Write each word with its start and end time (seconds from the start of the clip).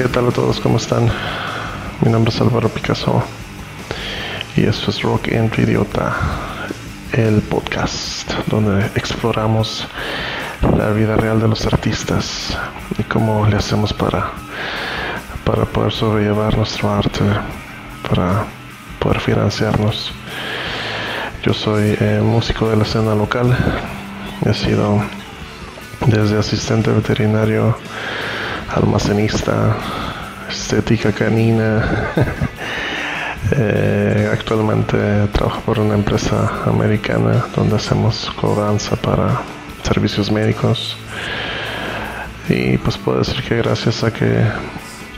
¿Qué 0.00 0.08
tal 0.08 0.28
a 0.28 0.30
todos? 0.30 0.58
¿Cómo 0.60 0.78
están? 0.78 1.10
Mi 2.00 2.10
nombre 2.10 2.32
es 2.32 2.40
Álvaro 2.40 2.70
Picasso 2.70 3.22
y 4.56 4.62
esto 4.64 4.90
es 4.90 5.02
Rock 5.02 5.28
Entre 5.28 5.64
Idiota, 5.64 6.16
el 7.12 7.42
podcast 7.42 8.32
donde 8.46 8.86
exploramos 8.94 9.86
la 10.78 10.88
vida 10.92 11.16
real 11.16 11.38
de 11.38 11.48
los 11.48 11.66
artistas 11.66 12.56
y 12.96 13.02
cómo 13.02 13.46
le 13.46 13.56
hacemos 13.56 13.92
para, 13.92 14.30
para 15.44 15.66
poder 15.66 15.92
sobrellevar 15.92 16.56
nuestro 16.56 16.90
arte, 16.90 17.20
para 18.08 18.46
poder 19.00 19.20
financiarnos. 19.20 20.12
Yo 21.42 21.52
soy 21.52 21.94
eh, 22.00 22.22
músico 22.24 22.70
de 22.70 22.76
la 22.76 22.84
escena 22.84 23.14
local, 23.14 23.54
he 24.46 24.54
sido 24.54 25.04
desde 26.06 26.38
asistente 26.38 26.90
veterinario, 26.90 27.76
almacenista, 28.74 29.76
estética 30.48 31.12
canina. 31.12 32.10
Eh, 33.52 34.28
actualmente 34.30 34.96
trabajo 35.32 35.62
por 35.62 35.80
una 35.80 35.94
empresa 35.94 36.62
americana 36.66 37.46
donde 37.56 37.74
hacemos 37.76 38.30
cobranza 38.40 38.96
para 38.96 39.40
servicios 39.82 40.30
médicos. 40.30 40.96
Y 42.48 42.76
pues 42.78 42.98
puedo 42.98 43.18
decir 43.18 43.42
que 43.42 43.56
gracias 43.56 44.04
a 44.04 44.12
que 44.12 44.44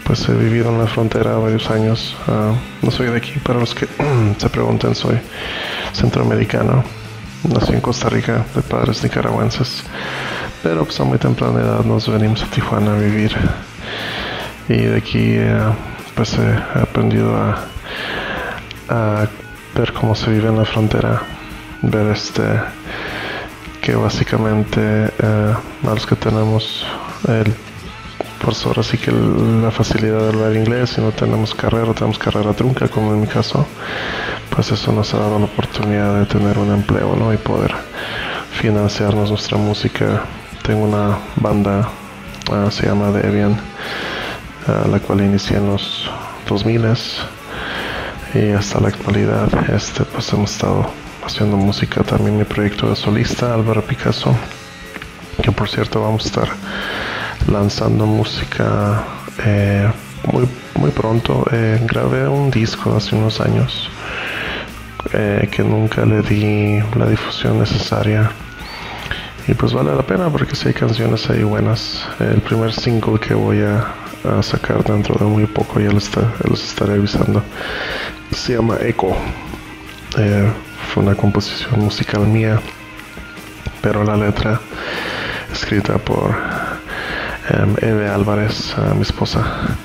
pues 0.05 0.28
he 0.28 0.34
vivido 0.34 0.70
en 0.70 0.78
la 0.78 0.86
frontera 0.86 1.36
varios 1.36 1.70
años, 1.70 2.16
ah, 2.28 2.52
no 2.80 2.90
soy 2.90 3.08
de 3.08 3.16
aquí, 3.16 3.32
para 3.42 3.58
los 3.58 3.74
que 3.74 3.86
se 4.38 4.48
pregunten, 4.48 4.94
soy 4.94 5.18
centroamericano. 5.92 6.84
Nací 7.44 7.72
en 7.72 7.80
Costa 7.80 8.08
Rica 8.08 8.44
de 8.55 8.62
padres 8.62 9.02
nicaragüenses, 9.02 9.82
pero 10.62 10.84
pues 10.84 10.98
a 11.00 11.05
muy 11.05 11.18
temprana 11.18 11.60
edad 11.60 11.84
nos 11.84 12.08
venimos 12.08 12.42
a 12.42 12.46
Tijuana 12.46 12.94
a 12.94 12.98
vivir. 12.98 13.32
Y 14.68 14.77
de 14.77 14.96
aquí 14.96 15.34
eh, 15.34 15.58
pues 16.14 16.38
he 16.38 16.80
aprendido 16.80 17.34
a, 17.36 19.27
ver 19.74 19.92
cómo 19.94 20.14
se 20.14 20.30
vive 20.30 20.48
en 20.48 20.58
la 20.58 20.64
frontera, 20.66 21.22
ver 21.80 22.08
este 22.08 22.42
que 23.80 23.96
básicamente 23.96 24.80
eh, 24.80 25.55
a 25.84 25.90
los 25.90 26.06
que 26.06 26.14
tenemos 26.14 26.86
el 27.27 27.55
por 28.40 28.55
ahora 28.66 28.83
sí 28.83 28.98
que 28.98 29.12
la 29.12 29.70
facilidad 29.70 30.20
de 30.20 30.28
hablar 30.28 30.55
inglés 30.56 30.90
si 30.90 31.00
no 31.00 31.10
tenemos 31.12 31.55
carrera 31.55 31.94
tenemos 31.94 32.18
carrera 32.18 32.52
trunca 32.52 32.88
como 32.88 33.14
en 33.14 33.20
mi 33.20 33.27
caso 33.28 33.66
pues 34.50 34.72
eso 34.72 34.92
nos 34.92 35.14
ha 35.14 35.18
dado 35.18 35.38
la 35.38 35.44
oportunidad 35.44 36.18
de 36.18 36.27
tener 36.27 36.58
un 36.58 36.72
empleo 36.72 37.14
¿no? 37.14 37.33
y 37.33 37.36
poder 37.36 37.72
financiarnos 38.52 39.30
nuestra 39.30 39.58
música 39.58 40.24
tengo 40.62 40.84
una 40.84 41.18
banda 41.36 41.88
uh, 42.50 42.70
se 42.70 42.86
llama 42.86 43.10
Debian 43.10 43.52
uh, 43.52 44.88
la 44.88 44.98
cual 45.00 45.20
inicié 45.20 45.56
en 45.58 45.68
los 45.68 46.10
2000 46.48 46.84
y 48.34 48.50
hasta 48.50 48.80
la 48.80 48.88
actualidad 48.88 49.48
este 49.70 50.05
pues 50.05 50.33
hemos 50.33 50.52
estado 50.52 50.90
haciendo 51.24 51.56
música 51.56 52.02
también 52.02 52.38
mi 52.38 52.44
proyecto 52.44 52.88
de 52.88 52.96
solista 52.96 53.55
Álvaro 53.55 53.83
Picasso 53.83 54.34
que 55.42 55.52
por 55.52 55.68
cierto 55.68 56.02
vamos 56.02 56.24
a 56.24 56.28
estar 56.28 56.48
lanzando 57.50 58.06
música 58.06 59.05
eh, 59.44 59.90
muy, 60.30 60.48
muy 60.74 60.90
pronto. 60.90 61.44
Eh, 61.50 61.80
grabé 61.84 62.28
un 62.28 62.50
disco 62.50 62.94
hace 62.96 63.17
unos 63.17 63.40
años 63.40 63.90
eh, 65.12 65.48
que 65.50 65.62
nunca 65.62 66.05
le 66.05 66.23
di 66.23 66.80
la 66.96 67.06
difusión 67.06 67.58
necesaria. 67.58 68.30
Y 69.48 69.55
pues 69.55 69.73
vale 69.73 69.95
la 69.95 70.03
pena 70.03 70.30
porque 70.30 70.55
si 70.55 70.69
hay 70.69 70.75
canciones 70.75 71.29
ahí 71.29 71.42
buenas. 71.42 72.07
El 72.20 72.41
primer 72.42 72.73
single 72.73 73.19
que 73.19 73.35
voy 73.35 73.61
a, 73.63 73.95
sacar 74.42 74.85
dentro 74.85 75.17
de 75.17 75.25
muy 75.25 75.47
poco, 75.47 75.80
ya 75.80 75.91
los, 75.91 76.08
los 76.48 76.63
estaré 76.63 76.95
avisando. 76.95 77.42
Se 78.33 78.55
llama 78.55 78.77
Echo. 78.80 79.17
fue 80.92 81.03
una 81.03 81.17
composición 81.17 81.80
musical 81.80 82.27
mía, 82.27 82.61
pero 83.80 84.05
la 84.05 84.17
letra 84.17 84.61
escrita 85.53 85.98
por 85.98 86.30
um, 86.30 87.74
Eve 87.80 88.09
Álvarez, 88.09 88.74
mi 88.95 89.03
esposa. 89.03 89.77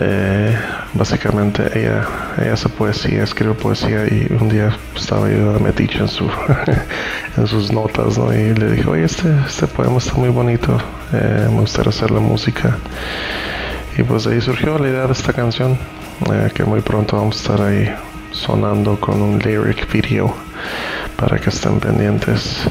Eh, 0.00 0.56
básicamente 0.94 1.76
ella, 1.76 2.06
ella 2.40 2.52
hace 2.52 2.68
poesía, 2.68 3.24
escribe 3.24 3.54
poesía 3.54 4.04
y 4.06 4.28
un 4.38 4.48
día 4.48 4.76
estaba 4.94 5.28
yo 5.28 5.58
metiche 5.58 5.98
en, 5.98 6.08
su, 6.08 6.30
en 7.36 7.46
sus 7.48 7.72
notas 7.72 8.16
¿no? 8.16 8.32
y 8.32 8.54
le 8.54 8.70
dije, 8.70 8.88
oye, 8.88 9.04
este, 9.04 9.28
este 9.44 9.66
poema 9.66 9.98
está 9.98 10.14
muy 10.14 10.28
bonito, 10.28 10.78
eh, 11.12 11.48
me 11.50 11.60
gustaría 11.60 11.90
hacer 11.90 12.12
la 12.12 12.20
música. 12.20 12.78
Y 13.96 14.04
pues 14.04 14.28
ahí 14.28 14.40
surgió 14.40 14.78
la 14.78 14.88
idea 14.88 15.06
de 15.06 15.12
esta 15.12 15.32
canción, 15.32 15.76
eh, 16.32 16.52
que 16.54 16.64
muy 16.64 16.80
pronto 16.80 17.16
vamos 17.16 17.36
a 17.36 17.40
estar 17.40 17.66
ahí 17.66 17.92
sonando 18.30 19.00
con 19.00 19.20
un 19.20 19.40
lyric 19.40 19.90
video 19.90 20.32
para 21.16 21.38
que 21.38 21.50
estén 21.50 21.80
pendientes. 21.80 22.62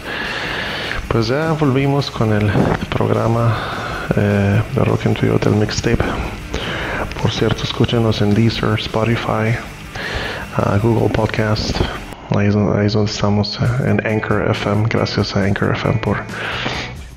Pues 1.10 1.28
ya 1.28 1.52
volvimos 1.52 2.10
con 2.10 2.32
el 2.32 2.50
programa 2.90 3.58
eh, 4.16 4.62
de 4.74 4.84
Rock 4.86 5.08
and 5.08 5.18
Trio 5.18 5.38
del 5.38 5.56
Mixtape. 5.56 6.04
Por 7.28 7.36
cierto, 7.36 7.64
escúchenos 7.64 8.22
en 8.22 8.34
Deezer, 8.34 8.80
Spotify, 8.80 9.54
uh, 10.58 10.80
Google 10.82 11.10
Podcast. 11.10 11.76
Ahí 12.34 12.48
es, 12.48 12.54
donde, 12.54 13.12
estamos, 13.12 13.60
eh, 13.60 13.90
en 13.90 14.08
Anchor 14.08 14.50
FM. 14.50 14.88
Gracias 14.88 15.36
a 15.36 15.44
Anchor 15.44 15.74
FM 15.74 15.98
por, 15.98 16.20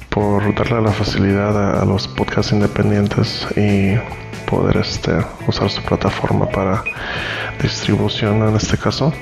por 0.09 0.53
darle 0.57 0.83
la 0.83 0.91
facilidad 0.91 1.81
a, 1.81 1.85
los 1.85 2.09
podcasts 2.09 2.51
independientes 2.51 3.47
y 3.57 3.95
poder 4.51 4.79
este, 4.79 5.13
usar 5.47 5.71
su 5.71 5.81
plataforma 5.83 6.49
para 6.49 6.83
distribución 7.63 8.43
en 8.49 8.57
este 8.57 8.77
caso. 8.77 9.13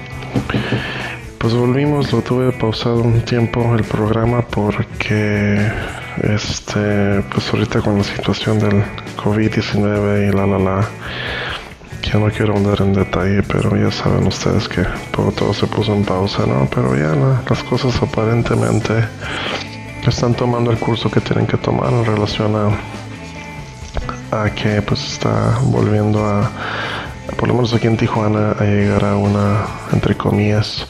Pues 1.38 1.54
volvimos, 1.54 2.12
lo 2.12 2.20
tuve 2.20 2.50
pausado 2.52 3.00
un 3.00 3.20
tiempo 3.22 3.74
el 3.74 3.84
programa 3.84 4.42
porque 4.42 5.70
este 6.22 7.22
pues 7.32 7.52
ahorita 7.52 7.80
con 7.80 7.96
la 7.96 8.04
situación 8.04 8.58
del 8.58 8.82
COVID-19 9.16 10.28
y 10.28 10.36
la 10.36 10.46
la 10.46 10.58
la 10.58 10.88
que 12.02 12.18
no 12.18 12.28
quiero 12.30 12.56
andar 12.56 12.80
en 12.80 12.92
detalle, 12.92 13.42
pero 13.44 13.76
ya 13.76 13.90
saben 13.92 14.26
ustedes 14.26 14.68
que 14.68 14.84
todo, 15.12 15.54
se 15.54 15.66
puso 15.68 15.94
en 15.94 16.04
pausa, 16.04 16.44
¿no? 16.44 16.68
Pero 16.74 16.96
ya 16.96 17.14
las 17.48 17.62
cosas 17.62 17.94
aparentemente 18.02 19.04
están 20.06 20.34
tomando 20.34 20.70
el 20.72 20.78
curso 20.78 21.10
que 21.10 21.20
tienen 21.20 21.46
que 21.46 21.56
tomar 21.56 21.92
en 21.92 22.04
relación 22.04 22.54
a, 22.56 24.42
a 24.42 24.50
que 24.50 24.82
pues 24.82 25.12
está 25.12 25.58
volviendo 25.62 26.24
a 26.24 26.50
por 27.36 27.48
lo 27.48 27.54
menos 27.54 27.74
aquí 27.74 27.86
en 27.86 27.96
Tijuana, 27.96 28.52
a 28.52 28.64
llegar 28.64 29.04
a 29.04 29.16
una, 29.16 29.66
entre 29.92 30.16
comillas, 30.16 30.86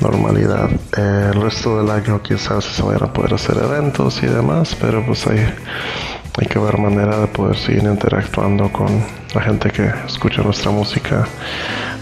normalidad. 0.00 0.70
el 0.96 1.40
resto 1.40 1.78
del 1.78 1.90
año 1.90 2.22
quizás 2.22 2.64
se 2.64 2.82
vayan 2.82 3.04
a 3.04 3.12
poder 3.12 3.34
hacer 3.34 3.56
eventos 3.58 4.22
y 4.22 4.26
demás, 4.26 4.76
pero 4.80 5.04
pues 5.04 5.26
hay, 5.26 5.38
hay 5.38 6.46
que 6.46 6.58
ver 6.58 6.78
manera 6.78 7.18
de 7.18 7.26
poder 7.26 7.56
seguir 7.56 7.84
interactuando 7.84 8.70
con 8.72 8.88
la 9.34 9.40
gente 9.40 9.70
que 9.70 9.90
escucha 10.06 10.42
nuestra 10.42 10.70
música, 10.70 11.26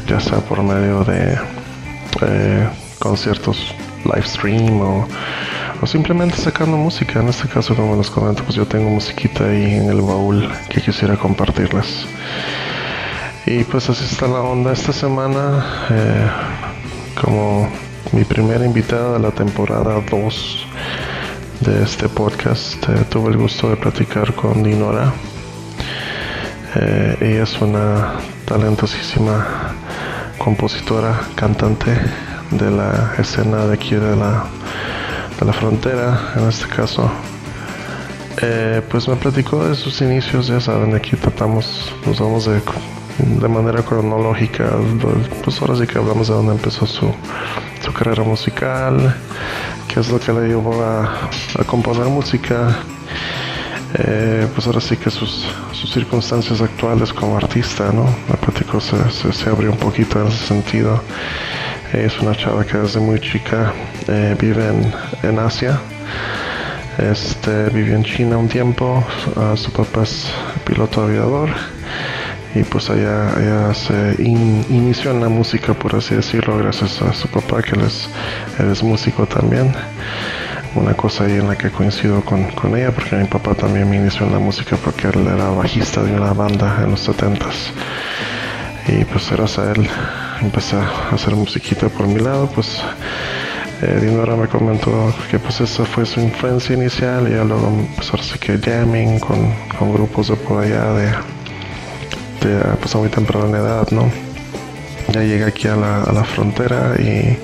ya 0.06 0.21
sea 0.21 0.39
por 0.39 0.62
medio 0.62 1.05
de 1.05 1.39
eh, 2.23 2.69
conciertos 2.99 3.75
live 4.05 4.27
stream 4.27 4.81
o, 4.81 5.09
o, 5.81 5.87
simplemente 5.87 6.37
sacando 6.37 6.77
música. 6.77 7.21
En 7.21 7.29
este 7.29 7.49
caso, 7.49 7.75
como 7.75 7.97
les 7.97 8.11
comento, 8.11 8.43
pues 8.44 8.56
yo 8.56 8.67
tengo 8.67 8.91
musiquita 8.91 9.44
ahí 9.44 9.75
en 9.75 9.88
el 9.91 10.00
baúl 10.00 10.49
que 10.69 10.81
quisiera 10.81 11.17
compartirles. 11.17 12.06
Y 13.46 13.62
pues 13.64 13.91
así 13.91 14.05
está 14.05 14.26
la 14.26 14.41
onda 14.41 14.73
esta 14.73 14.93
semana. 14.93 15.87
Eh, 15.91 16.31
como 17.20 17.69
mi 18.12 18.25
primera 18.25 18.64
invitada 18.64 19.14
de 19.14 19.19
la 19.19 19.32
temporada 19.32 20.00
2 20.11 20.67
de 21.61 21.82
este 21.82 22.08
podcast, 22.08 22.82
eh, 22.88 23.05
tuve 23.11 23.32
el 23.32 23.37
gusto 23.37 23.69
de 23.69 23.76
platicar 23.76 24.35
con 24.35 24.62
Dinora. 24.62 25.12
Eh, 26.75 27.19
ella 27.20 27.43
es 27.43 27.61
una 27.61 28.14
talentosísima 28.46 29.75
compositora, 30.38 31.20
cantante 31.35 32.00
de 32.50 32.70
la 32.70 33.14
escena 33.19 33.67
de 33.67 33.75
aquí 33.75 33.94
de 33.94 34.17
la, 34.17 34.47
de 35.38 35.44
la 35.44 35.52
frontera, 35.52 36.32
en 36.37 36.49
este 36.49 36.67
caso. 36.67 37.11
pues 38.88 39.06
me 39.06 39.17
platicó 39.17 39.69
de 39.69 39.75
sus 39.75 40.00
inicios, 40.00 40.47
ya 40.47 40.61
saben, 40.61 40.94
aquí 40.94 41.14
tratamos, 41.17 41.94
nos 42.06 42.19
vamos 42.19 42.47
de 42.47 42.61
de 43.19 43.49
manera 43.49 43.82
cronológica, 43.82 44.70
pues 45.44 45.61
ahora 45.61 45.76
sí 45.76 45.87
que 45.87 45.99
hablamos 45.99 46.28
de 46.28 46.34
dónde 46.34 46.52
empezó 46.52 46.87
su, 46.87 47.12
su 47.84 47.93
carrera 47.93 48.25
musical, 48.25 49.14
qué 49.88 50.00
es 50.00 50.11
lo 50.11 50.19
que 50.19 50.32
le 50.32 50.49
llevó 50.49 50.82
a, 50.82 51.28
componer 51.66 52.06
música, 52.06 52.76
eh, 53.94 54.49
pues 54.52 54.66
ahora 54.66 54.81
sí 54.81 54.96
que 54.96 55.11
sus, 55.11 55.46
sus 55.72 55.93
circunstancias 55.93 56.61
actuales 56.61 57.12
como 57.12 57.37
artista, 57.37 57.93
¿no? 57.93 58.06
La 58.28 58.37
plática 58.37 58.81
se, 58.81 59.32
se, 59.32 59.49
abrió 59.49 59.70
un 59.70 59.78
poquito 59.78 60.20
en 60.20 60.28
ese 60.28 60.46
sentido. 60.46 61.00
es 61.93 62.19
una 62.20 62.34
chava 62.34 62.64
que 62.64 62.78
desde 62.78 62.99
muy 62.99 63.20
chica 63.20 63.72
eh, 64.08 64.37
vive 64.40 64.69
en, 64.69 64.93
en 65.22 65.38
Asia. 65.38 65.81
Este 66.99 67.70
vivió 67.70 67.96
en 67.96 68.05
China 68.05 68.38
un 68.38 68.49
tiempo, 68.49 69.05
su 69.56 69.72
papá 69.72 70.05
es 70.05 70.31
piloto 70.64 71.02
aviador 71.02 71.50
y 72.55 72.62
pues 72.62 72.89
allá, 72.89 73.75
se 73.75 74.15
inició 74.23 75.11
en 75.11 75.21
la 75.21 75.29
música 75.29 75.75
por 75.75 75.97
así 75.97 76.15
decirlo 76.15 76.56
gracias 76.59 77.03
a 77.03 77.12
su 77.12 77.27
papá 77.29 77.61
que 77.62 77.73
él 77.73 77.83
es, 77.83 78.83
músico 78.83 79.27
también. 79.27 79.73
Una 80.77 80.95
cosa 80.95 81.25
ahí 81.25 81.33
en 81.33 81.47
la 81.49 81.56
que 81.56 81.71
coincido 81.71 82.21
con, 82.25 82.51
con, 82.51 82.77
ella 82.77 82.91
porque 82.93 83.17
mi 83.17 83.27
papá 83.27 83.55
también 83.55 83.89
me 83.89 83.97
inició 83.97 84.27
en 84.27 84.33
la 84.33 84.39
música 84.39 84.77
porque 84.77 85.09
él 85.09 85.27
era 85.27 85.51
bajista 85.51 86.03
de 86.03 86.15
una 86.15 86.33
banda 86.33 86.81
en 86.83 86.91
los 86.91 87.09
70s 87.09 87.71
y 88.89 89.05
pues 89.05 89.31
gracias 89.31 89.59
a 89.59 89.73
él 89.73 89.89
empecé 90.43 90.77
a 90.77 91.15
hacer 91.15 91.35
musiquita 91.35 91.89
por 91.89 92.07
mi 92.09 92.19
lado 92.19 92.50
pues 92.53 92.83
eh, 93.83 93.99
Dinora 94.00 94.35
me 94.35 94.49
comentó 94.49 95.15
que 95.31 95.39
pues 95.39 95.61
esa 95.61 95.85
fue 95.85 96.05
su 96.07 96.21
influencia 96.21 96.75
inicial 96.75 97.29
y 97.29 97.37
ya 97.37 97.45
luego 97.45 97.69
empezó 97.69 98.17
así 98.17 98.39
que 98.39 98.59
jamming 98.59 99.21
con, 99.21 99.55
con 99.79 99.93
grupos 99.93 100.29
de 100.29 100.37
por 100.37 100.65
allá 100.65 100.93
de 100.93 101.12
pues 102.81 102.94
a 102.94 102.99
muy 102.99 103.08
temprana 103.08 103.58
edad, 103.58 103.88
¿no? 103.91 104.11
Ya 105.12 105.23
llega 105.23 105.46
aquí 105.46 105.69
a 105.69 105.76
la, 105.76 106.02
a 106.02 106.12
la, 106.12 106.25
frontera 106.25 106.94
y 106.99 107.38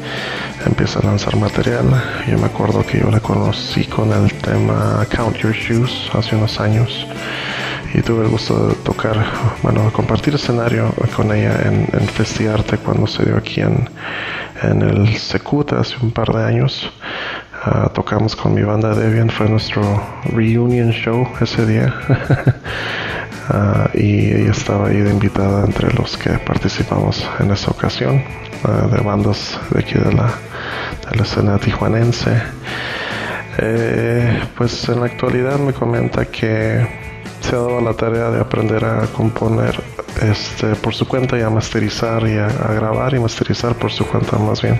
empieza 0.66 0.98
a 1.00 1.02
lanzar 1.02 1.36
material. 1.36 1.86
Yo 2.28 2.38
me 2.38 2.46
acuerdo 2.46 2.84
que 2.84 3.00
yo 3.00 3.10
la 3.10 3.20
conocí 3.20 3.84
con 3.84 4.12
el 4.12 4.32
tema 4.34 5.06
Count 5.14 5.36
Your 5.38 5.52
Shoes 5.52 6.10
hace 6.14 6.36
unos 6.36 6.58
años 6.60 7.06
y 7.94 8.02
tuve 8.02 8.24
el 8.24 8.30
gusto 8.30 8.68
de 8.68 8.74
tocar, 8.76 9.24
bueno, 9.62 9.90
compartir 9.92 10.34
escenario 10.34 10.92
con 11.14 11.32
ella 11.32 11.60
en, 11.64 11.88
en 11.92 12.08
Festiarte 12.08 12.78
cuando 12.78 13.06
se 13.06 13.24
dio 13.24 13.36
aquí 13.36 13.60
en, 13.60 13.88
en 14.62 14.82
el 14.82 15.16
Secuta 15.16 15.80
hace 15.80 15.96
un 16.02 16.10
par 16.10 16.32
de 16.32 16.44
años. 16.44 16.90
Ah, 17.62 17.90
tocamos 17.92 18.36
con 18.36 18.54
mi 18.54 18.62
banda 18.62 18.94
Debian, 18.94 19.28
fue 19.28 19.48
nuestro 19.48 19.82
reunion 20.24 20.92
show 20.92 21.28
ese 21.40 21.66
día. 21.66 21.94
Ah, 23.48 23.90
y 23.94 24.32
ella 24.32 24.52
estaba 24.52 24.88
ahí 24.88 24.98
de 24.98 25.10
invitada 25.10 25.64
entre 25.64 25.92
los 25.94 26.16
que 26.16 26.30
participamos 26.38 27.26
en 27.40 27.50
esa 27.50 27.70
ocasión, 27.70 28.22
ah, 28.64 28.86
de 28.86 29.00
bandas 29.00 29.58
de 29.70 29.80
aquí 29.80 29.94
de 29.94 30.12
la, 30.12 30.32
de 31.08 31.16
la 31.16 31.22
escena 31.22 31.58
tijuanense. 31.58 32.42
Eh, 33.58 34.42
pues 34.56 34.88
en 34.88 35.00
la 35.00 35.06
actualidad 35.06 35.58
me 35.58 35.72
comenta 35.72 36.24
que 36.26 36.86
se 37.40 37.56
ha 37.56 37.58
dado 37.58 37.80
la 37.80 37.94
tarea 37.94 38.30
de 38.30 38.40
aprender 38.40 38.84
a 38.84 39.06
componer 39.06 39.82
este, 40.22 40.76
por 40.76 40.94
su 40.94 41.08
cuenta 41.08 41.38
y 41.38 41.42
a 41.42 41.50
masterizar 41.50 42.26
y 42.26 42.36
a, 42.36 42.48
grabar 42.48 43.14
y 43.14 43.18
masterizar 43.18 43.74
por 43.74 43.90
su 43.90 44.06
cuenta 44.06 44.38
más 44.38 44.62
bien. 44.62 44.78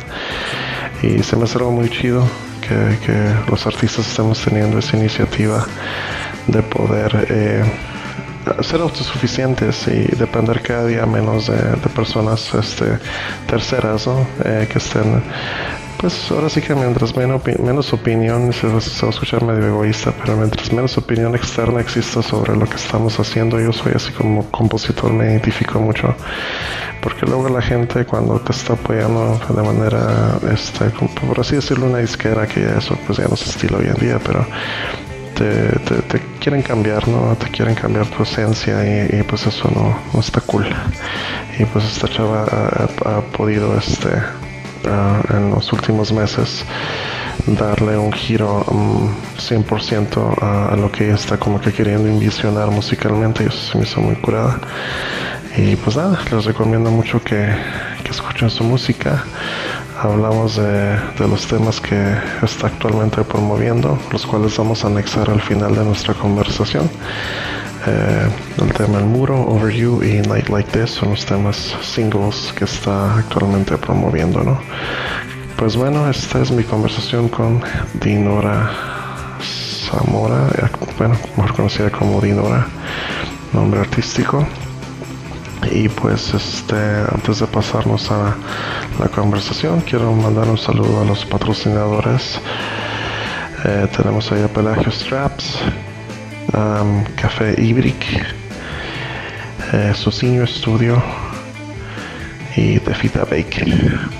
Y 1.03 1.23
se 1.23 1.37
me 1.37 1.45
hace 1.45 1.59
algo 1.59 1.73
muy 1.73 1.89
chido 1.89 2.23
que, 2.61 2.99
que 3.05 3.51
los 3.51 3.67
artistas 3.67 4.07
estemos 4.07 4.43
teniendo 4.45 4.79
esa 4.79 4.97
iniciativa 4.97 5.67
de 6.47 6.62
poder 6.62 7.27
eh, 7.29 7.65
ser 8.62 8.81
autosuficientes 8.81 9.87
y 9.88 10.16
depender 10.16 10.62
cada 10.62 10.87
día 10.87 11.06
menos 11.06 11.46
de, 11.46 11.76
personas 11.94 12.54
este, 12.54 12.98
terceras 13.46 14.08
eh, 14.44 14.69
que 14.70 14.78
estén 14.78 15.22
pues 16.00 16.31
ahora 16.31 16.48
sí 16.48 16.62
que 16.62 16.75
mientras 16.75 17.14
menos, 17.14 17.42
menos 17.62 17.92
opinión, 17.92 18.54
se 18.54 18.66
va, 18.66 18.76
a 18.76 19.10
escuchar 19.10 19.44
medio 19.44 19.66
egoísta, 19.66 20.14
pero 20.19 20.34
mientras 20.34 20.72
menos 20.72 20.96
opinión 20.96 21.34
externa 21.34 21.82
exista 21.82 22.22
sobre 22.22 22.56
lo 22.56 22.64
que 22.64 22.76
estamos 22.76 23.20
haciendo, 23.20 23.60
yo 23.60 23.70
soy 23.70 23.92
así 23.94 24.10
como 24.12 24.50
compositor, 24.50 25.12
me 25.12 25.26
identifico 25.26 25.78
mucho, 25.78 26.14
porque 27.02 27.26
luego 27.26 27.50
la 27.50 27.60
gente 27.60 28.06
cuando 28.06 28.40
te 28.40 28.52
está 28.52 28.72
apoyando 28.72 29.38
de 29.50 29.62
manera, 29.62 30.38
este, 30.50 30.87
por 31.26 31.38
así 31.38 31.56
decirlo, 31.56 31.84
una 31.84 31.98
disquera, 31.98 32.46
que 32.46 32.64
eso 32.78 32.96
pues 33.06 33.19
ya 33.19 33.28
no 33.28 33.34
es 33.34 33.46
estilo 33.46 33.76
hoy 33.76 33.88
en 33.88 33.96
día, 33.96 34.19
pero 34.25 34.46
te, 35.44 36.20
quieren 36.38 36.62
cambiar, 36.62 37.08
¿no? 37.08 37.34
Te 37.37 37.48
quieren 37.50 37.75
cambiar 37.75 38.06
tu 38.06 38.22
esencia 38.22 38.82
y, 39.06 39.22
pues 39.22 39.46
eso 39.46 39.70
no, 39.75 39.98
no, 40.12 40.20
está 40.20 40.40
cool. 40.42 40.66
Y 41.58 41.64
pues 41.64 41.84
esta 41.84 42.08
chava 42.08 42.44
ha, 42.44 43.20
podido 43.37 43.76
este 43.76 44.10
en 45.34 45.50
los 45.50 45.72
últimos 45.72 46.10
meses 46.10 46.64
darle 47.46 47.96
un 47.98 48.12
giro 48.12 48.64
100% 49.38 50.16
mm, 50.16 50.72
a, 50.72 50.76
lo 50.76 50.90
que 50.90 51.06
ella 51.06 51.14
está 51.14 51.38
como 51.38 51.60
que 51.60 51.72
queriendo 51.72 52.08
envisionar 52.08 52.70
musicalmente 52.70 53.44
y 53.44 53.46
eso 53.46 53.72
se 53.72 53.78
me 53.78 53.84
hizo 53.84 54.00
muy 54.00 54.16
curada. 54.16 54.60
Y 55.56 55.76
pues 55.76 55.96
nada, 55.96 56.19
les 56.31 56.44
recomiendo 56.44 56.90
mucho 56.90 57.22
que, 57.22 57.54
que 58.04 58.10
escuchen 58.10 58.50
su 58.50 58.64
música 58.64 59.25
hablamos 60.02 60.56
de, 60.56 60.99
los 61.19 61.47
temas 61.47 61.81
que 61.81 62.17
está 62.43 62.69
actualmente 62.69 63.23
promoviendo, 63.23 63.99
los 64.11 64.26
cuales 64.26 64.56
vamos 64.56 64.82
a 64.85 64.87
anexar 64.87 65.29
al 65.29 65.41
final 65.43 65.75
de 65.75 65.85
nuestra 65.85 66.14
conversación. 66.14 66.91
Eh, 67.87 68.29
el 68.62 68.73
tema 68.73 68.99
El 68.99 69.06
Muro, 69.06 69.38
Over 69.41 69.75
You 69.75 70.02
y 70.02 70.20
Night 70.26 70.49
Like 70.49 70.70
This 70.70 70.91
son 70.91 71.11
los 71.11 71.25
temas 71.26 71.76
singles 71.82 72.52
que 72.56 72.64
está 72.64 73.17
actualmente 73.17 73.76
promoviendo, 73.76 74.43
¿no? 74.43 74.58
Pues 75.56 75.76
bueno, 75.76 76.08
esta 76.08 76.41
es 76.41 76.50
mi 76.50 76.64
conversación 76.64 77.29
con 77.29 77.62
Dinora 77.94 78.70
Zamora, 79.43 80.49
bueno, 80.97 81.17
mejor 81.37 81.55
conocida 81.55 81.91
como 81.91 82.20
Dinora, 82.20 82.67
nombre 83.52 83.81
artístico. 83.81 84.47
Y 85.71 85.89
pues 85.89 86.33
este, 86.35 86.75
antes 87.12 87.41
de 87.41 87.47
pasarnos 87.47 88.11
a 88.11 88.35
la 88.99 89.09
conversación, 89.09 89.81
quiero 89.81 90.12
mandar 90.12 90.49
un 90.49 90.59
saludo 90.59 91.03
a 91.03 91.05
los 91.05 91.25
patrocinadores. 91.27 92.41
Eh, 93.65 93.89
tenemos 93.97 94.31
ahí 94.33 94.43
a 94.43 94.49
Pelagio 94.49 94.91
Straps, 94.91 95.59
Café 97.17 97.55
Ibrick, 97.62 98.05
eh, 99.73 99.93
Socinho 99.95 100.47
Studio 100.47 101.03
y 102.57 102.79
Defita 102.79 103.25
Bake 103.25 103.65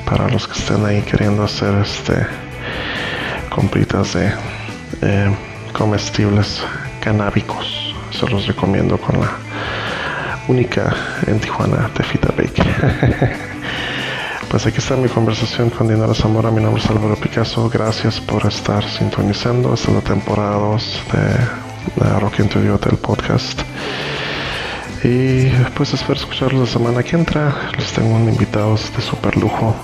para 0.05 0.29
los 0.29 0.47
que 0.47 0.59
estén 0.59 0.85
ahí 0.85 1.03
queriendo 1.03 1.43
hacer 1.43 1.75
este 1.83 2.27
compritas 3.49 4.15
de 4.15 4.33
eh, 5.03 5.35
comestibles 5.73 6.63
canábicos. 7.01 7.95
Se 8.11 8.29
los 8.29 8.47
recomiendo 8.47 8.97
con 8.99 9.21
la 9.21 9.31
única 10.49 10.95
en 11.27 11.39
Tijuana, 11.41 11.91
Tefita 11.95 12.29
Bake. 12.37 12.63
pues 14.51 14.67
aquí 14.67 14.79
está 14.79 14.97
mi 14.97 15.09
conversación 15.09 15.71
con 15.71 15.89
Dinora 15.89 16.15
Zamora. 16.15 16.51
Mi 16.51 16.63
nombre 16.63 16.83
es 16.83 16.91
Álvaro 16.91 17.17
Picasso. 17.17 17.69
Gracias 17.69 18.21
por 18.21 18.47
estar 18.47 18.85
sintonizando. 18.85 19.75
Esta 19.75 19.91
es 19.91 19.95
la 19.97 20.03
temporada 20.03 20.57
2 20.57 21.03
de, 21.13 22.05
de 22.05 22.21
Rock 22.21 22.41
Interview 22.41 22.79
del 22.79 22.97
podcast. 22.99 23.61
Y 25.03 25.49
pues 25.75 25.95
espero 25.95 26.15
escucharlos 26.15 26.69
la 26.69 26.73
semana 26.73 27.03
que 27.03 27.17
entra. 27.17 27.71
Les 27.79 27.93
tengo 27.93 28.15
un 28.15 28.29
invitado 28.29 28.77
de 28.77 29.03
super 29.03 29.37
lujo. 29.37 29.75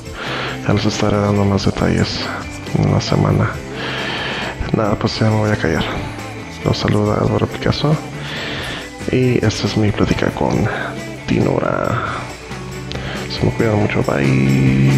Ya 0.66 0.74
les 0.74 0.84
estaré 0.84 1.16
dando 1.16 1.44
más 1.44 1.64
detalles 1.64 2.20
en 2.78 2.92
la 2.92 3.00
semana. 3.00 3.50
Nada, 4.76 4.94
pues 4.96 5.18
ya 5.18 5.30
me 5.30 5.36
voy 5.36 5.50
a 5.50 5.56
callar. 5.56 5.84
Los 6.64 6.78
saluda 6.78 7.18
Álvaro 7.20 7.46
Picasso. 7.46 7.96
Y 9.12 9.44
esta 9.44 9.68
es 9.68 9.76
mi 9.76 9.92
plática 9.92 10.30
con 10.32 10.50
Dinora. 11.28 12.06
Se 13.30 13.44
me 13.44 13.52
cuidan 13.52 13.80
mucho, 13.80 14.02
bye. 14.02 14.90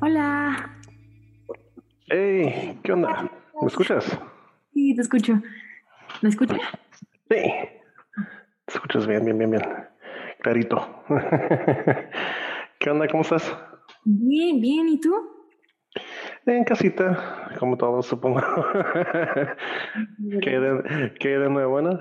Hola. 0.00 0.70
Hey, 2.06 2.78
¿qué 2.84 2.92
onda? 2.92 3.28
¿Me 3.60 3.66
escuchas? 3.66 4.16
Sí, 4.72 4.94
te 4.94 5.02
escucho. 5.02 5.42
¿Me 6.22 6.28
escuchas? 6.28 6.60
Sí. 7.28 7.36
Te 8.64 8.74
escuchas 8.74 9.08
bien, 9.08 9.24
bien, 9.24 9.38
bien, 9.38 9.50
bien. 9.50 9.62
Clarito. 10.40 11.04
¿Qué 12.78 12.90
onda? 12.90 13.08
¿Cómo 13.08 13.22
estás? 13.22 13.52
Bien, 14.04 14.60
bien. 14.60 14.88
¿Y 14.88 15.00
tú? 15.00 15.14
En 16.46 16.62
casita, 16.62 17.50
como 17.58 17.76
todos 17.76 18.06
supongo. 18.06 18.40
¿Qué, 20.40 20.60
de, 20.60 21.12
¿Qué 21.18 21.38
de 21.38 21.50
nuevo, 21.50 21.82
no? 21.82 21.98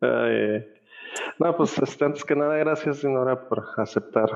no, 1.38 1.56
pues 1.58 1.78
este, 1.78 2.06
antes 2.06 2.24
que 2.24 2.34
nada, 2.34 2.56
gracias, 2.56 3.02
Dinora, 3.02 3.48
por 3.48 3.66
aceptar 3.76 4.30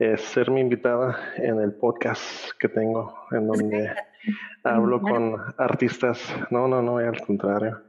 eh, 0.00 0.16
ser 0.16 0.50
mi 0.50 0.60
invitada 0.60 1.16
en 1.36 1.60
el 1.60 1.72
podcast 1.72 2.50
que 2.58 2.68
tengo, 2.68 3.14
en 3.30 3.46
donde 3.46 3.94
hablo 4.64 5.00
con 5.00 5.36
artistas. 5.56 6.34
No, 6.50 6.66
no, 6.66 6.82
no, 6.82 6.98
al 6.98 7.20
contrario. 7.20 7.80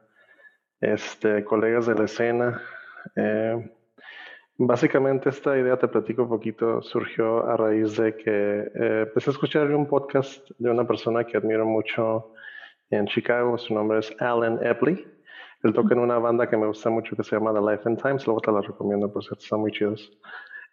Este, 0.80 1.44
colegas 1.44 1.88
de 1.88 1.96
la 1.96 2.06
escena. 2.06 2.62
Eh, 3.16 3.72
Básicamente 4.64 5.30
esta 5.30 5.58
idea, 5.58 5.76
te 5.76 5.88
platico 5.88 6.22
un 6.22 6.30
poquito, 6.30 6.84
surgió 6.84 7.50
a 7.50 7.58
raíz 7.58 7.98
de 7.98 8.16
que 8.16 8.30
eh, 8.30 9.06
empecé 9.08 9.32
a 9.32 9.34
escuchar 9.34 9.72
un 9.72 9.88
podcast 9.88 10.48
de 10.60 10.70
una 10.70 10.86
persona 10.86 11.24
que 11.24 11.36
admiro 11.36 11.66
mucho 11.66 12.32
en 12.92 13.08
Chicago, 13.08 13.58
su 13.58 13.74
nombre 13.74 13.98
es 13.98 14.16
Alan 14.20 14.60
Epley. 14.64 15.04
Él 15.64 15.74
toca 15.74 15.96
en 15.96 16.02
una 16.02 16.20
banda 16.20 16.48
que 16.48 16.58
me 16.58 16.68
gusta 16.68 16.92
mucho 16.92 17.16
que 17.16 17.24
se 17.24 17.36
llama 17.36 17.52
The 17.52 17.60
Life 17.60 17.90
and 17.90 18.00
Times, 18.00 18.28
luego 18.28 18.40
te 18.40 18.52
la 18.52 18.62
recomiendo, 18.62 19.12
por 19.12 19.24
cierto, 19.24 19.44
están 19.44 19.62
muy 19.62 19.72
chidos. 19.72 20.12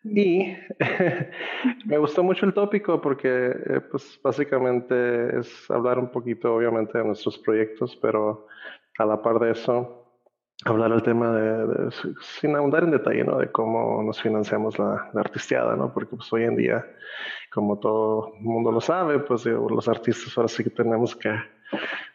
Y 0.05 0.55
me 1.87 1.97
gustó 1.97 2.23
mucho 2.23 2.45
el 2.45 2.53
tópico 2.53 3.01
porque, 3.01 3.29
eh, 3.31 3.81
pues, 3.91 4.21
básicamente 4.23 5.39
es 5.39 5.71
hablar 5.71 5.99
un 5.99 6.11
poquito, 6.11 6.55
obviamente, 6.55 6.99
de 6.99 7.05
nuestros 7.05 7.39
proyectos, 7.39 7.97
pero 7.97 8.49
a 8.99 9.07
la 9.07 9.23
par 9.23 9.39
de 9.39 9.53
eso, 9.53 10.08
hablar 10.65 10.93
el 10.93 11.03
tema 11.03 11.33
de, 11.33 11.91
sin 12.21 12.57
ahondar 12.57 12.85
en 12.85 12.91
detalle, 12.91 13.25
¿no? 13.25 13.39
De 13.39 13.51
cómo 13.51 14.03
nos 14.03 14.21
financiamos 14.21 14.79
la, 14.79 15.11
la 15.13 15.21
artisteada, 15.21 15.77
¿no? 15.77 15.93
Porque, 15.93 16.17
pues, 16.17 16.33
hoy 16.33 16.45
en 16.45 16.57
día, 16.57 16.85
como 17.53 17.79
todo 17.79 18.35
el 18.37 18.43
mundo 18.43 18.73
lo 18.73 18.81
sabe, 18.81 19.21
pues, 19.21 19.47
los 19.47 19.89
artistas 19.89 20.37
ahora 20.37 20.49
sí 20.49 20.65
que 20.65 20.71
tenemos 20.71 21.15
que 21.15 21.31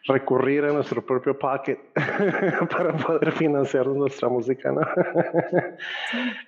recurrir 0.06 0.64
a 0.64 0.72
nuestro 0.72 1.04
propio 1.04 1.38
pocket 1.38 1.78
para 2.70 2.94
poder 2.96 3.32
financiar 3.32 3.86
nuestra 3.86 4.28
música, 4.28 4.72
¿no? 4.72 4.82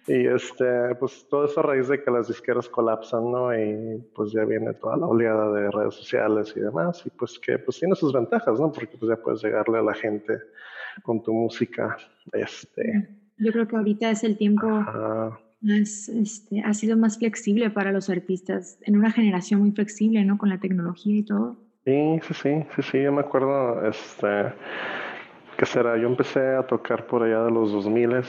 y 0.06 0.26
este, 0.26 0.94
pues 0.96 1.26
todo 1.28 1.44
eso 1.44 1.60
a 1.60 1.62
raíz 1.62 1.88
de 1.88 2.02
que 2.02 2.10
las 2.10 2.28
disqueras 2.28 2.68
colapsan, 2.68 3.30
¿no? 3.30 3.56
Y 3.56 3.98
pues 4.14 4.32
ya 4.32 4.44
viene 4.44 4.74
toda 4.74 4.96
la 4.96 5.06
oleada 5.06 5.52
de 5.52 5.70
redes 5.70 5.94
sociales 5.94 6.52
y 6.56 6.60
demás, 6.60 7.02
y 7.06 7.10
pues 7.10 7.38
que 7.38 7.58
pues 7.58 7.78
tiene 7.78 7.94
sus 7.94 8.12
ventajas, 8.12 8.60
¿no? 8.60 8.70
Porque 8.72 8.96
pues 8.98 9.08
ya 9.08 9.16
puedes 9.16 9.42
llegarle 9.42 9.78
a 9.78 9.82
la 9.82 9.94
gente 9.94 10.38
con 11.02 11.22
tu 11.22 11.32
música, 11.32 11.96
este. 12.32 13.08
Yo 13.38 13.52
creo 13.52 13.68
que 13.68 13.76
ahorita 13.76 14.10
es 14.10 14.24
el 14.24 14.36
tiempo 14.36 14.66
más, 15.60 16.08
este, 16.08 16.60
ha 16.62 16.74
sido 16.74 16.96
más 16.96 17.18
flexible 17.18 17.70
para 17.70 17.92
los 17.92 18.08
artistas, 18.08 18.78
en 18.82 18.96
una 18.96 19.10
generación 19.10 19.60
muy 19.60 19.72
flexible, 19.72 20.24
¿no? 20.24 20.38
Con 20.38 20.48
la 20.48 20.58
tecnología 20.58 21.16
y 21.16 21.22
todo. 21.22 21.58
Sí, 21.84 22.20
sí, 22.22 22.34
sí, 22.34 22.50
sí, 22.74 22.82
sí, 22.82 23.02
yo 23.02 23.12
me 23.12 23.20
acuerdo, 23.20 23.86
este, 23.88 24.26
¿qué 25.56 25.66
será? 25.66 25.96
Yo 25.96 26.06
empecé 26.06 26.56
a 26.56 26.66
tocar 26.66 27.06
por 27.06 27.22
allá 27.22 27.44
de 27.44 27.50
los 27.50 27.72
2000, 27.72 28.22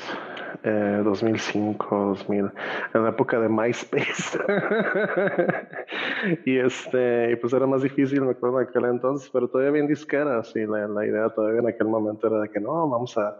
eh, 0.63 1.01
2005, 1.03 1.95
2000, 1.95 2.51
en 2.93 3.03
la 3.03 3.09
época 3.09 3.39
de 3.39 3.49
MySpace. 3.49 4.37
y 6.45 6.57
este, 6.57 7.31
y 7.31 7.35
pues 7.35 7.53
era 7.53 7.67
más 7.67 7.83
difícil, 7.83 8.21
me 8.21 8.31
acuerdo, 8.31 8.61
en 8.61 8.67
aquel 8.67 8.85
entonces, 8.85 9.29
pero 9.31 9.47
todavía 9.47 9.71
bien 9.71 9.87
disqueras 9.87 10.55
y 10.55 10.65
la, 10.65 10.87
la 10.87 11.05
idea 11.05 11.29
todavía 11.29 11.59
en 11.59 11.67
aquel 11.67 11.87
momento 11.87 12.27
era 12.27 12.41
de 12.41 12.49
que 12.49 12.59
no, 12.59 12.89
vamos 12.89 13.17
a, 13.17 13.37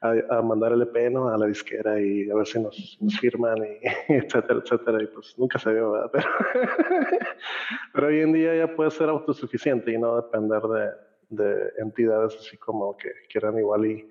a, 0.00 0.42
mandar 0.42 0.72
el 0.72 0.82
EP 0.82 1.16
a 1.16 1.36
la 1.36 1.46
disquera 1.46 2.00
y 2.00 2.30
a 2.30 2.34
ver 2.34 2.46
si 2.46 2.60
nos, 2.60 2.98
firman, 3.20 3.58
y, 3.58 3.86
etcétera, 4.14 4.60
etcétera. 4.62 5.02
Y 5.02 5.06
pues 5.06 5.34
nunca 5.38 5.58
se 5.58 5.72
vio, 5.72 5.92
¿verdad? 5.92 6.10
Pero, 6.12 6.26
pero 7.92 8.06
hoy 8.06 8.20
en 8.20 8.32
día 8.32 8.54
ya 8.54 8.74
puede 8.74 8.90
ser 8.90 9.08
autosuficiente 9.08 9.92
y 9.92 9.98
no 9.98 10.16
depender 10.16 10.62
de, 10.62 10.90
de 11.30 11.72
entidades 11.78 12.36
así 12.38 12.56
como 12.58 12.96
que 12.96 13.10
quieran 13.28 13.58
igual 13.58 13.86
y 13.86 14.08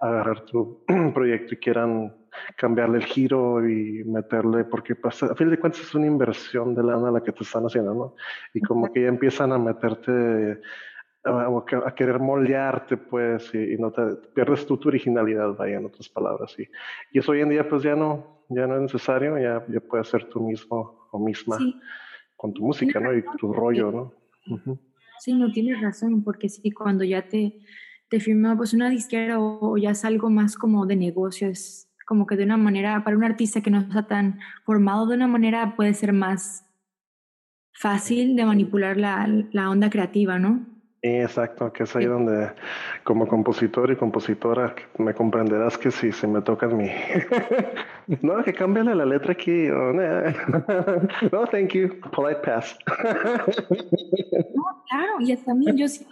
agarrar 0.00 0.44
tu 0.44 0.84
proyecto 1.14 1.54
y 1.54 1.58
quieran 1.58 2.14
cambiarle 2.56 2.98
el 2.98 3.04
giro 3.04 3.68
y 3.68 4.04
meterle, 4.04 4.64
porque 4.64 4.94
pues, 4.94 5.22
a 5.22 5.34
fin 5.34 5.50
de 5.50 5.58
cuentas 5.58 5.82
es 5.82 5.94
una 5.94 6.06
inversión 6.06 6.74
de 6.74 6.82
lana 6.82 7.10
la 7.10 7.22
que 7.22 7.32
te 7.32 7.42
están 7.42 7.64
haciendo, 7.64 7.94
¿no? 7.94 8.14
Y 8.54 8.60
como 8.60 8.92
que 8.92 9.02
ya 9.02 9.08
empiezan 9.08 9.52
a 9.52 9.58
meterte 9.58 10.60
a, 11.24 11.94
querer 11.94 12.20
moldearte, 12.20 12.96
pues, 12.96 13.52
y, 13.54 13.76
no 13.76 13.90
te 13.90 14.02
pierdes 14.34 14.66
tú 14.66 14.76
tu 14.76 14.88
originalidad, 14.88 15.54
vaya, 15.56 15.78
en 15.78 15.86
otras 15.86 16.08
palabras. 16.08 16.54
Y, 16.58 16.68
y 17.12 17.18
eso 17.18 17.32
hoy 17.32 17.40
en 17.40 17.50
día, 17.50 17.68
pues, 17.68 17.82
ya 17.82 17.96
no, 17.96 18.44
ya 18.48 18.66
no 18.66 18.76
es 18.76 18.82
necesario, 18.82 19.36
ya, 19.38 19.64
ya 19.68 19.80
puedes 19.80 20.08
ser 20.08 20.24
tú 20.24 20.40
mismo 20.40 21.08
o 21.10 21.18
misma 21.18 21.58
con 22.36 22.54
tu 22.54 22.64
música, 22.64 23.00
¿no? 23.00 23.12
Y 23.12 23.24
tu 23.38 23.52
rollo, 23.52 23.90
¿no? 23.90 24.12
Sí, 25.20 25.32
no 25.32 25.50
tienes 25.50 25.80
razón, 25.80 26.22
porque 26.22 26.48
sí, 26.48 26.70
cuando 26.70 27.04
ya 27.04 27.28
te, 27.28 27.58
te 28.08 28.20
firma, 28.20 28.56
pues, 28.56 28.72
una 28.74 28.90
disquera 28.90 29.40
o, 29.40 29.76
ya 29.76 29.90
es 29.90 30.04
algo 30.04 30.30
más 30.30 30.56
como 30.56 30.86
de 30.86 30.96
negocio, 30.96 31.48
es 31.48 31.90
como 32.06 32.26
que 32.26 32.36
de 32.36 32.44
una 32.44 32.56
manera, 32.56 33.04
para 33.04 33.16
un 33.16 33.24
artista 33.24 33.60
que 33.60 33.70
no 33.70 33.80
está 33.80 34.06
tan 34.06 34.38
formado 34.64 35.06
de 35.06 35.16
una 35.16 35.26
manera, 35.26 35.76
puede 35.76 35.92
ser 35.94 36.12
más 36.12 36.64
fácil 37.72 38.34
de 38.34 38.44
manipular 38.44 38.96
la, 38.96 39.26
la 39.52 39.70
onda 39.70 39.90
creativa, 39.90 40.38
¿no? 40.38 40.66
Exacto, 41.02 41.72
que 41.72 41.84
es 41.84 41.94
ahí 41.94 42.06
donde 42.06 42.50
como 43.04 43.28
compositor 43.28 43.90
y 43.90 43.96
compositora 43.96 44.74
me 44.98 45.14
comprenderás 45.14 45.78
que 45.78 45.92
si 45.92 46.10
se 46.10 46.26
me 46.26 46.42
toca 46.42 46.66
mi... 46.66 46.88
no, 48.22 48.42
que 48.42 48.52
cámbiale 48.52 48.94
la 48.96 49.06
letra 49.06 49.32
aquí. 49.32 49.68
no, 51.32 51.46
thank 51.52 51.72
you. 51.72 52.00
Polite 52.10 52.40
pass. 52.40 52.76
no, 54.54 54.84
claro, 54.88 55.12
y 55.20 55.36
también 55.36 55.76
yo 55.76 55.86
sigo, 55.86 56.10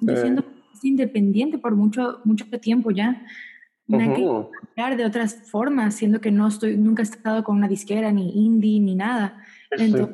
yo 0.00 0.16
siendo 0.16 0.44
independiente 0.82 1.58
por 1.58 1.76
mucho, 1.76 2.20
mucho 2.24 2.44
tiempo 2.60 2.90
ya. 2.90 3.24
Me 3.86 4.02
hay 4.02 4.14
que 4.16 4.22
hablar 4.76 4.96
de 4.98 5.06
otras 5.06 5.48
formas, 5.50 5.94
siendo 5.94 6.20
que 6.20 6.30
no 6.30 6.48
estoy, 6.48 6.76
nunca 6.76 7.02
he 7.02 7.04
estado 7.04 7.42
con 7.42 7.56
una 7.56 7.68
disquera, 7.68 8.12
ni 8.12 8.44
indie, 8.44 8.80
ni 8.80 8.94
nada. 8.94 9.42
Entonces, 9.70 10.08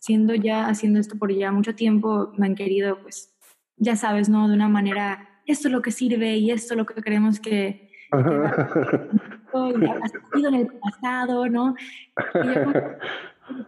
siendo 0.00 0.34
ya, 0.34 0.68
haciendo 0.68 1.00
esto 1.00 1.18
por 1.18 1.32
ya 1.32 1.50
mucho 1.50 1.74
tiempo, 1.74 2.32
me 2.36 2.46
han 2.46 2.54
querido, 2.54 3.02
pues, 3.02 3.34
ya 3.78 3.96
sabes, 3.96 4.28
¿no? 4.28 4.48
De 4.48 4.54
una 4.54 4.68
manera, 4.68 5.28
esto 5.46 5.68
es 5.68 5.72
lo 5.72 5.82
que 5.82 5.90
sirve 5.90 6.36
y 6.36 6.50
esto 6.50 6.74
es 6.74 6.78
lo 6.78 6.86
que 6.86 7.02
queremos 7.02 7.40
que... 7.40 7.90
ha 8.12 10.08
sido 10.34 10.48
en 10.48 10.54
el 10.54 10.66
pasado, 10.66 11.48
¿no? 11.48 11.74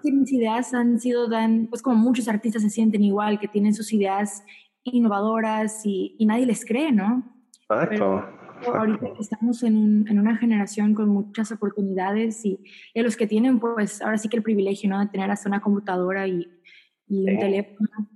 Y 0.02 0.12
mis 0.12 0.33
ideas 0.33 0.75
han 0.75 0.99
sido 0.99 1.29
tan, 1.29 1.67
pues 1.69 1.83
como 1.83 1.97
muchos 1.97 2.29
artistas 2.29 2.62
se 2.62 2.71
sienten 2.71 3.02
igual, 3.02 3.38
que 3.38 3.49
tienen 3.49 3.75
sus 3.75 3.93
ideas 3.93 4.43
innovadoras 4.83 5.85
y, 5.85 6.17
y 6.19 6.26
nadie 6.26 6.47
les 6.47 6.64
cree, 6.64 6.93
¿no? 6.93 7.23
Exacto. 7.69 8.25
ahorita 8.67 9.07
estamos 9.21 9.62
en, 9.62 9.76
un, 9.76 10.09
en, 10.09 10.19
una 10.19 10.37
generación 10.37 10.95
con 10.95 11.09
muchas 11.09 11.52
oportunidades 11.52 12.45
y, 12.45 12.59
y, 12.95 13.02
los 13.02 13.17
que 13.17 13.26
tienen, 13.26 13.61
pues 13.61 14.02
ahora 14.02 14.19
sí 14.19 14.29
que 14.29 14.38
el 14.38 14.43
privilegio, 14.43 14.90
¿no? 14.90 14.99
De 15.00 15.07
tener 15.07 15.31
hasta 15.31 15.49
una 15.49 15.61
computadora 15.61 16.26
y, 16.26 16.49
y 17.07 17.31
un 17.31 17.38
teléfono 17.38 18.09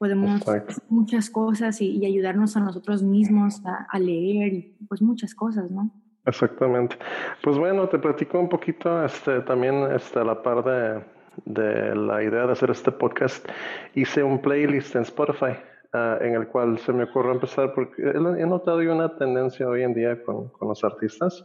podemos 0.00 0.40
hacer 0.48 0.64
muchas 0.88 1.28
cosas 1.28 1.78
y, 1.82 2.06
ayudarnos 2.06 2.56
a 2.56 2.60
nosotros 2.60 3.02
mismos 3.02 3.60
a, 3.66 3.98
leer 3.98 4.52
y 4.54 4.76
pues 4.88 5.02
muchas 5.02 5.34
cosas, 5.34 5.70
¿no? 5.70 5.90
Exactamente. 6.24 6.96
Pues 7.42 7.58
bueno, 7.58 7.86
te 7.86 7.98
platico 7.98 8.38
un 8.38 8.48
poquito, 8.48 9.04
este, 9.04 9.40
también 9.42 9.92
este, 9.94 10.18
a 10.18 10.24
la 10.24 10.42
par 10.42 10.64
de, 10.64 11.04
de 11.44 11.94
la 11.94 12.22
idea 12.22 12.46
de 12.46 12.52
hacer 12.52 12.70
este 12.70 12.90
podcast, 12.90 13.46
hice 13.94 14.22
un 14.22 14.40
playlist 14.40 14.96
en 14.96 15.02
Spotify 15.02 15.52
uh, 15.92 16.24
en 16.24 16.34
el 16.34 16.48
cual 16.48 16.78
se 16.78 16.94
me 16.94 17.04
ocurrió 17.04 17.32
empezar 17.32 17.74
porque 17.74 18.02
he 18.02 18.46
notado 18.46 18.78
una 18.78 19.14
tendencia 19.18 19.68
hoy 19.68 19.82
en 19.82 19.92
día 19.92 20.22
con, 20.24 20.48
con 20.48 20.68
los 20.68 20.82
artistas 20.82 21.44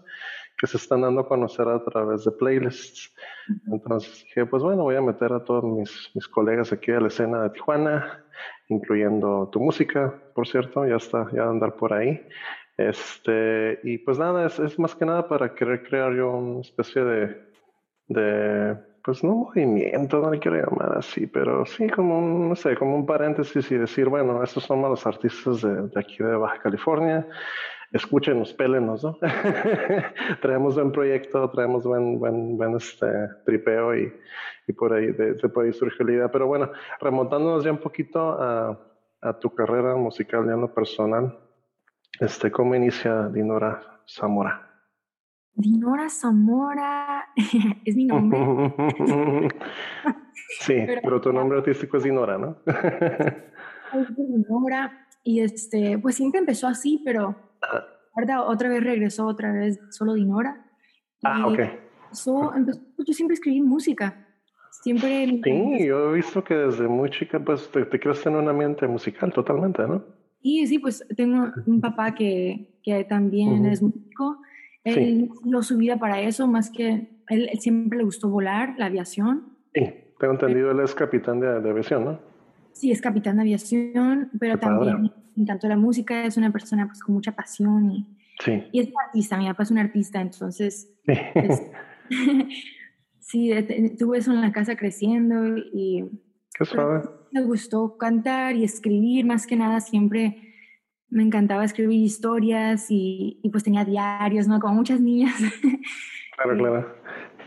que 0.57 0.67
se 0.67 0.77
están 0.77 1.01
dando 1.01 1.21
a 1.21 1.27
conocer 1.27 1.67
a 1.67 1.83
través 1.83 2.23
de 2.23 2.31
playlists. 2.31 3.13
Entonces 3.67 4.23
dije, 4.23 4.45
pues 4.45 4.63
bueno, 4.63 4.83
voy 4.83 4.95
a 4.95 5.01
meter 5.01 5.33
a 5.33 5.43
todos 5.43 5.65
mis, 5.65 6.11
mis 6.13 6.27
colegas 6.27 6.71
aquí 6.71 6.91
a 6.91 7.01
la 7.01 7.07
escena 7.07 7.43
de 7.43 7.49
Tijuana, 7.49 8.24
incluyendo 8.67 9.49
tu 9.51 9.59
música, 9.59 10.13
por 10.33 10.47
cierto, 10.47 10.85
ya 10.85 10.95
está, 10.95 11.27
ya 11.31 11.43
andar 11.43 11.75
por 11.75 11.93
ahí. 11.93 12.21
Este, 12.77 13.79
y 13.83 13.99
pues 13.99 14.19
nada, 14.19 14.47
es, 14.47 14.59
es 14.59 14.77
más 14.79 14.95
que 14.95 15.05
nada 15.05 15.27
para 15.27 15.55
querer 15.55 15.83
crear 15.83 16.13
yo 16.13 16.31
una 16.31 16.61
especie 16.61 17.03
de, 17.03 17.41
de, 18.07 18.77
pues 19.03 19.23
no 19.23 19.35
movimiento, 19.35 20.19
no 20.19 20.31
le 20.31 20.39
quiero 20.39 20.57
llamar 20.57 20.97
así, 20.97 21.27
pero 21.27 21.65
sí 21.65 21.87
como 21.89 22.17
un, 22.17 22.49
no 22.49 22.55
sé, 22.55 22.75
como 22.75 22.95
un 22.95 23.05
paréntesis 23.05 23.71
y 23.71 23.77
decir, 23.77 24.09
bueno, 24.09 24.43
estos 24.43 24.63
somos 24.63 24.89
los 24.89 25.05
artistas 25.05 25.61
de, 25.61 25.87
de 25.87 25.99
aquí 25.99 26.17
de 26.17 26.35
Baja 26.35 26.59
California, 26.59 27.27
escúchenos, 27.91 28.53
pélenos, 28.53 29.03
¿no? 29.03 29.17
traemos 30.41 30.75
buen 30.75 30.91
proyecto, 30.91 31.49
traemos 31.51 31.83
buen, 31.85 32.19
buen, 32.19 32.57
buen 32.57 32.75
este, 32.75 33.07
tripeo 33.45 33.95
y, 33.95 34.11
y 34.67 34.73
por 34.73 34.93
ahí, 34.93 35.07
de, 35.07 35.33
de, 35.33 35.49
por 35.49 35.65
ahí 35.65 35.73
surge 35.73 36.03
la 36.03 36.11
idea. 36.11 36.31
Pero 36.31 36.47
bueno, 36.47 36.71
remontándonos 36.99 37.63
ya 37.63 37.71
un 37.71 37.79
poquito 37.79 38.19
a, 38.41 38.79
a 39.21 39.39
tu 39.39 39.53
carrera 39.53 39.95
musical 39.95 40.45
ya 40.45 40.53
en 40.53 40.61
lo 40.61 40.73
personal, 40.73 41.37
este, 42.19 42.51
¿cómo 42.51 42.75
inicia 42.75 43.27
Dinora 43.27 44.01
Zamora? 44.07 44.69
Dinora 45.53 46.09
Zamora 46.09 47.25
es 47.85 47.95
mi 47.95 48.05
nombre. 48.05 48.39
sí, 50.59 50.75
pero, 50.85 51.19
tu 51.21 51.33
nombre 51.33 51.59
artístico 51.59 51.97
es 51.97 52.03
Dinora, 52.03 52.37
¿no? 52.37 52.57
Dinora 54.17 55.07
y 55.23 55.39
este, 55.39 55.97
pues 55.97 56.15
siempre 56.15 56.39
empezó 56.39 56.67
así, 56.67 57.01
pero 57.03 57.35
ahora 58.13 58.43
otra 58.43 58.69
vez 58.69 58.83
regresó, 58.83 59.25
otra 59.25 59.51
vez 59.51 59.79
solo 59.89 60.13
Dinora. 60.13 60.65
Ah, 61.23 61.47
ok. 61.47 61.59
Empezó, 61.59 62.53
yo 62.99 63.13
siempre 63.13 63.33
escribí 63.33 63.61
música. 63.61 64.27
Siempre. 64.85 65.41
Sí, 65.43 65.87
yo 65.87 66.11
he 66.11 66.13
visto 66.13 66.43
que 66.43 66.53
desde 66.53 66.87
muy 66.87 67.09
chica, 67.09 67.39
pues 67.39 67.71
te, 67.71 67.85
te 67.85 67.99
creaste 67.99 68.29
en 68.29 68.35
un 68.35 68.47
ambiente 68.47 68.87
musical 68.87 69.33
totalmente, 69.33 69.81
¿no? 69.81 70.03
Y 70.43 70.67
sí, 70.67 70.77
pues 70.77 71.03
tengo 71.17 71.47
un 71.65 71.81
papá 71.81 72.13
que, 72.13 72.77
que 72.83 73.03
también 73.05 73.65
es 73.65 73.81
músico. 73.81 74.37
Él 74.83 75.31
sí. 75.43 75.63
su 75.63 75.77
vida 75.77 75.97
para 75.97 76.21
eso, 76.21 76.45
más 76.45 76.69
que 76.69 77.09
él, 77.29 77.49
él, 77.51 77.59
siempre 77.59 77.97
le 77.97 78.03
gustó 78.03 78.29
volar, 78.29 78.75
la 78.77 78.85
aviación. 78.85 79.57
Sí, 79.73 79.91
tengo 80.19 80.33
entendido, 80.33 80.69
él 80.69 80.79
es 80.81 80.93
capitán 80.93 81.39
de, 81.39 81.61
de 81.61 81.69
aviación, 81.71 82.05
¿no? 82.05 82.19
Sí, 82.71 82.91
es 82.91 83.01
capitán 83.01 83.37
de 83.37 83.41
aviación, 83.41 84.29
pero 84.39 84.59
también 84.59 85.01
me 85.35 85.41
encantó 85.41 85.67
la 85.67 85.77
música, 85.77 86.25
es 86.27 86.37
una 86.37 86.51
persona 86.51 86.85
pues 86.85 87.01
con 87.01 87.15
mucha 87.15 87.31
pasión 87.31 87.89
y, 87.89 88.05
sí. 88.37 88.61
y 88.71 88.81
es 88.81 88.89
un 88.89 89.01
artista, 89.03 89.35
mi 89.35 89.47
papá 89.47 89.63
es 89.63 89.71
un 89.71 89.79
artista, 89.79 90.21
entonces... 90.21 90.93
Es, 91.07 91.63
Sí, 93.25 93.51
tuve 93.97 94.19
eso 94.19 94.31
en 94.31 94.41
la 94.41 94.51
casa 94.51 94.75
creciendo 94.75 95.57
y... 95.57 96.05
Qué 96.53 96.63
suave. 96.63 97.09
Me 97.31 97.41
gustó 97.41 97.97
cantar 97.97 98.55
y 98.55 98.63
escribir, 98.63 99.25
más 99.25 99.47
que 99.47 99.55
nada 99.55 99.81
siempre 99.81 100.53
me 101.09 101.23
encantaba 101.23 101.63
escribir 101.63 102.01
historias 102.01 102.87
y, 102.89 103.39
y 103.41 103.49
pues 103.49 103.63
tenía 103.63 103.83
diarios, 103.83 104.47
¿no? 104.47 104.59
Como 104.59 104.75
muchas 104.75 105.01
niñas. 105.01 105.33
Claro, 106.35 106.57
claro. 106.57 106.95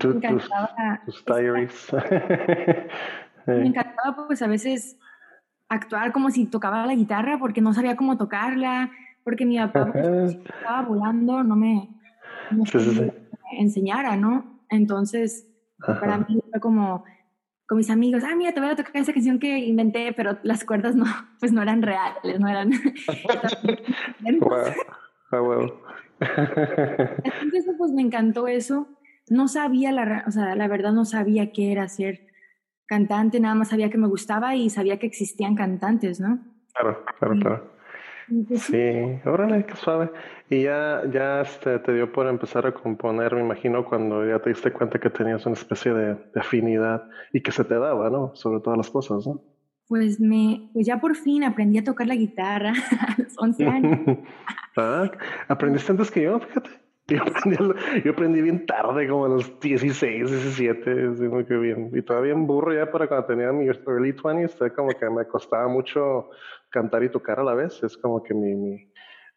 me 0.03 0.17
encantaba, 0.17 1.03
tus, 1.05 1.25
diaries. 1.25 1.93
me 3.47 3.67
encantaba 3.67 4.27
pues 4.27 4.43
a 4.43 4.49
veces 4.49 4.99
actuar 5.69 6.13
como 6.13 6.31
si 6.31 6.47
tocaba 6.47 6.87
la 6.87 6.95
guitarra 6.95 7.39
porque 7.39 7.61
no 7.61 7.73
sabía 7.73 7.97
cómo 7.97 8.17
tocarla, 8.17 8.91
porque 9.23 9.47
mi 9.47 9.59
papá 9.59 9.93
pues, 9.93 10.35
estaba 10.35 10.83
volando, 10.83 11.45
no 11.45 11.55
me, 11.55 11.89
no 12.51 12.65
enseñara, 13.53 14.17
¿no? 14.17 14.61
Entonces, 14.71 15.48
para 15.79 16.19
mí 16.19 16.41
fue 16.51 16.61
como 16.61 17.05
con 17.69 17.77
mis 17.77 17.91
amigos, 17.91 18.25
ah, 18.25 18.35
mira, 18.35 18.53
te 18.53 18.61
voy 18.61 18.71
a 18.71 18.77
tocar 18.77 18.97
esa 18.97 19.13
canción 19.13 19.39
que 19.39 19.59
inventé, 19.59 20.15
pero 20.15 20.39
las 20.43 20.65
cuerdas 20.65 20.97
no, 20.97 21.05
pues 21.39 21.53
no 21.53 21.61
eran 21.61 21.83
reales, 21.83 22.41
no 22.41 22.49
eran... 22.49 22.71
Entonces, 27.35 27.75
pues 27.77 27.93
me 27.93 28.01
encantó 28.01 28.49
eso. 28.49 28.89
No 29.29 29.49
sabía, 29.49 29.93
la, 29.93 30.25
o 30.27 30.31
sea, 30.31 30.55
la 30.57 30.67
verdad 30.67 30.93
no 30.93 31.05
sabía 31.05 31.53
qué 31.53 31.71
era 31.71 31.87
ser 31.89 32.27
cantante, 32.87 33.39
nada 33.39 33.55
más 33.55 33.69
sabía 33.69 33.91
que 33.91 33.99
me 33.99 34.09
gustaba 34.09 34.57
y 34.57 34.71
sabía 34.71 34.99
que 34.99 35.07
existían 35.07 35.55
cantantes, 35.55 36.21
¿no? 36.21 36.39
Claro, 36.73 37.05
claro, 37.19 37.35
claro. 37.39 37.71
Sí, 38.57 39.21
órale, 39.25 39.65
qué 39.65 39.75
suave. 39.77 40.11
Y 40.51 40.63
ya, 40.65 41.03
ya 41.11 41.41
este, 41.41 41.79
te 41.79 41.95
dio 41.95 42.13
por 42.13 42.27
empezar 42.27 42.67
a 42.67 42.73
componer, 42.73 43.35
me 43.35 43.41
imagino, 43.41 43.85
cuando 43.85 44.27
ya 44.27 44.39
te 44.39 44.51
diste 44.51 44.73
cuenta 44.73 44.99
que 44.99 45.11
tenías 45.11 45.45
una 45.47 45.55
especie 45.55 45.93
de, 45.93 46.17
afinidad 46.35 47.09
y 47.33 47.41
que 47.41 47.53
se 47.53 47.65
te 47.65 47.79
daba, 47.79 48.11
¿no? 48.11 48.35
Sobre 48.35 48.61
todas 48.61 48.77
las 48.77 48.91
cosas, 48.91 49.27
¿no? 49.27 49.41
Pues, 49.89 50.21
me, 50.21 50.69
pues 50.75 50.87
ya 50.87 51.01
por 51.01 51.17
fin 51.17 51.45
aprendí 51.45 51.79
a 51.79 51.85
tocar 51.85 52.07
la 52.07 52.15
guitarra 52.15 52.73
a 53.07 53.23
los 53.23 53.35
11 53.39 53.67
años. 53.67 54.01
ah, 54.77 55.11
aprendiste 55.49 55.93
antes 55.93 56.11
que 56.11 56.23
yo, 56.23 56.39
fíjate. 56.41 56.88
Yo 57.09 57.23
aprendí, 57.23 57.57
yo 58.05 58.13
aprendí 58.13 58.43
bien 58.43 58.67
tarde, 58.67 59.09
como 59.09 59.25
a 59.25 59.31
los 59.31 59.59
16, 59.61 60.31
17, 60.31 60.91
muy 61.31 61.47
que 61.47 61.57
bien. 61.57 61.91
Y 61.95 62.03
todavía 62.03 62.35
en 62.35 62.47
burro 62.47 62.75
ya 62.75 62.91
para 62.91 63.09
cuando 63.09 63.27
tenía 63.27 63.51
mi 63.51 63.67
early 63.67 64.13
20s, 64.13 64.75
como 64.75 64.91
que 64.91 65.09
me 65.09 65.25
costaba 65.25 65.69
mucho 65.69 66.29
cantar 66.69 67.03
y 67.05 67.09
tocar 67.09 67.41
a 67.41 67.45
la 67.45 67.55
vez. 67.55 67.83
Es 67.83 67.97
como 67.97 68.23
que 68.23 68.35
mi, 68.35 68.55
mi, 68.55 68.93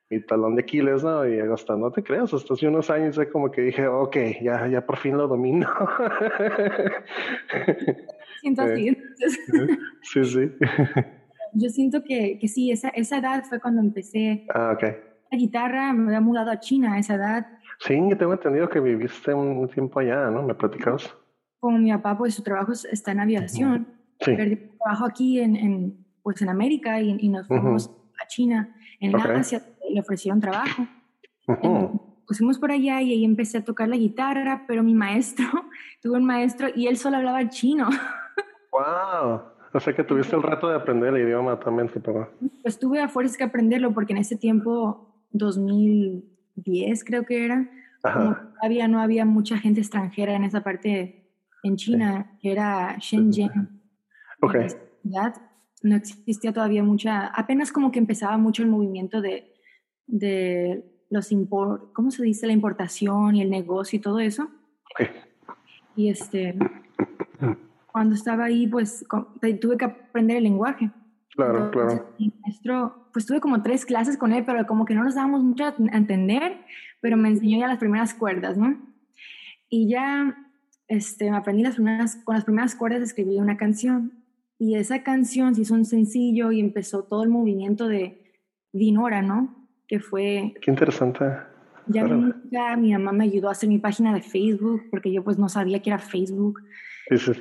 mi 0.09 0.25
talón 0.25 0.55
de 0.55 0.63
Aquiles, 0.63 1.01
¿no? 1.01 1.25
Y 1.25 1.39
hasta 1.39 1.77
no 1.77 1.91
te 1.91 2.03
creas, 2.03 2.33
hasta 2.33 2.55
hace 2.55 2.67
unos 2.67 2.89
años 2.89 3.15
ya 3.15 3.29
como 3.29 3.49
que 3.49 3.61
dije, 3.61 3.87
ok, 3.87 4.17
ya, 4.41 4.67
ya 4.67 4.85
por 4.85 4.97
fin 4.97 5.17
lo 5.17 5.29
domino. 5.29 5.69
Siento 8.41 8.63
así. 8.63 8.89
Eh, 8.89 8.97
sí, 10.01 10.25
sí. 10.25 10.51
Yo 11.53 11.69
siento 11.69 12.03
que, 12.03 12.37
que 12.37 12.49
sí, 12.49 12.69
esa, 12.69 12.89
esa 12.89 13.19
edad 13.19 13.45
fue 13.45 13.61
cuando 13.61 13.81
empecé. 13.81 14.45
Ah, 14.53 14.73
ok. 14.75 14.83
La 15.31 15.37
guitarra, 15.37 15.93
me 15.93 16.07
había 16.07 16.19
mudado 16.19 16.51
a 16.51 16.59
China 16.59 16.95
a 16.95 16.99
esa 16.99 17.15
edad. 17.15 17.47
Sí, 17.85 17.99
tengo 18.17 18.33
entendido 18.33 18.69
que 18.69 18.79
viviste 18.79 19.33
un 19.33 19.67
tiempo 19.67 19.99
allá, 19.99 20.29
¿no? 20.29 20.43
¿Me 20.43 20.53
platicabas? 20.53 21.15
Como 21.59 21.79
mi 21.79 21.91
papá, 21.91 22.15
pues 22.15 22.35
su 22.35 22.43
trabajo 22.43 22.73
está 22.73 23.11
en 23.11 23.19
aviación. 23.19 23.87
Sí. 24.19 24.35
Perdí 24.35 24.55
trabajo 24.55 25.05
aquí 25.05 25.39
en, 25.39 25.55
en, 25.55 26.05
pues, 26.21 26.41
en 26.43 26.49
América 26.49 27.01
y, 27.01 27.27
nos 27.27 27.47
fuimos 27.47 27.89
a 28.21 28.27
China, 28.27 28.75
en 28.99 29.15
Asia, 29.15 29.63
le 29.89 29.99
ofrecieron 29.99 30.39
trabajo. 30.39 30.85
Pues 32.27 32.37
fuimos 32.37 32.59
por 32.59 32.71
allá 32.71 33.01
y 33.01 33.13
ahí 33.13 33.25
empecé 33.25 33.57
a 33.57 33.65
tocar 33.65 33.89
la 33.89 33.97
guitarra, 33.97 34.63
pero 34.67 34.83
mi 34.83 34.93
maestro, 34.93 35.45
tuve 36.01 36.17
un 36.17 36.25
maestro 36.25 36.67
y 36.75 36.85
él 36.85 36.97
solo 36.97 37.17
hablaba 37.17 37.49
chino. 37.49 37.89
¡Wow! 38.71 39.41
O 39.73 39.79
sea 39.79 39.93
que 39.93 40.03
tuviste 40.03 40.35
el 40.35 40.43
reto 40.43 40.69
de 40.69 40.75
aprender 40.75 41.15
el 41.15 41.27
idioma 41.27 41.59
también, 41.59 41.89
supongo. 41.89 42.29
Pues 42.61 42.77
tuve 42.77 43.01
a 43.01 43.09
fuerzas 43.09 43.37
que 43.37 43.43
aprenderlo 43.43 43.91
porque 43.93 44.13
en 44.13 44.19
ese 44.19 44.35
tiempo, 44.35 45.15
2010 46.65 47.03
creo 47.03 47.25
que 47.25 47.45
era, 47.45 47.69
todavía 48.01 48.87
no 48.87 48.99
había 48.99 49.25
mucha 49.25 49.57
gente 49.57 49.81
extranjera 49.81 50.35
en 50.35 50.43
esa 50.43 50.61
parte 50.61 51.29
en 51.63 51.75
China, 51.75 52.37
que 52.41 52.51
era 52.51 52.97
Shenzhen. 52.99 53.81
Ok. 54.41 54.55
No 55.83 55.95
existía 55.95 56.53
todavía 56.53 56.83
mucha, 56.83 57.27
apenas 57.27 57.71
como 57.71 57.91
que 57.91 57.99
empezaba 57.99 58.37
mucho 58.37 58.61
el 58.61 58.69
movimiento 58.69 59.19
de, 59.19 59.53
de 60.05 60.85
los 61.09 61.31
import, 61.31 61.91
¿cómo 61.93 62.11
se 62.11 62.23
dice? 62.23 62.47
La 62.47 62.53
importación 62.53 63.35
y 63.35 63.41
el 63.41 63.49
negocio 63.49 63.97
y 63.97 64.01
todo 64.01 64.19
eso. 64.19 64.49
Okay. 64.93 65.07
Y 65.95 66.09
este, 66.09 66.55
cuando 67.91 68.15
estaba 68.15 68.45
ahí, 68.45 68.67
pues 68.67 69.05
tuve 69.59 69.77
que 69.77 69.85
aprender 69.85 70.37
el 70.37 70.43
lenguaje. 70.43 70.91
Claro, 71.35 71.71
claro. 71.71 72.13
Mi 72.19 72.33
maestro, 72.41 73.07
pues 73.13 73.25
tuve 73.25 73.39
como 73.39 73.61
tres 73.61 73.85
clases 73.85 74.17
con 74.17 74.33
él, 74.33 74.43
pero 74.45 74.65
como 74.67 74.85
que 74.85 74.93
no 74.93 75.03
nos 75.03 75.15
dábamos 75.15 75.43
mucho 75.43 75.65
a 75.65 75.75
entender, 75.93 76.57
pero 76.99 77.17
me 77.17 77.29
enseñó 77.29 77.59
ya 77.59 77.67
las 77.67 77.77
primeras 77.77 78.13
cuerdas, 78.13 78.57
¿no? 78.57 78.77
Y 79.69 79.87
ya 79.89 80.35
este, 80.87 81.29
aprendí 81.29 81.63
las 81.63 81.75
primeras, 81.75 82.17
con 82.17 82.35
las 82.35 82.43
primeras 82.43 82.75
cuerdas 82.75 83.01
escribí 83.01 83.37
una 83.37 83.55
canción. 83.55 84.11
Y 84.59 84.75
esa 84.75 85.03
canción 85.03 85.55
se 85.55 85.61
hizo 85.61 85.73
un 85.73 85.85
sencillo 85.85 86.51
y 86.51 86.59
empezó 86.59 87.03
todo 87.03 87.23
el 87.23 87.29
movimiento 87.29 87.87
de 87.87 88.35
Dinora, 88.73 89.21
¿no? 89.21 89.67
Que 89.87 89.99
fue... 89.99 90.53
Qué 90.61 90.69
interesante. 90.69 91.25
Ya, 91.87 92.05
ya 92.51 92.75
mi 92.77 92.91
mamá 92.93 93.11
me 93.11 93.23
ayudó 93.23 93.49
a 93.49 93.53
hacer 93.53 93.69
mi 93.69 93.79
página 93.79 94.13
de 94.13 94.21
Facebook, 94.21 94.83
porque 94.91 95.11
yo 95.11 95.23
pues 95.23 95.37
no 95.37 95.49
sabía 95.49 95.81
que 95.81 95.89
era 95.89 95.99
Facebook. 95.99 96.61
Sí, 97.09 97.17
sí. 97.17 97.33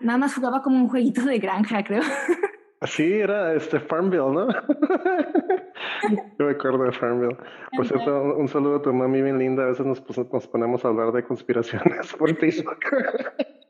Nada 0.00 0.18
más 0.18 0.34
jugaba 0.34 0.62
como 0.62 0.76
un 0.76 0.88
jueguito 0.88 1.24
de 1.24 1.38
granja, 1.38 1.82
creo. 1.82 2.02
Sí, 2.86 3.12
era 3.12 3.54
este 3.54 3.78
Farmville, 3.80 4.32
¿no? 4.32 4.48
Yo 6.38 6.46
me 6.46 6.52
acuerdo 6.52 6.84
de 6.84 6.92
Farmville. 6.92 7.36
Por 7.76 7.86
cierto, 7.86 8.34
un, 8.36 8.48
saludo 8.48 8.76
a 8.76 8.82
tu 8.82 8.92
mami 8.92 9.22
bien 9.22 9.38
linda. 9.38 9.64
A 9.64 9.66
veces 9.66 9.86
nos, 9.86 10.02
nos 10.32 10.48
ponemos 10.48 10.84
a 10.84 10.88
hablar 10.88 11.12
de 11.12 11.24
conspiraciones 11.24 12.12
por 12.14 12.34
Facebook. 12.36 12.78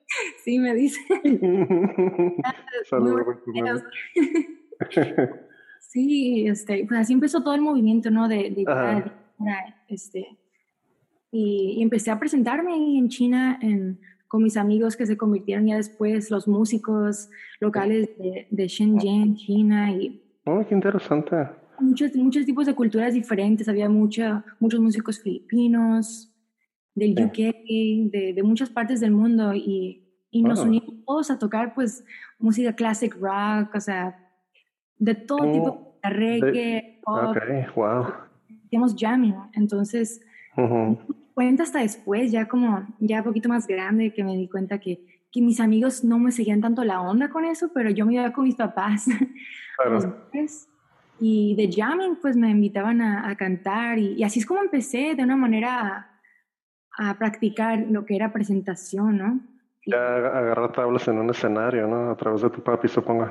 Sí, 0.44 0.58
me 0.58 0.74
dice. 0.74 1.00
Saludos. 2.90 3.38
sí, 5.80 6.46
este, 6.48 6.84
pues 6.86 7.00
así 7.00 7.14
empezó 7.14 7.42
todo 7.42 7.54
el 7.54 7.62
movimiento, 7.62 8.10
¿no? 8.10 8.28
De, 8.28 8.50
de, 8.50 8.66
este, 9.88 10.36
y, 11.30 11.76
y, 11.78 11.82
empecé 11.82 12.10
a 12.10 12.18
presentarme 12.18 12.74
en 12.74 13.08
China 13.08 13.58
en 13.62 13.98
con 14.32 14.42
mis 14.42 14.56
amigos 14.56 14.96
que 14.96 15.04
se 15.04 15.18
convirtieron 15.18 15.66
ya 15.66 15.76
después 15.76 16.30
los 16.30 16.48
músicos 16.48 17.28
locales 17.60 18.08
de, 18.50 18.66
Shenzhen, 18.66 19.36
China. 19.36 19.92
Y 19.92 20.22
oh, 20.46 20.64
qué 20.66 20.74
interesante. 20.74 21.36
Muchos, 21.78 22.16
muchos 22.16 22.46
tipos 22.46 22.64
de 22.64 22.74
culturas 22.74 23.12
diferentes. 23.12 23.68
Había 23.68 23.90
mucha, 23.90 24.42
muchos 24.58 24.80
músicos 24.80 25.20
filipinos, 25.20 26.34
del 26.94 27.12
UK, 27.12 27.36
de, 27.36 28.32
de, 28.34 28.42
muchas 28.42 28.70
partes 28.70 29.00
del 29.00 29.10
mundo. 29.10 29.52
Y, 29.52 30.02
y 30.30 30.42
nos 30.42 30.60
unimos 30.60 31.04
todos 31.04 31.30
a 31.30 31.38
tocar 31.38 31.74
pues 31.74 32.02
música 32.38 32.72
classic 32.74 33.14
rock, 33.20 33.74
o 33.74 33.80
sea, 33.80 34.16
de 34.96 35.14
todo 35.14 35.52
tipo 35.52 35.66
oh, 35.66 35.98
de 36.02 36.08
reggae, 36.08 37.00
pop. 37.04 37.36
Ok, 37.36 37.74
wow. 37.76 38.06
Hacíamos 38.64 38.96
jamming. 38.98 39.34
Entonces, 39.52 40.22
cuenta 41.34 41.62
hasta 41.62 41.80
después, 41.80 42.30
ya 42.30 42.48
como, 42.48 42.86
ya 42.98 43.22
poquito 43.22 43.48
más 43.48 43.66
grande, 43.66 44.12
que 44.12 44.24
me 44.24 44.36
di 44.36 44.48
cuenta 44.48 44.78
que, 44.78 45.00
que 45.30 45.40
mis 45.40 45.60
amigos 45.60 46.04
no 46.04 46.18
me 46.18 46.32
seguían 46.32 46.60
tanto 46.60 46.84
la 46.84 47.00
onda 47.00 47.30
con 47.30 47.44
eso, 47.44 47.70
pero 47.74 47.90
yo 47.90 48.06
me 48.06 48.14
iba 48.14 48.32
con 48.32 48.44
mis 48.44 48.54
papás. 48.54 49.06
y 51.20 51.54
de 51.54 51.70
jamming, 51.72 52.16
pues 52.20 52.36
me 52.36 52.50
invitaban 52.50 53.00
a, 53.00 53.34
cantar 53.36 53.98
y, 53.98 54.22
así 54.22 54.40
es 54.40 54.46
como 54.46 54.60
empecé 54.60 55.14
de 55.14 55.22
una 55.22 55.36
manera 55.36 56.20
a, 56.98 57.18
practicar 57.18 57.86
lo 57.90 58.04
que 58.04 58.16
era 58.16 58.32
presentación, 58.32 59.16
¿no? 59.16 59.40
Ya 59.86 60.16
agarrar 60.16 60.70
tablas 60.72 61.08
en 61.08 61.18
un 61.18 61.30
escenario, 61.30 61.88
¿no? 61.88 62.10
A 62.10 62.16
través 62.16 62.42
de 62.42 62.50
tu 62.50 62.60
papi, 62.60 62.88
supongo. 62.88 63.30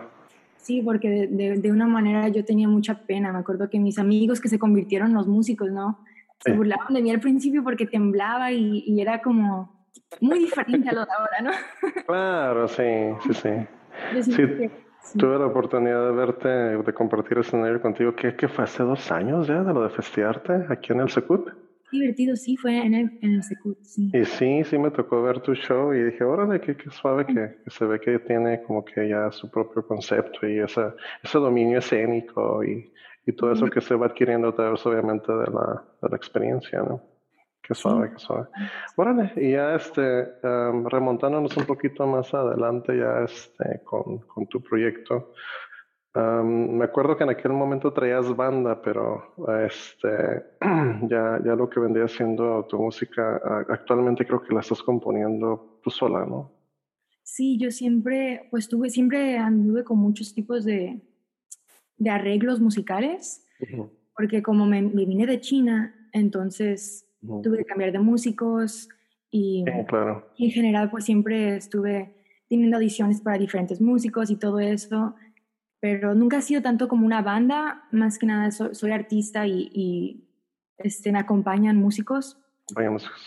Sí, 0.58 0.82
porque 0.82 1.28
de, 1.28 1.58
de, 1.58 1.72
una 1.72 1.88
manera 1.88 2.28
yo 2.28 2.44
tenía 2.44 2.68
mucha 2.68 3.06
pena. 3.06 3.32
Me 3.32 3.40
acuerdo 3.40 3.70
que 3.70 3.80
mis 3.80 3.98
amigos 3.98 4.42
que 4.42 4.50
se 4.50 4.60
convirtieron 4.60 5.10
en 5.10 5.16
los 5.16 5.28
músicos, 5.28 5.72
¿no? 5.72 6.00
Se 6.44 6.54
burlaban 6.54 6.94
de 6.94 7.02
mí 7.02 7.12
al 7.12 7.20
principio 7.20 7.64
porque 7.64 7.86
temblaba 7.86 8.52
y, 8.52 8.84
y, 8.86 9.02
era 9.02 9.22
como 9.22 9.88
muy 10.20 10.40
diferente 10.40 10.90
a 10.90 10.94
lo 10.94 11.06
de 11.06 11.12
ahora, 11.12 11.42
¿no? 11.42 11.52
Claro, 12.06 12.68
sí, 12.68 12.84
sí, 13.24 13.34
sí. 13.34 14.32
sí, 14.32 15.18
Tuve 15.18 15.40
la 15.40 15.48
oportunidad 15.48 16.06
de 16.08 16.12
verte, 16.12 16.48
de 16.48 16.94
compartir 16.94 17.38
escenario 17.40 17.82
contigo. 17.82 18.16
¿Qué, 18.16 18.36
¿Qué, 18.36 18.48
fue 18.48 18.64
hace 18.64 18.84
dos 18.84 19.12
años 19.12 19.48
ya 19.48 19.64
de 19.64 19.74
lo 19.74 19.84
de 19.84 19.90
festearte 19.90 20.66
aquí 20.70 20.94
en 20.94 21.02
el 21.02 21.10
Secut? 21.10 21.50
Divertido, 21.92 22.36
sí, 22.38 22.56
fue 22.56 22.78
en 22.78 22.94
el, 22.94 23.20
en 23.22 23.34
el 23.34 23.44
Secut, 23.44 23.78
sí. 23.82 24.10
Y 24.14 24.24
sí, 24.24 24.64
sí 24.64 24.78
me 24.78 24.92
tocó 24.92 25.22
ver 25.22 25.42
tu 25.42 25.54
show 25.56 25.94
y 25.94 26.02
dije, 26.04 26.24
órale, 26.24 26.62
qué, 26.62 26.78
qué 26.78 26.90
suave 26.90 27.26
que, 27.26 27.34
que, 27.64 27.70
se 27.70 27.86
ve 27.86 28.00
que 28.00 28.20
tiene 28.20 28.62
como 28.64 28.86
que 28.86 29.10
ya 29.10 29.30
su 29.32 29.52
propio 29.52 29.86
concepto 29.86 30.48
y 30.48 30.60
esa, 30.60 30.96
ese 31.22 31.38
dominio 31.38 31.80
escénico 31.80 32.64
y 32.64 32.92
y 33.32 33.36
todo 33.36 33.52
eso 33.52 33.67
que 33.67 33.82
se 33.82 33.96
va 33.96 34.08
adquiriendo 34.08 34.50
a 34.50 34.56
través 34.56 34.86
obviamente 34.86 35.32
de 35.32 35.48
la, 35.48 35.84
de 36.02 36.10
la 36.10 36.15
experiencia, 36.15 36.82
¿no? 36.82 37.02
Qué 37.63 37.74
suave, 37.76 38.12
qué 38.12 38.20
suave. 38.20 38.48
Bueno, 38.98 39.30
y 39.36 39.52
ya 39.52 39.76
este, 39.76 40.28
remontándonos 40.41 41.56
un 41.56 41.65
poquito 41.65 42.06
más 42.08 42.34
adelante, 42.34 42.98
ya 42.98 43.24
este, 43.24 43.82
con, 43.84 44.20
con 44.20 44.48
tu 44.48 44.62
proyecto, 44.62 45.34
me 46.13 46.84
acuerdo 46.84 47.15
que 47.15 47.24
en 47.24 47.30
aquel 47.30 47.54
momento 47.54 47.94
traías 47.94 48.36
banda, 48.36 48.82
pero 48.82 49.34
este, 49.65 50.44
ya, 51.08 51.39
ya 51.44 51.56
lo 51.56 51.70
que 51.70 51.80
vendría 51.80 52.08
siendo 52.08 52.65
tu 52.65 52.78
música, 52.78 53.41
actualmente 53.70 54.26
creo 54.26 54.41
que 54.41 54.54
la 54.54 54.60
estás 54.60 54.84
componiendo 54.84 55.80
tú 55.82 55.89
sola, 55.89 56.26
¿no? 56.26 56.52
Sí, 57.24 57.58
yo 57.58 57.72
siempre, 57.72 58.48
pues 58.52 58.67
tuve, 58.67 58.89
siempre 58.89 59.38
anduve 59.38 59.86
con 59.86 60.00
muchos 60.00 60.34
tipos 60.34 60.65
de, 60.65 61.00
de 62.02 62.10
arreglos 62.10 62.60
musicales, 62.60 63.46
porque 64.16 64.42
como 64.42 64.66
me, 64.66 64.82
vine 64.82 65.28
de 65.28 65.40
China, 65.40 65.94
entonces 66.14 67.06
tuve 67.44 67.60
que 67.60 67.66
cambiar 67.66 67.92
de 67.92 68.00
músicos 68.00 68.90
y 69.30 69.64
claro. 69.88 70.28
en 70.40 70.50
general 70.50 70.90
pues 70.90 71.06
siempre 71.06 71.56
estuve 71.58 72.16
teniendo 72.50 72.78
audiciones 72.78 73.22
para 73.22 73.38
diferentes 73.38 73.80
músicos 73.80 74.32
y 74.32 74.36
todo 74.36 74.60
eso 74.60 75.16
pero 75.80 76.14
nunca 76.14 76.38
ha 76.38 76.42
sido 76.42 76.62
tanto 76.62 76.88
como 76.88 77.06
una 77.06 77.22
banda, 77.24 77.84
más 77.92 78.20
que 78.20 78.28
nada 78.28 78.52
soy, 78.52 78.92
artista 78.92 79.48
y, 79.48 80.24
este, 80.78 81.12
me 81.12 81.20
acompañan 81.20 81.78
músicos. 81.78 82.40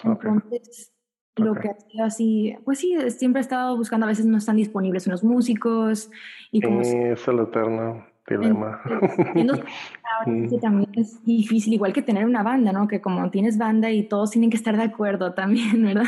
Entonces, 0.05 0.93
lo 1.35 1.55
que 1.55 1.69
ha 1.69 1.81
sido 1.81 2.05
así, 2.05 2.57
pues 2.65 2.79
sí, 2.79 2.97
siempre 3.11 3.41
he 3.41 3.43
estado 3.43 3.77
buscando, 3.77 4.07
a 4.07 4.09
veces 4.09 4.25
no 4.27 4.39
están 4.39 4.57
disponibles 4.57 5.09
unos 5.09 5.25
músicos. 5.25 6.11
Y 6.53 6.61
como 6.61 6.81
es 6.81 7.27
el 7.27 7.41
eterno 7.41 8.07
dilema. 8.29 8.81
que 10.25 10.59
también 10.59 10.91
es 10.95 11.25
difícil, 11.25 11.75
igual 11.75 11.93
que 11.93 12.03
tener 12.03 12.25
una 12.25 12.43
banda, 12.43 12.73
¿no? 12.73 12.89
Que 12.89 13.01
como 13.01 13.31
tienes 13.31 13.59
banda 13.59 13.91
y 13.91 14.05
todos 14.05 14.31
tienen 14.31 14.51
que 14.51 14.57
estar 14.57 14.77
de 14.77 14.85
acuerdo 14.85 15.35
también, 15.35 15.83
¿verdad? 15.85 16.07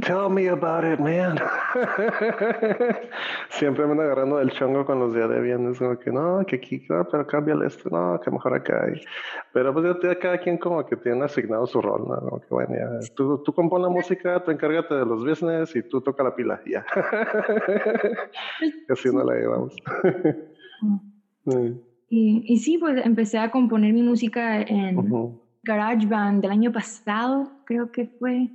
Tell 0.00 0.28
me 0.30 0.48
about 0.48 0.84
it, 0.84 0.98
man. 0.98 1.38
Siempre 3.50 3.84
me 3.86 3.92
ando 3.92 4.02
agarrando 4.02 4.38
del 4.38 4.50
chongo 4.50 4.84
con 4.84 4.98
los 4.98 5.14
días 5.14 5.28
de 5.28 5.40
viernes, 5.40 5.78
como 5.78 5.96
que 5.98 6.10
no, 6.10 6.44
que 6.44 6.56
aquí, 6.56 6.84
no, 6.88 7.06
pero 7.08 7.26
cámbiale 7.26 7.66
esto, 7.66 7.88
no, 7.90 8.20
que 8.20 8.30
mejor 8.30 8.54
acá. 8.54 8.86
Pero 9.52 9.72
pues 9.72 9.96
ya 10.02 10.18
cada 10.18 10.38
quien 10.38 10.58
como 10.58 10.84
que 10.84 10.96
tiene 10.96 11.24
asignado 11.24 11.66
su 11.66 11.80
rol, 11.80 12.08
¿no? 12.08 12.16
Como 12.16 12.40
que 12.40 12.46
bueno, 12.50 12.74
ya, 12.74 13.14
tú, 13.14 13.38
tú 13.44 13.52
compon 13.52 13.82
la 13.82 13.88
música, 13.88 14.42
tú 14.42 14.50
encárgate 14.50 14.94
de 14.94 15.06
los 15.06 15.24
business 15.24 15.76
y 15.76 15.82
tú 15.82 16.00
toca 16.00 16.24
la 16.24 16.34
pila, 16.34 16.60
ya. 16.66 16.84
Así 18.88 19.08
no 19.14 19.24
la 19.24 19.34
llevamos. 19.34 19.76
Y, 22.08 22.44
y 22.46 22.58
sí, 22.58 22.78
pues 22.78 23.04
empecé 23.04 23.38
a 23.38 23.50
componer 23.50 23.92
mi 23.92 24.02
música 24.02 24.60
en 24.60 24.96
GarageBand 25.62 26.42
del 26.42 26.50
año 26.50 26.72
pasado, 26.72 27.50
creo 27.64 27.90
que 27.90 28.06
fue. 28.06 28.50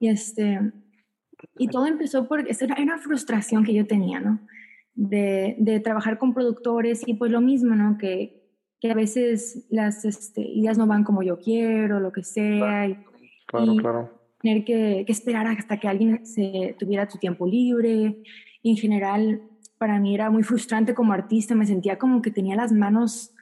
Y, 0.00 0.08
este, 0.08 0.72
y 1.58 1.68
todo 1.68 1.86
empezó 1.86 2.28
porque 2.28 2.54
era 2.60 2.76
una 2.80 2.98
frustración 2.98 3.64
que 3.64 3.74
yo 3.74 3.86
tenía, 3.86 4.20
¿no? 4.20 4.40
De, 4.94 5.56
de, 5.58 5.80
trabajar 5.80 6.18
con 6.18 6.34
productores 6.34 7.02
y 7.06 7.14
pues 7.14 7.32
lo 7.32 7.40
mismo, 7.40 7.74
¿no? 7.74 7.98
Que, 7.98 8.44
que 8.80 8.90
a 8.90 8.94
veces 8.94 9.66
las 9.70 10.04
este, 10.04 10.42
ideas 10.42 10.78
no 10.78 10.86
van 10.86 11.04
como 11.04 11.22
yo 11.22 11.38
quiero, 11.38 11.98
lo 12.00 12.12
que 12.12 12.22
sea. 12.22 12.88
Y, 12.88 12.96
claro, 13.46 13.76
claro. 13.76 14.10
Tener 14.40 14.64
que, 14.64 15.04
que, 15.06 15.12
esperar 15.12 15.46
hasta 15.48 15.80
que 15.80 15.88
alguien 15.88 16.24
se 16.24 16.76
tuviera 16.78 17.10
su 17.10 17.18
tiempo 17.18 17.46
libre. 17.46 18.22
Y 18.62 18.70
en 18.70 18.76
general, 18.76 19.42
para 19.78 19.98
mí 19.98 20.14
era 20.14 20.30
muy 20.30 20.42
frustrante 20.42 20.94
como 20.94 21.12
artista. 21.12 21.54
Me 21.54 21.66
sentía 21.66 21.98
como 21.98 22.22
que 22.22 22.30
tenía 22.30 22.56
las 22.56 22.72
manos 22.72 23.34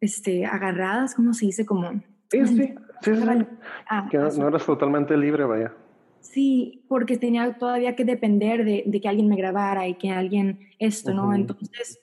este, 0.00 0.46
agarradas, 0.46 1.14
¿cómo 1.14 1.32
se 1.32 1.46
dice? 1.46 1.66
Como... 1.66 1.92
Sí, 2.30 2.46
sí. 2.46 2.74
Sí, 3.00 3.14
sí. 3.14 3.46
Ah, 3.88 4.08
que 4.10 4.18
no, 4.18 4.48
eras 4.48 4.66
totalmente 4.66 5.16
libre, 5.16 5.44
vaya. 5.44 5.72
Sí, 6.20 6.84
porque 6.88 7.16
tenía 7.16 7.56
todavía 7.56 7.94
que 7.94 8.04
depender 8.04 8.64
de, 8.64 8.82
de 8.86 9.00
que 9.00 9.08
alguien 9.08 9.28
me 9.28 9.36
grabara 9.36 9.86
y 9.86 9.94
que 9.94 10.10
alguien 10.10 10.60
esto, 10.78 11.14
¿no? 11.14 11.32
Entonces, 11.32 12.00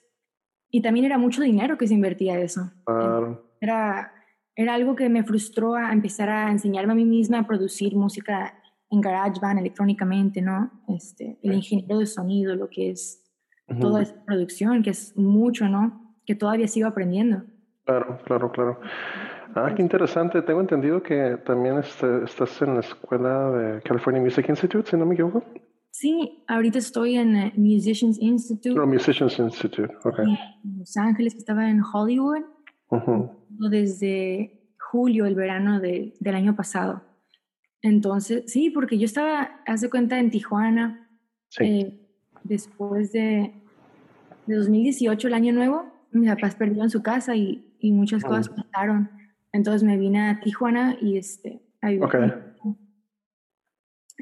y 0.70 0.80
también 0.80 1.06
era 1.06 1.18
mucho 1.18 1.42
dinero 1.42 1.78
que 1.78 1.86
se 1.86 1.94
invertía 1.94 2.40
eso. 2.40 2.72
Claro. 2.84 3.50
Era, 3.60 4.12
era 4.54 4.74
algo 4.74 4.96
que 4.96 5.08
me 5.08 5.22
frustró 5.22 5.74
a 5.74 5.92
empezar 5.92 6.28
a 6.28 6.50
enseñarme 6.50 6.92
a 6.92 6.96
mí 6.96 7.04
misma 7.04 7.40
a 7.40 7.46
producir 7.46 7.94
música 7.94 8.58
en 8.90 9.00
GarageBand 9.00 9.58
electrónicamente, 9.58 10.42
¿no? 10.42 10.70
Este, 10.88 11.38
el 11.42 11.54
ingeniero 11.54 11.98
de 11.98 12.06
sonido, 12.06 12.54
lo 12.54 12.68
que 12.68 12.90
es 12.90 13.22
toda 13.80 14.02
esa 14.02 14.24
producción, 14.24 14.82
que 14.82 14.90
es 14.90 15.16
mucho, 15.16 15.68
¿no? 15.68 16.14
Que 16.24 16.34
todavía 16.34 16.68
sigo 16.68 16.88
aprendiendo. 16.88 17.42
Claro, 17.84 18.18
claro, 18.24 18.50
claro. 18.52 18.80
Ah, 19.54 19.72
qué 19.74 19.82
interesante. 19.82 20.42
Tengo 20.42 20.60
entendido 20.60 21.02
que 21.02 21.38
también 21.44 21.78
este, 21.78 22.24
estás 22.24 22.60
en 22.62 22.74
la 22.74 22.80
escuela 22.80 23.50
de 23.50 23.82
California 23.82 24.20
Music 24.20 24.48
Institute, 24.48 24.90
si 24.90 24.96
no 24.96 25.06
me 25.06 25.14
equivoco. 25.14 25.42
Sí, 25.90 26.44
ahorita 26.46 26.78
estoy 26.78 27.16
en 27.16 27.36
eh, 27.36 27.52
Musicians 27.56 28.20
Institute. 28.20 28.74
No, 28.74 28.86
Musicians 28.86 29.38
Institute, 29.38 29.94
ok. 30.04 30.18
En 30.18 30.78
Los 30.78 30.94
Ángeles, 30.98 31.32
que 31.32 31.38
estaba 31.38 31.70
en 31.70 31.80
Hollywood. 31.80 32.42
Desde 33.48 34.74
julio, 34.90 35.24
el 35.24 35.34
verano 35.34 35.80
del 35.80 36.34
año 36.34 36.54
pasado. 36.54 37.02
Entonces, 37.86 38.42
sí, 38.48 38.70
porque 38.70 38.98
yo 38.98 39.04
estaba, 39.04 39.60
hace 39.64 39.88
cuenta, 39.88 40.18
en 40.18 40.32
Tijuana. 40.32 41.08
Sí. 41.50 41.64
Eh, 41.64 42.00
después 42.42 43.12
de, 43.12 43.54
de 44.46 44.54
2018, 44.56 45.28
el 45.28 45.34
año 45.34 45.52
nuevo, 45.52 45.86
mis 46.10 46.28
papás 46.28 46.56
perdieron 46.56 46.90
su 46.90 47.02
casa 47.02 47.36
y, 47.36 47.64
y 47.78 47.92
muchas 47.92 48.24
cosas 48.24 48.48
pasaron. 48.48 49.08
Entonces 49.52 49.84
me 49.84 49.96
vine 49.96 50.30
a 50.30 50.40
Tijuana 50.40 50.96
y 51.00 51.16
este, 51.16 51.62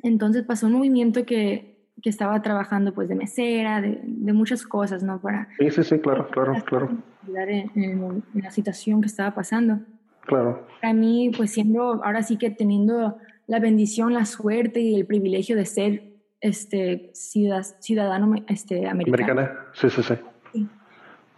Entonces 0.03 0.43
pasó 0.43 0.67
un 0.67 0.75
movimiento 0.75 1.25
que, 1.25 1.89
que, 2.03 2.11
estaba 2.11 2.43
trabajando 2.43 2.93
pues 2.93 3.09
de 3.09 3.15
mesera, 3.15 3.81
de, 3.81 3.99
de, 4.05 4.33
muchas 4.35 4.67
cosas, 4.67 5.03
¿no? 5.03 5.23
Para... 5.23 5.49
Sí, 5.59 5.71
sí, 5.71 5.85
sí, 5.85 5.99
claro, 6.01 6.29
claro, 6.29 6.53
claro. 6.67 7.03
En, 7.27 7.83
en, 7.83 8.23
la 8.35 8.51
situación 8.51 9.01
que 9.01 9.07
estaba 9.07 9.35
pasando. 9.35 9.81
Claro. 10.27 10.67
Para 10.83 10.93
mí, 10.93 11.31
pues 11.35 11.53
siendo, 11.53 12.05
ahora 12.05 12.23
sí 12.23 12.37
que 12.37 12.51
teniendo 12.51 13.19
la 13.47 13.59
bendición, 13.59 14.13
la 14.13 14.25
suerte 14.25 14.81
y 14.81 14.95
el 14.95 15.07
privilegio 15.07 15.57
de 15.57 15.67
ser 15.67 16.15
este 16.41 17.11
ciudadano 17.15 18.35
este, 18.49 18.87
americano. 18.87 19.33
Americana, 19.33 19.67
sí, 19.75 19.89
sí, 19.91 20.03
sí 20.03 20.15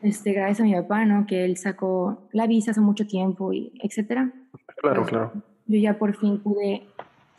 este, 0.03 0.33
gracias 0.33 0.61
a 0.61 0.65
mi 0.65 0.75
papá, 0.75 1.05
¿no? 1.05 1.27
Que 1.27 1.45
él 1.45 1.57
sacó 1.57 2.29
la 2.33 2.47
visa 2.47 2.71
hace 2.71 2.81
mucho 2.81 3.07
tiempo 3.07 3.53
y 3.53 3.73
etcétera. 3.83 4.33
Claro, 4.77 5.03
pues, 5.03 5.09
claro. 5.09 5.33
Yo 5.67 5.79
ya 5.79 5.99
por 5.99 6.17
fin 6.17 6.39
pude 6.39 6.87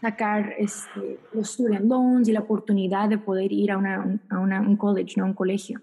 sacar 0.01 0.53
este, 0.57 1.19
los 1.33 1.49
student 1.49 1.85
loans 1.85 2.27
y 2.27 2.33
la 2.33 2.41
oportunidad 2.41 3.09
de 3.09 3.17
poder 3.17 3.51
ir 3.51 3.71
a, 3.71 3.77
una, 3.77 4.19
a 4.29 4.39
una, 4.39 4.61
un 4.61 4.75
college, 4.75 5.13
¿no? 5.17 5.25
Un 5.25 5.33
colegio. 5.33 5.81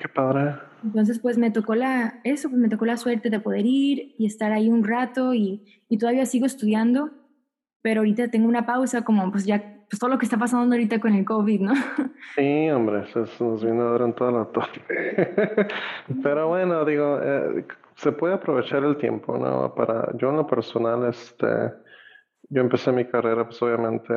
Qué 0.00 0.08
padre. 0.08 0.56
Entonces, 0.82 1.20
pues 1.20 1.38
me 1.38 1.52
tocó 1.52 1.76
la, 1.76 2.20
eso, 2.24 2.48
pues 2.48 2.60
me 2.60 2.68
tocó 2.68 2.84
la 2.84 2.96
suerte 2.96 3.30
de 3.30 3.38
poder 3.38 3.64
ir 3.64 4.14
y 4.18 4.26
estar 4.26 4.50
ahí 4.50 4.68
un 4.68 4.82
rato 4.82 5.34
y, 5.34 5.62
y 5.88 5.98
todavía 5.98 6.26
sigo 6.26 6.46
estudiando, 6.46 7.10
pero 7.84 8.00
ahorita 8.00 8.28
tengo 8.28 8.48
una 8.48 8.64
pausa 8.64 9.04
como 9.04 9.30
pues 9.30 9.44
ya 9.44 9.62
pues 9.90 10.00
todo 10.00 10.08
lo 10.08 10.16
que 10.16 10.24
está 10.24 10.38
pasando 10.38 10.74
ahorita 10.74 10.98
con 11.00 11.12
el 11.14 11.26
COVID, 11.26 11.60
¿no? 11.60 11.74
Sí, 12.34 12.70
hombre, 12.70 13.04
se 13.12 13.44
nos 13.44 13.62
viene 13.62 13.82
a 13.82 13.84
dar 13.84 14.00
en 14.00 14.14
toda 14.14 14.32
la 14.32 14.44
torre. 14.46 15.68
Pero 16.22 16.48
bueno, 16.48 16.82
digo, 16.86 17.20
eh, 17.22 17.66
se 17.96 18.10
puede 18.10 18.34
aprovechar 18.34 18.82
el 18.84 18.96
tiempo, 18.96 19.36
¿no? 19.36 19.74
Para, 19.74 20.16
yo 20.16 20.30
en 20.30 20.36
lo 20.36 20.46
personal, 20.46 21.06
este, 21.06 21.46
yo 22.50 22.60
empecé 22.60 22.92
mi 22.92 23.04
carrera, 23.06 23.44
pues 23.44 23.60
obviamente 23.62 24.12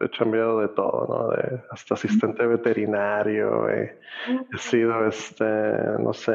he 0.00 0.10
cambiado 0.10 0.60
de 0.60 0.68
todo, 0.68 1.06
¿no? 1.08 1.28
De 1.36 1.62
hasta 1.70 1.94
asistente 1.94 2.46
veterinario, 2.46 3.68
he 3.68 3.98
sido, 4.56 5.06
este, 5.06 5.44
no 5.98 6.12
sé, 6.12 6.34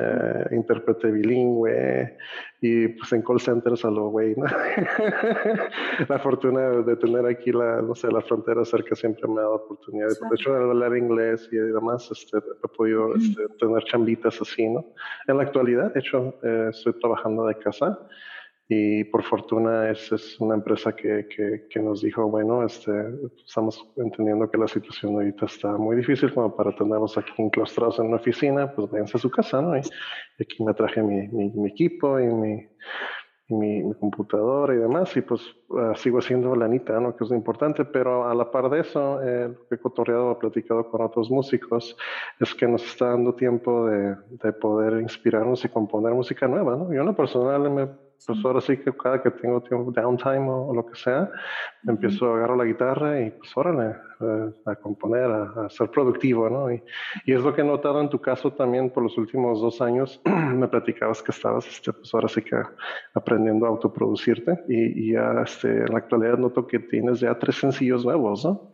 intérprete 0.52 1.12
bilingüe 1.12 2.18
y 2.62 2.90
pues 2.90 3.12
en 3.14 3.24
call 3.24 3.40
centers 3.40 3.84
a 3.86 3.90
lo 3.90 4.10
güey, 4.10 4.36
¿no? 4.36 4.46
la 6.08 6.20
fortuna 6.20 6.70
de 6.70 6.96
tener 6.96 7.26
aquí 7.26 7.52
la, 7.52 7.82
no 7.82 7.96
sé, 7.96 8.12
la 8.12 8.22
frontera 8.22 8.64
cerca 8.64 8.96
siempre 8.96 9.28
me 9.28 9.40
ha 9.40 9.44
dado 9.44 9.56
oportunidad. 9.56 10.08
De 10.08 10.36
hecho, 10.36 10.54
de 10.54 10.64
hablar 10.64 10.96
inglés 10.96 11.50
y 11.52 11.58
demás, 11.58 12.08
este, 12.12 12.38
he 12.38 12.68
podido 12.68 13.16
este, 13.16 13.48
tener 13.60 13.84
chambitas 13.86 14.40
así, 14.40 14.70
¿no? 14.70 14.86
En 15.28 15.38
la 15.38 15.44
actualidad, 15.44 15.92
de 15.92 16.00
hecho, 16.00 16.36
eh, 16.44 16.68
estoy 16.70 16.94
trabajando 16.94 17.48
de 17.48 17.56
casa 17.56 17.98
y 18.74 19.04
por 19.04 19.22
fortuna 19.24 19.90
es, 19.90 20.14
es 20.14 20.40
una 20.40 20.56
empresa 20.56 20.96
que, 20.96 21.28
que, 21.28 21.68
que, 21.70 21.80
nos 21.82 22.02
dijo, 22.02 22.30
bueno, 22.30 22.64
este, 22.66 22.90
estamos 23.46 23.86
entendiendo 23.98 24.50
que 24.50 24.58
la 24.58 24.70
situación 24.70 25.16
ahorita 25.16 25.46
está 25.46 25.78
muy 25.78 25.98
difícil 25.98 26.34
como 26.34 26.56
para 26.56 26.74
tenerlos 26.74 27.18
aquí 27.18 27.34
enclaustrados 27.38 28.00
en 28.00 28.06
una 28.06 28.16
oficina, 28.16 28.74
pues 28.74 28.90
váyanse 28.90 29.18
a 29.18 29.20
su 29.20 29.30
casa, 29.30 29.62
¿no? 29.62 29.76
Y, 29.76 29.82
aquí 30.40 30.64
me 30.64 30.74
traje 30.74 31.04
mi, 31.04 31.28
mi, 31.28 31.70
equipo 31.70 32.18
y 32.18 32.28
mi, 32.28 32.66
mi, 33.50 33.94
computadora 33.96 34.74
y 34.74 34.78
demás, 34.78 35.18
y 35.18 35.22
pues 35.22 35.42
uh, 35.68 35.94
sigo 35.96 36.20
haciendo 36.20 36.56
la 36.56 36.64
anita, 36.64 36.98
¿no? 36.98 37.14
Que 37.14 37.26
es 37.26 37.32
importante, 37.32 37.84
pero 37.84 38.26
a 38.26 38.34
la 38.34 38.50
par 38.50 38.70
de 38.70 38.80
eso, 38.80 39.22
eh, 39.22 39.50
lo 39.50 39.68
que 39.68 39.76
he 39.76 39.80
cotorreado, 39.80 40.32
he 40.32 40.36
platicado 40.36 40.90
con 40.90 41.02
otros 41.02 41.30
músicos, 41.30 41.98
es 42.40 42.56
que 42.56 42.70
nos 42.70 42.86
está 42.86 43.08
dando 43.08 43.36
tiempo 43.36 43.88
de, 43.88 44.16
de 44.30 44.54
poder 44.54 45.02
inspirarnos 45.02 45.66
y 45.66 45.68
componer 45.68 46.14
música 46.14 46.48
nueva, 46.48 46.78
¿no? 46.78 46.94
Yo 46.94 47.02
en 47.02 47.08
lo 47.08 47.16
personal 47.18 47.70
me 47.70 48.11
pues 48.26 48.40
ahora 48.46 48.62
sí 48.62 48.78
que 48.78 48.92
cada 48.94 49.22
que 49.22 49.32
tengo 49.32 49.62
tiempo, 49.62 49.92
downtime 49.92 50.48
o, 50.50 50.74
lo 50.74 50.86
que 50.86 50.96
sea, 50.96 51.30
empiezo 51.88 52.28
a 52.28 52.38
agarrar 52.38 52.58
la 52.58 52.66
guitarra 52.66 53.22
y 53.22 53.32
pues 53.32 53.56
órale, 53.56 53.96
eh, 54.20 54.54
a 54.66 54.76
componer, 54.76 55.32
a, 55.32 55.70
ser 55.70 55.90
productivo, 55.90 56.50
¿no? 56.50 56.72
Y, 56.72 56.84
y, 57.26 57.34
es 57.34 57.42
lo 57.42 57.54
que 57.54 57.62
he 57.62 57.64
notado 57.64 58.00
en 58.02 58.10
tu 58.10 58.20
caso 58.20 58.54
también 58.54 58.90
por 58.90 59.04
los 59.04 59.18
últimos 59.18 59.62
dos 59.62 59.82
años, 59.82 60.22
me 60.26 60.68
platicabas 60.68 61.22
que 61.24 61.32
estabas, 61.32 61.68
este, 61.68 61.94
pues 61.94 62.14
ahora 62.14 62.28
sí 62.28 62.42
que 62.42 62.56
aprendiendo 63.14 63.66
a 63.66 63.70
autoproducirte 63.70 64.64
y, 64.68 65.10
y 65.10 65.14
ya 65.14 65.42
este, 65.44 65.68
en 65.68 65.92
la 65.92 65.98
actualidad 65.98 66.38
noto 66.38 66.68
que 66.68 66.80
tienes 66.80 67.20
ya 67.20 67.38
tres 67.38 67.56
sencillos 67.56 68.06
nuevos, 68.06 68.46
¿no? 68.46 68.72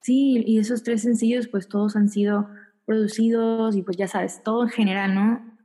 Sí, 0.00 0.42
y 0.46 0.58
esos 0.58 0.82
tres 0.82 1.02
sencillos 1.02 1.48
pues 1.48 1.68
todos 1.68 1.96
han 1.96 2.08
sido 2.08 2.48
producidos 2.84 3.76
y 3.76 3.82
pues 3.82 3.96
ya 3.96 4.06
sabes, 4.06 4.42
todo 4.42 4.62
en 4.62 4.68
general, 4.68 5.14
¿no? 5.14 5.55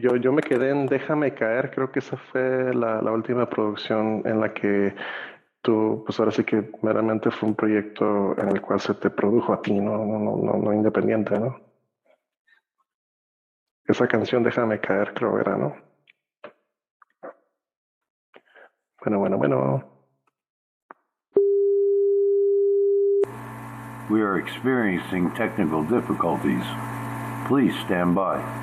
Yo, 0.00 0.16
yo 0.16 0.32
me 0.32 0.42
quedé 0.42 0.70
en 0.70 0.86
Déjame 0.86 1.34
caer, 1.34 1.70
creo 1.70 1.90
que 1.92 1.98
esa 1.98 2.16
fue 2.16 2.74
la, 2.74 3.02
la, 3.02 3.12
última 3.12 3.48
producción 3.48 4.22
en 4.24 4.40
la 4.40 4.52
que 4.52 4.94
tú, 5.60 6.02
pues 6.04 6.18
ahora 6.18 6.32
sí 6.32 6.44
que 6.44 6.70
meramente 6.82 7.30
fue 7.30 7.50
un 7.50 7.54
proyecto 7.54 8.36
en 8.38 8.48
el 8.48 8.60
cual 8.60 8.80
se 8.80 8.94
te 8.94 9.10
produjo 9.10 9.52
a 9.52 9.62
ti, 9.62 9.78
no, 9.78 9.98
no, 9.98 10.36
no, 10.36 10.56
no, 10.58 10.72
independiente, 10.72 11.38
¿no? 11.38 11.60
Esa 13.86 14.06
canción 14.08 14.42
Déjame 14.42 14.80
caer, 14.80 15.12
creo 15.14 15.38
era, 15.38 15.56
¿no? 15.56 15.76
Bueno, 19.04 19.18
bueno, 19.18 19.38
bueno. 19.38 19.84
We 24.08 24.22
are 24.22 24.38
experiencing 24.38 25.30
technical 25.34 25.82
difficulties. 25.84 26.64
Please 27.48 27.74
stand 27.84 28.14
by. 28.14 28.61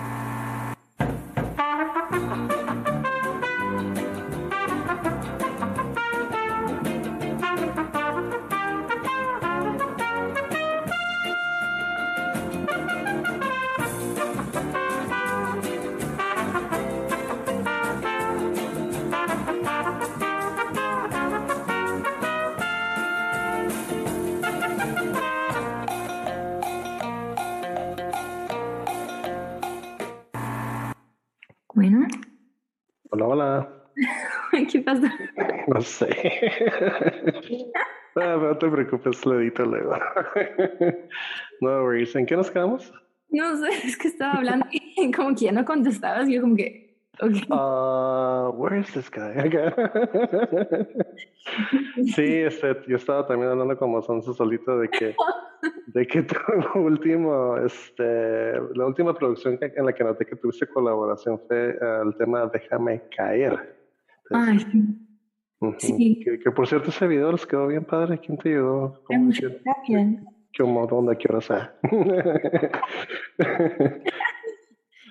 Te 38.60 38.70
preocupes, 38.70 39.26
lo 39.26 39.40
edito 39.40 39.66
luego. 39.66 39.94
no 41.62 41.84
worries. 41.84 42.16
¿En 42.16 42.26
qué 42.26 42.36
nos 42.36 42.52
quedamos? 42.52 42.94
No 43.30 43.58
sé, 43.58 43.70
es 43.86 43.98
que 43.98 44.08
estaba 44.08 44.34
hablando 44.34 44.66
y 44.72 45.12
como 45.16 45.30
que 45.36 45.46
ya 45.46 45.52
no 45.52 45.66
contestabas. 45.66 46.28
Yo 46.30 46.42
como 46.42 46.56
que, 46.56 46.98
okay. 47.20 47.44
Uh, 47.50 48.50
where 48.56 48.80
is 48.80 48.92
this 48.94 49.10
guy? 49.10 49.34
sí, 52.16 52.24
este, 52.24 52.76
yo 52.88 52.98
estaba 52.98 53.26
también 53.28 53.52
hablando 53.52 53.78
como 53.78 54.02
sonso 54.02 54.34
solito 54.34 54.80
de 54.80 54.90
que, 54.90 55.16
de 55.88 56.08
que 56.08 56.24
tu 56.24 56.36
último, 56.80 57.58
este, 57.58 58.54
la 58.76 58.86
última 58.86 59.14
producción 59.14 59.58
en 59.62 59.86
la 59.86 59.94
que 59.94 60.04
noté 60.04 60.26
que 60.26 60.36
tuviste 60.36 60.68
colaboración 60.68 61.40
fue 61.48 61.78
uh, 61.82 62.08
el 62.08 62.16
tema 62.16 62.46
Déjame 62.48 63.04
caer. 63.16 63.76
Ay, 64.32 64.60
Sí. 64.60 65.09
Que, 65.60 66.52
por 66.52 66.68
cierto 66.68 66.90
ese 66.90 67.06
video 67.08 67.32
les 67.34 67.46
quedó 67.46 67.68
bien 67.68 67.84
padre. 67.84 68.20
¿Quién 68.20 68.38
te 68.38 68.50
ayudó? 68.50 69.02
¿Cómo 69.06 69.30
gracias. 69.30 70.24
¿Cómo, 70.58 70.88
dónde, 70.88 71.18
qué 71.18 71.28
hora 71.30 71.42
sea? 71.42 71.76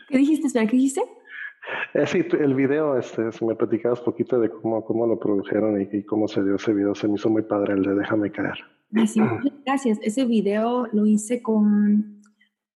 ¿Qué 0.09 0.19
dijiste? 0.19 0.47
Espera, 0.47 0.67
¿qué 0.67 0.77
dijiste? 0.77 1.03
Eh, 1.95 2.07
sí, 2.07 2.25
el 2.41 2.55
video, 2.55 2.99
este, 2.99 3.31
si 3.31 3.45
me 3.45 3.55
platicabas 3.55 4.01
poquito 4.01 4.41
de 4.41 4.49
cómo, 4.49 4.83
cómo 4.85 5.07
lo 5.07 5.19
produjeron 5.19 5.81
y, 5.81 6.03
cómo 6.05 6.27
se 6.29 6.43
dio 6.43 6.55
ese 6.57 6.73
video, 6.73 6.95
se 6.95 7.09
me 7.09 7.15
hizo 7.15 7.29
muy 7.29 7.43
padre 7.43 7.75
el 7.75 7.83
de 7.83 7.95
Déjame 7.95 8.33
caer. 8.33 8.59
gracias. 9.67 9.99
Ese 10.03 10.25
video 10.25 10.87
lo 10.93 11.07
hice 11.07 11.43
con... 11.43 12.23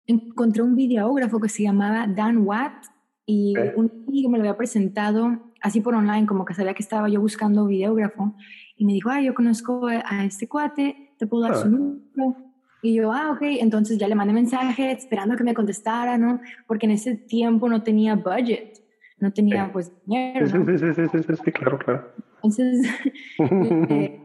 Encontré 0.07 0.61
un 0.61 0.75
videógrafo 0.75 1.39
que 1.39 1.47
se 1.47 1.63
llamaba 1.63 2.05
Dan 2.07 2.39
Watt 2.45 2.83
y 3.25 3.53
un 3.75 4.03
amigo 4.07 4.29
me 4.29 4.39
lo 4.39 4.43
había 4.43 4.57
presentado 4.57 5.50
así 5.61 5.81
por 5.81 5.95
online, 5.95 6.25
como 6.25 6.45
que 6.45 6.53
sabía 6.53 6.73
que 6.73 6.83
estaba 6.83 7.07
yo 7.09 7.21
buscando 7.21 7.65
videógrafo, 7.67 8.35
y 8.75 8.85
me 8.85 8.93
dijo, 8.93 9.09
ah, 9.09 9.21
yo 9.21 9.33
conozco 9.33 9.87
a 9.87 10.25
este 10.25 10.47
cuate, 10.47 11.13
te 11.17 11.27
puedo 11.27 11.43
dar 11.43 11.55
su 11.55 11.67
ah. 11.67 11.69
número. 11.69 12.35
Y 12.81 12.95
yo, 12.95 13.11
ah, 13.11 13.31
ok, 13.31 13.41
entonces 13.41 13.99
ya 13.99 14.07
le 14.07 14.15
mandé 14.15 14.33
mensaje 14.33 14.91
esperando 14.91 15.35
que 15.35 15.43
me 15.43 15.53
contestara, 15.53 16.17
¿no? 16.17 16.41
Porque 16.65 16.87
en 16.87 16.93
ese 16.93 17.15
tiempo 17.15 17.69
no 17.69 17.83
tenía 17.83 18.15
budget, 18.15 18.79
no 19.19 19.31
tenía 19.31 19.71
pues 19.71 19.91
dinero. 20.03 20.47
Sí, 20.47 20.53
sí, 20.79 20.93
sí, 20.95 21.23
sí, 21.23 21.33
sí, 21.45 21.51
claro, 21.51 21.77
claro. 21.77 22.11
Entonces, 22.37 22.89
eh, 23.37 24.19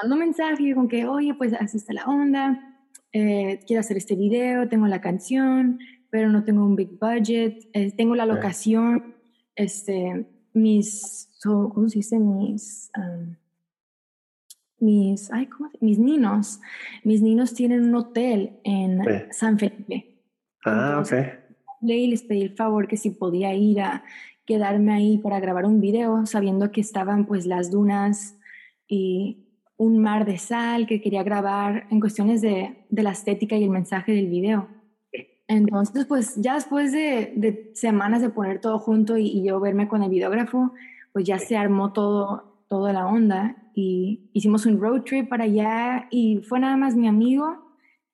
mando 0.00 0.16
mensaje 0.16 0.72
con 0.74 0.86
que, 0.86 1.04
oye, 1.06 1.34
pues 1.34 1.52
así 1.54 1.78
está 1.78 1.92
la 1.92 2.04
onda, 2.04 2.78
eh, 3.12 3.58
quiero 3.66 3.80
hacer 3.80 3.96
este 3.96 4.14
video, 4.14 4.68
tengo 4.68 4.86
la 4.86 5.00
canción, 5.00 5.80
pero 6.10 6.28
no 6.28 6.44
tengo 6.44 6.64
un 6.64 6.76
big 6.76 6.98
budget, 7.00 7.68
eh, 7.72 7.90
tengo 7.96 8.14
la 8.14 8.26
locación, 8.26 9.16
este, 9.56 10.28
mis, 10.56 11.28
¿cómo 11.42 11.88
se 11.88 11.98
dice? 11.98 12.18
Mis, 12.18 12.90
mis, 14.78 15.32
ay, 15.32 15.46
¿cómo 15.46 15.70
mis 15.80 15.98
ninos, 15.98 16.60
mis 17.04 17.22
ninos 17.22 17.54
tienen 17.54 17.84
un 17.84 17.94
hotel 17.94 18.58
en 18.64 19.02
San 19.30 19.58
Felipe. 19.58 20.22
Ah, 20.64 21.00
ok. 21.00 21.12
Y 21.82 22.06
les 22.08 22.22
pedí 22.22 22.42
el 22.42 22.56
favor 22.56 22.88
que 22.88 22.96
si 22.96 23.10
podía 23.10 23.54
ir 23.54 23.80
a 23.80 24.02
quedarme 24.44 24.92
ahí 24.92 25.18
para 25.18 25.40
grabar 25.40 25.66
un 25.66 25.80
video, 25.80 26.24
sabiendo 26.26 26.70
que 26.72 26.80
estaban 26.80 27.26
pues 27.26 27.46
las 27.46 27.70
dunas 27.70 28.36
y 28.88 29.44
un 29.76 29.98
mar 29.98 30.24
de 30.24 30.38
sal 30.38 30.86
que 30.86 31.00
quería 31.00 31.22
grabar 31.22 31.86
en 31.90 32.00
cuestiones 32.00 32.40
de, 32.40 32.86
de 32.88 33.02
la 33.02 33.10
estética 33.10 33.56
y 33.56 33.64
el 33.64 33.70
mensaje 33.70 34.12
del 34.12 34.28
video. 34.28 34.68
Entonces, 35.48 36.06
pues 36.06 36.34
ya 36.36 36.54
después 36.54 36.92
de, 36.92 37.70
semanas 37.74 38.20
de 38.20 38.30
poner 38.30 38.60
todo 38.60 38.78
junto 38.78 39.16
y, 39.16 39.44
yo 39.44 39.60
verme 39.60 39.88
con 39.88 40.02
el 40.02 40.10
videógrafo, 40.10 40.72
pues 41.12 41.24
ya 41.24 41.38
se 41.38 41.56
armó 41.56 41.92
todo, 41.92 42.64
toda 42.68 42.92
la 42.92 43.06
onda 43.06 43.56
y 43.74 44.30
hicimos 44.32 44.66
un 44.66 44.80
road 44.80 45.02
trip 45.02 45.28
para 45.28 45.44
allá 45.44 46.08
y 46.10 46.42
fue 46.48 46.58
nada 46.58 46.76
más 46.76 46.96
mi 46.96 47.06
amigo, 47.06 47.58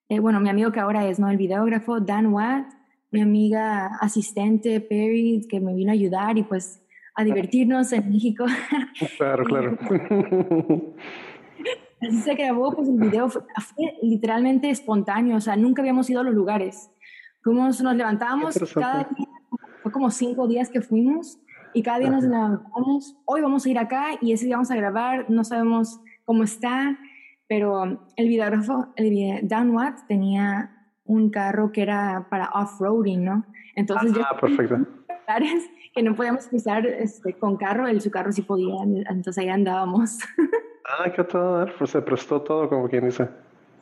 eh, 0.08 0.18
bueno, 0.18 0.40
mi 0.40 0.50
amigo 0.50 0.72
que 0.72 0.80
ahora 0.80 1.06
es, 1.08 1.18
¿no? 1.18 1.30
El 1.30 1.38
videógrafo, 1.38 2.00
Dan 2.00 2.26
Watt, 2.26 2.66
mi 3.10 3.20
amiga 3.20 3.96
asistente, 4.00 4.80
Perry, 4.80 5.46
que 5.48 5.60
me 5.60 5.74
vino 5.74 5.90
a 5.90 5.94
ayudar 5.94 6.36
y 6.36 6.42
pues 6.42 6.82
a 7.14 7.24
divertirnos 7.24 7.92
en 7.92 8.10
México. 8.10 8.44
Claro, 9.16 9.44
claro. 9.44 9.78
Así 12.00 12.16
se 12.16 12.34
grabó, 12.34 12.74
pues 12.74 12.88
el 12.88 12.98
video 12.98 13.28
fue, 13.28 13.42
fue, 13.74 13.94
literalmente 14.02 14.68
espontáneo, 14.68 15.36
o 15.36 15.40
sea, 15.40 15.54
nunca 15.56 15.82
habíamos 15.82 16.10
ido 16.10 16.20
a 16.20 16.24
los 16.24 16.34
lugares. 16.34 16.90
Fuimos, 17.42 17.80
nos 17.82 17.96
levantábamos, 17.96 18.58
cada 18.74 19.04
día, 19.04 19.28
fue 19.82 19.90
como 19.90 20.10
cinco 20.10 20.46
días 20.46 20.68
que 20.68 20.80
fuimos, 20.80 21.38
y 21.74 21.82
cada 21.82 21.98
día 21.98 22.10
nos 22.10 22.24
levantamos, 22.24 23.16
hoy 23.24 23.40
vamos 23.40 23.64
a 23.66 23.70
ir 23.70 23.78
acá 23.78 24.10
y 24.20 24.32
ese 24.32 24.46
día 24.46 24.56
vamos 24.56 24.70
a 24.70 24.76
grabar, 24.76 25.26
no 25.28 25.42
sabemos 25.42 26.00
cómo 26.24 26.44
está, 26.44 26.98
pero 27.48 28.06
el 28.16 28.28
videógrafo, 28.28 28.92
el 28.96 29.40
Dan 29.48 29.70
Watt, 29.70 30.06
tenía 30.06 30.70
un 31.04 31.30
carro 31.30 31.72
que 31.72 31.82
era 31.82 32.26
para 32.30 32.50
off-roading, 32.50 33.24
¿no? 33.24 33.44
Entonces 33.74 34.12
ah, 34.22 34.36
perfecto. 34.38 34.86
que 35.94 36.02
no 36.02 36.14
podíamos 36.14 36.46
pisar 36.46 36.86
este, 36.86 37.34
con 37.34 37.56
carro, 37.56 37.86
él 37.88 38.00
su 38.00 38.10
carro 38.10 38.32
sí 38.32 38.42
podía, 38.42 38.82
entonces 38.84 39.38
ahí 39.38 39.48
andábamos. 39.48 40.18
ah, 40.98 41.10
qué 41.10 41.24
todo, 41.24 41.66
pues 41.78 41.90
se 41.90 42.02
prestó 42.02 42.42
todo, 42.42 42.68
como 42.68 42.88
quien 42.88 43.06
dice. 43.06 43.28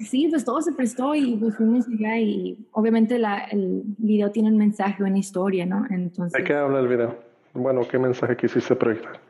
Sí, 0.01 0.29
pues 0.29 0.45
todo 0.45 0.61
se 0.63 0.73
prestó 0.73 1.15
y 1.15 1.37
pues 1.37 1.57
fuimos 1.57 1.87
allá 1.89 2.19
y 2.19 2.69
obviamente 2.73 3.19
la, 3.19 3.45
el 3.45 3.83
video 3.99 4.31
tiene 4.31 4.49
un 4.49 4.57
mensaje, 4.57 5.03
una 5.03 5.19
historia, 5.19 5.67
¿no? 5.67 5.87
Entonces, 5.91 6.33
¿De 6.33 6.45
qué 6.45 6.55
habla 6.55 6.81
el 6.81 6.89
video? 6.89 7.19
Bueno, 7.55 7.83
¿qué 7.89 7.99
mensaje 7.99 8.37
quisiste 8.37 8.75
proyectar? 8.77 9.21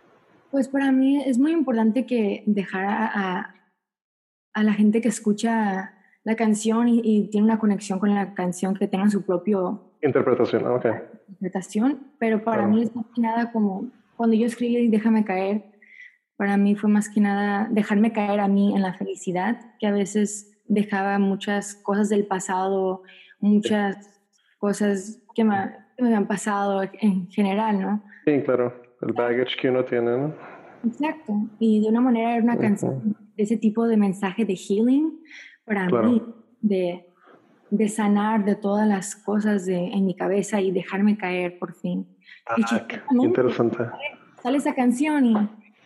Pues 0.50 0.68
para 0.68 0.92
mí 0.92 1.22
es 1.24 1.38
muy 1.38 1.52
importante 1.52 2.06
que 2.06 2.42
dejar 2.46 2.86
a, 2.88 3.54
a 4.52 4.62
la 4.62 4.72
gente 4.72 5.00
que 5.00 5.08
escucha 5.08 5.94
la 6.24 6.36
canción 6.36 6.88
y, 6.88 7.28
tiene 7.28 7.46
una 7.46 7.58
conexión 7.58 7.98
con 7.98 8.14
la 8.14 8.34
canción 8.34 8.74
que 8.74 8.86
tenga 8.86 9.08
su 9.08 9.22
propio... 9.22 9.94
Interpretación, 10.02 10.66
ok. 10.66 10.86
Interpretación, 11.28 12.12
pero 12.18 12.42
para 12.42 12.66
mí 12.66 12.82
es 12.82 12.94
más 12.94 13.06
que 13.14 13.20
nada 13.20 13.52
como 13.52 13.90
cuando 14.16 14.36
yo 14.36 14.46
escribí 14.46 14.88
Déjame 14.88 15.24
caer, 15.24 15.64
para 16.36 16.56
mí 16.56 16.74
fue 16.74 16.90
más 16.90 17.08
que 17.08 17.20
nada 17.20 17.68
dejarme 17.70 18.12
caer 18.12 18.40
a 18.40 18.48
mí 18.48 18.74
en 18.74 18.82
la 18.82 18.94
felicidad, 18.94 19.58
que 19.78 19.86
a 19.86 19.92
veces 19.92 20.49
dejaba 20.70 21.18
muchas 21.18 21.74
cosas 21.74 22.08
del 22.08 22.26
pasado, 22.26 23.02
muchas 23.40 24.22
cosas 24.58 25.20
que 25.34 25.44
me, 25.44 25.74
me 25.98 26.14
han 26.14 26.26
pasado 26.26 26.82
en 27.00 27.28
general, 27.28 27.80
¿no? 27.80 28.02
Sí, 28.24 28.40
claro. 28.42 28.80
el 29.02 29.12
baggage 29.12 29.56
que 29.60 29.68
uno 29.68 29.84
tiene, 29.84 30.16
¿no? 30.16 30.34
Exacto. 30.84 31.34
Y 31.58 31.82
de 31.82 31.88
una 31.88 32.00
manera 32.00 32.34
era 32.34 32.42
una 32.42 32.56
canción 32.56 33.16
de 33.36 33.42
ese 33.42 33.56
tipo 33.56 33.86
de 33.86 33.96
mensaje 33.96 34.44
de 34.44 34.54
healing 34.54 35.20
para 35.64 35.88
mí, 35.88 36.22
de, 36.60 37.06
de, 37.70 37.88
sanar 37.88 38.44
de 38.44 38.54
todas 38.54 38.86
las 38.86 39.16
cosas 39.16 39.66
de, 39.66 39.76
en 39.76 40.06
mi 40.06 40.14
cabeza 40.14 40.60
y 40.60 40.70
dejarme 40.70 41.16
caer 41.16 41.58
por 41.58 41.74
fin. 41.74 42.06
Ah, 42.46 42.56
interesante. 43.22 43.78
Sale, 44.42 44.58
esa 44.58 44.74
canción 44.74 45.26
y, 45.26 45.34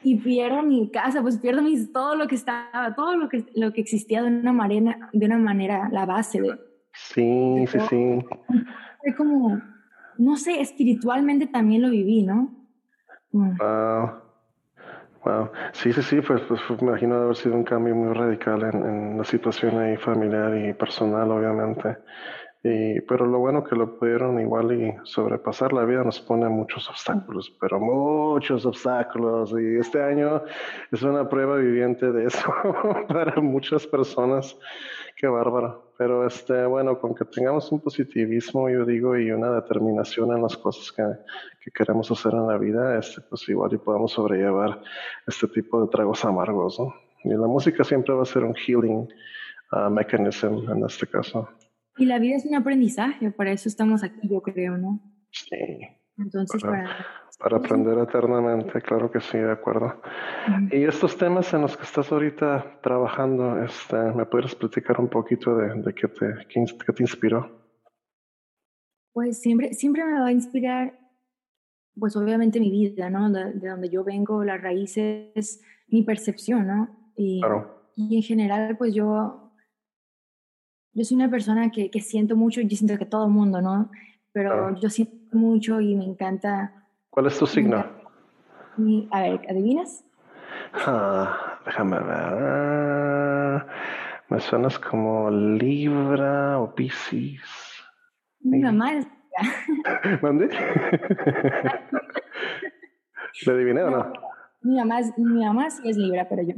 y, 0.05 0.17
pierdo 0.17 0.63
mi 0.63 0.91
casa, 0.91 1.23
pues 1.23 1.39
pierdo 1.39 1.63
mis, 1.63 1.93
todo 1.93 2.15
lo 2.15 2.27
que 2.27 2.35
estaba, 2.35 2.95
todo 2.95 3.17
lo 3.17 3.29
que, 3.29 3.45
lo 3.55 3.73
que 3.73 3.81
existía 3.81 4.23
de 4.23 4.29
una 4.29 4.53
manera, 4.53 5.11
de 5.13 5.27
una 5.27 5.39
manera 5.39 5.89
la 5.91 6.07
base 6.07 6.41
de... 6.41 6.59
Sí, 6.93 7.65
sí, 7.67 7.79
sí. 7.89 8.25
Fue 9.01 9.15
como, 9.17 9.61
no 10.19 10.37
sé, 10.37 10.61
espiritualmente 10.61 11.47
también 11.47 11.83
lo 11.83 11.91
viví, 11.91 12.23
¿no? 12.23 12.55
Wow. 13.33 14.23
Wow. 15.25 15.51
Sí, 15.73 15.93
sí, 15.93 16.03
sí, 16.03 16.21
pues, 16.21 16.43
pues, 16.43 16.61
me 16.83 16.89
imagino 16.89 17.15
haber 17.17 17.37
sido 17.37 17.55
un 17.57 17.65
cambio 17.65 17.95
muy 17.95 18.13
radical 18.13 18.63
en, 18.63 18.85
en 18.85 19.19
la 19.19 19.25
situación 19.25 19.79
ahí 19.79 19.97
familiar 19.97 20.55
y 20.57 20.75
personal, 20.75 21.31
obviamente. 21.31 21.97
Y, 22.67 23.03
pero 23.03 23.27
lo 23.27 23.41
bueno 23.41 23.63
que 23.63 23.77
lo 23.77 23.99
pudieron 23.99 24.41
igual 24.41 24.73
y 24.73 24.95
sobrepasar 25.03 25.75
la 25.75 25.85
vida 25.85 26.03
nos 26.03 26.19
pone 26.19 26.49
muchos 26.49 26.89
obstáculos, 26.89 27.55
pero 27.61 27.79
muchos 27.79 28.65
obstáculos. 28.65 29.53
Y 29.53 29.77
este 29.77 30.03
año 30.03 30.43
es 30.91 31.03
una 31.03 31.29
prueba 31.29 31.57
viviente 31.57 32.11
de 32.11 32.25
eso 32.25 32.51
para 33.09 33.39
muchas 33.43 33.87
personas. 33.87 34.59
Qué 35.15 35.27
bárbaro. 35.27 35.93
Pero 35.99 36.27
este, 36.27 36.65
bueno, 36.65 36.99
con 36.99 37.15
que 37.15 37.27
tengamos 37.27 37.71
un 37.71 37.81
positivismo, 37.81 38.71
yo 38.71 38.87
digo, 38.87 39.15
y 39.15 39.31
una 39.31 39.51
determinación 39.51 40.35
en 40.35 40.43
las 40.43 40.57
cosas 40.57 40.91
que, 40.91 41.03
que 41.63 41.71
queremos 41.71 42.11
hacer 42.11 42.33
en 42.33 42.47
la 42.47 42.57
vida, 42.57 42.99
este, 42.99 43.21
pues 43.21 43.47
igual 43.47 43.75
y 43.75 43.77
podamos 43.77 44.13
sobrellevar 44.13 44.81
este 45.27 45.49
tipo 45.49 45.83
de 45.83 45.89
tragos 45.89 46.25
amargos, 46.25 46.81
¿no? 46.81 46.95
Y 47.25 47.29
la 47.29 47.47
música 47.47 47.85
siempre 47.85 48.15
va 48.15 48.23
a 48.23 48.27
ser 48.27 48.43
un 48.43 48.55
healing 48.55 49.07
uh, 49.73 49.91
mechanism 49.91 50.71
en 50.71 50.85
este 50.85 51.07
caso. 51.07 51.49
Y 51.97 52.07
la 52.07 52.19
vida 52.19 52.37
es 52.37 52.45
un 52.45 52.55
aprendizaje, 52.55 53.31
para 53.31 53.53
eso 53.53 53.69
estamos 53.69 54.03
aquí, 54.03 54.29
yo 54.29 54.43
creo, 54.43 54.77
¿no? 54.77 55.01
Sí. 55.31 55.57
Entonces, 56.17 56.63
para, 56.63 56.89
para, 57.41 57.57
aprender 57.57 57.99
eternamente, 57.99 58.81
claro 58.83 59.11
que 59.11 59.21
sí, 59.21 59.37
de 59.37 59.51
acuerdo. 59.51 60.01
Y 60.71 60.85
estos 60.85 61.17
temas 61.17 61.53
en 61.55 61.63
los 61.63 61.77
que 61.77 61.83
estás 61.83 62.11
ahorita 62.13 62.81
trabajando, 62.83 63.63
este, 63.63 63.97
¿me 63.97 64.25
puedes 64.25 64.55
platicar 64.55 65.01
un 65.01 65.09
poquito 65.09 65.57
de, 65.57 65.83
de 65.83 65.93
qué, 65.93 66.07
te, 66.07 66.27
qué, 66.49 66.93
te 66.93 67.03
inspiró? 67.03 67.51
Pues 69.13 69.41
siempre, 69.41 69.75
siempre 69.75 70.05
me 70.05 70.21
va 70.21 70.27
a 70.27 70.33
inspirar, 70.33 70.97
pues 71.99 72.17
obviamente 72.17 72.61
mi 72.61 72.71
vida, 72.71 73.11
¿no? 73.11 73.31
De, 73.31 73.53
donde 73.69 73.89
yo 73.89 74.05
vengo, 74.05 74.45
las 74.45 74.63
raíces, 74.63 75.63
mi 75.89 76.03
percepción, 76.03 76.67
¿no? 76.67 77.13
Y, 77.17 77.41
claro. 77.41 77.91
y 77.97 78.17
en 78.17 78.23
general, 78.23 78.77
pues 78.77 78.95
yo 78.95 79.44
yo 80.95 81.05
soy 81.05 81.17
una 81.17 81.29
persona 81.29 81.71
que, 81.71 81.91
que 81.91 82.01
siento 82.01 82.37
mucho 82.37 82.61
y 82.61 82.69
yo 82.69 82.77
siento 82.77 82.97
que 82.99 83.07
todo 83.07 83.27
el 83.27 83.33
mundo, 83.33 83.61
¿no? 83.61 83.91
Pero 84.33 84.75
yo 84.81 84.89
siento 84.89 85.37
mucho 85.37 85.81
y 85.81 85.95
me 85.97 86.05
encanta. 86.05 86.73
¿Cuál 87.11 87.27
es 87.27 87.39
tu 87.39 87.47
signo? 87.47 87.85
a 89.11 89.21
ver, 89.21 89.41
¿adivinas? 89.49 90.05
Ah, 90.73 91.61
déjame 91.65 91.99
ver. 92.01 93.67
Me 94.29 94.41
suenas 94.41 94.79
como 94.79 95.31
Libra 95.31 96.59
o 96.59 96.75
Pisces. 96.75 97.41
Mi 98.41 98.59
mamá 98.59 98.95
es 98.95 99.07
¿Mande? 100.23 100.49
¿Le 103.47 103.53
adiviné 103.53 103.83
o 103.83 103.91
no? 103.91 104.13
Mi 104.63 104.77
mamá, 104.77 105.01
mi 105.17 105.45
mamá 105.45 105.71
sí 105.71 105.89
es 105.89 105.97
Libra, 105.97 106.27
pero 106.29 106.43
yo. 106.43 106.55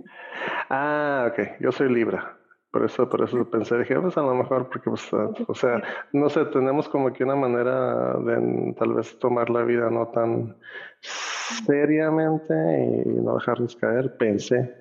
Ah, 0.68 1.28
ok. 1.30 1.60
Yo 1.60 1.72
soy 1.72 1.92
Libra. 1.92 2.36
Por 2.76 2.84
eso, 2.84 3.08
por 3.08 3.22
eso 3.22 3.42
pensé, 3.50 3.78
dije, 3.78 3.98
pues 3.98 4.18
a 4.18 4.20
lo 4.20 4.34
mejor, 4.34 4.68
porque, 4.68 4.90
pues, 4.90 5.10
o 5.10 5.54
sea, 5.54 5.82
no 6.12 6.28
sé, 6.28 6.44
tenemos 6.44 6.90
como 6.90 7.10
que 7.10 7.24
una 7.24 7.34
manera 7.34 8.18
de 8.18 8.74
tal 8.78 8.92
vez 8.92 9.18
tomar 9.18 9.48
la 9.48 9.62
vida 9.62 9.88
no 9.88 10.08
tan 10.08 10.54
seriamente 11.64 12.52
y 13.06 13.08
no 13.08 13.36
dejarnos 13.36 13.74
caer, 13.76 14.14
pensé, 14.18 14.76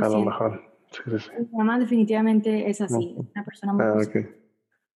a 0.00 0.08
lo 0.08 0.20
mejor. 0.24 0.62
Sí, 0.92 1.02
sí, 1.10 1.18
sí. 1.18 1.30
Mi 1.52 1.58
mamá 1.58 1.78
definitivamente 1.78 2.70
es 2.70 2.80
así, 2.80 3.14
una 3.34 3.44
persona 3.44 3.74
muy... 3.74 3.84
Ah, 3.84 4.02
ok. 4.02 4.16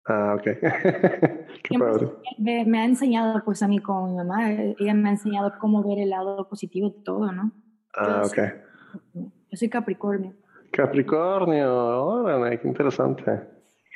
Ah, 0.04 0.34
ok. 0.36 0.44
Qué 1.62 1.78
padre. 1.78 2.10
Me, 2.36 2.66
me, 2.66 2.80
ha 2.80 2.84
enseñado, 2.84 3.42
pues, 3.46 3.62
a 3.62 3.68
mí 3.68 3.78
con 3.78 4.10
mi 4.10 4.16
mamá, 4.18 4.52
ella 4.52 4.92
me 4.92 5.08
ha 5.08 5.12
enseñado 5.12 5.54
cómo 5.58 5.82
ver 5.82 6.00
el 6.00 6.10
lado 6.10 6.46
positivo 6.50 6.90
de 6.90 7.02
todo, 7.02 7.32
¿no? 7.32 7.50
Ah, 7.94 8.24
ok. 8.26 8.38
yo 9.14 9.56
soy 9.56 9.70
Capricornio. 9.70 10.34
Capricornio, 10.70 12.04
órale, 12.04 12.60
qué 12.60 12.68
interesante. 12.68 13.40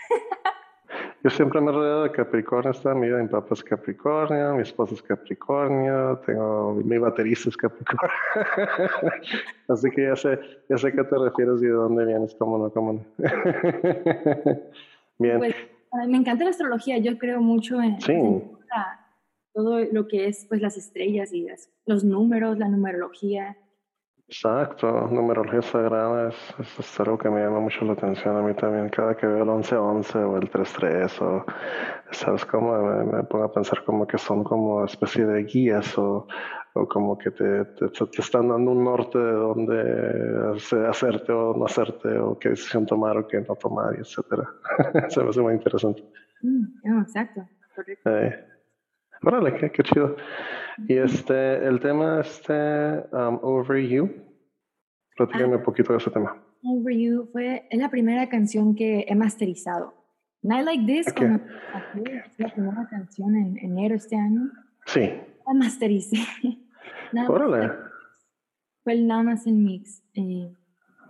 Yo 1.24 1.30
siempre 1.30 1.60
me 1.60 1.70
he 1.70 1.74
rodeado 1.74 2.02
de 2.02 2.10
Capricornio 2.10 2.72
toda 2.74 2.94
mi 2.94 3.06
vida. 3.06 3.22
Mi 3.22 3.28
papá 3.28 3.54
es 3.54 3.64
Capricornio, 3.64 4.54
mi 4.54 4.62
esposa 4.62 4.94
es 4.94 5.02
Capricornio, 5.02 6.18
tengo 6.26 6.74
mi 6.84 6.98
baterista 6.98 7.48
es 7.48 7.56
Capricornio. 7.56 8.10
Así 9.68 9.90
que 9.90 10.02
ya 10.02 10.16
sé, 10.16 10.38
ya 10.68 10.76
sé 10.76 10.88
a 10.88 10.92
qué 10.92 11.04
te 11.04 11.16
refieres 11.16 11.62
y 11.62 11.66
de 11.66 11.72
dónde 11.72 12.04
vienes, 12.04 12.34
cómo 12.34 12.58
no, 12.58 12.70
cómo 12.70 12.92
no. 12.92 13.04
Bien. 15.18 15.38
Pues, 15.38 15.54
me 16.08 16.18
encanta 16.18 16.44
la 16.44 16.50
astrología, 16.50 16.98
yo 16.98 17.16
creo 17.16 17.40
mucho 17.40 17.80
en, 17.80 17.98
todo 19.54 19.78
lo 19.80 20.08
que 20.08 20.26
es 20.26 20.44
pues 20.48 20.60
las 20.60 20.76
estrellas 20.76 21.32
y 21.32 21.46
los 21.86 22.04
números, 22.04 22.58
la 22.58 22.68
numerología. 22.68 23.56
Exacto, 24.26 25.06
numerología 25.08 25.60
sagrada 25.60 26.30
es, 26.30 26.78
es, 26.78 27.00
algo 27.00 27.18
que 27.18 27.28
me 27.28 27.42
llama 27.42 27.60
mucho 27.60 27.84
la 27.84 27.92
atención 27.92 28.34
a 28.36 28.42
mí 28.42 28.54
también. 28.54 28.88
Cada 28.88 29.14
que 29.14 29.26
veo 29.26 29.42
el 29.42 29.50
1111 29.50 30.18
o 30.18 30.36
el 30.38 30.48
33 30.48 31.20
o, 31.20 31.44
¿sabes 32.10 32.44
cómo? 32.46 32.72
Me, 33.04 33.22
pongo 33.24 33.44
a 33.44 33.52
pensar 33.52 33.84
como 33.84 34.06
que 34.06 34.16
son 34.16 34.42
como 34.42 34.82
especie 34.86 35.26
de 35.26 35.44
guías 35.44 35.98
o, 35.98 36.26
o 36.72 36.88
como 36.88 37.18
que 37.18 37.32
te, 37.32 37.66
te, 37.66 37.86
están 38.18 38.48
dando 38.48 38.70
un 38.70 38.82
norte 38.82 39.18
de 39.18 39.32
dónde 39.32 40.56
hacerte 40.88 41.30
o 41.30 41.54
no 41.54 41.66
hacerte 41.66 42.18
o 42.18 42.38
qué 42.38 42.50
decisión 42.50 42.86
tomar 42.86 43.18
o 43.18 43.28
qué 43.28 43.42
no 43.42 43.54
tomar, 43.56 43.94
etcétera. 43.94 44.48
Se 45.08 45.22
me 45.22 45.28
hace 45.28 45.40
muy 45.42 45.52
interesante. 45.52 46.02
Mm, 46.40 47.02
exacto, 47.02 47.46
correcto. 47.74 48.10
Eh, 48.10 48.53
órale, 49.24 49.56
qué, 49.56 49.70
qué 49.70 49.82
chido. 49.82 50.16
Y 50.88 50.96
este, 50.96 51.66
el 51.66 51.80
tema 51.80 52.20
este, 52.20 52.52
um, 53.12 53.38
Over 53.42 53.86
You, 53.86 54.10
platícame 55.16 55.56
un 55.56 55.62
poquito 55.62 55.92
de 55.92 55.98
ese 55.98 56.10
tema. 56.10 56.36
Over 56.62 56.96
You 56.96 57.28
fue, 57.32 57.66
es 57.70 57.78
la 57.78 57.90
primera 57.90 58.28
canción 58.28 58.74
que 58.74 59.04
he 59.08 59.14
masterizado. 59.14 59.94
Night 60.42 60.64
Like 60.64 60.84
This, 60.84 61.12
como 61.14 61.36
es 61.36 62.38
la 62.38 62.48
primera 62.50 62.86
canción 62.90 63.34
en 63.36 63.58
enero 63.58 63.94
este 63.94 64.16
año. 64.16 64.50
Sí. 64.86 65.10
La 65.46 65.54
mastericé. 65.54 66.18
Órale. 67.28 67.72
Fue 68.82 68.92
el 68.92 69.06
Namas 69.06 69.46
en 69.46 69.64
Mix. 69.64 70.02
Eh, 70.14 70.52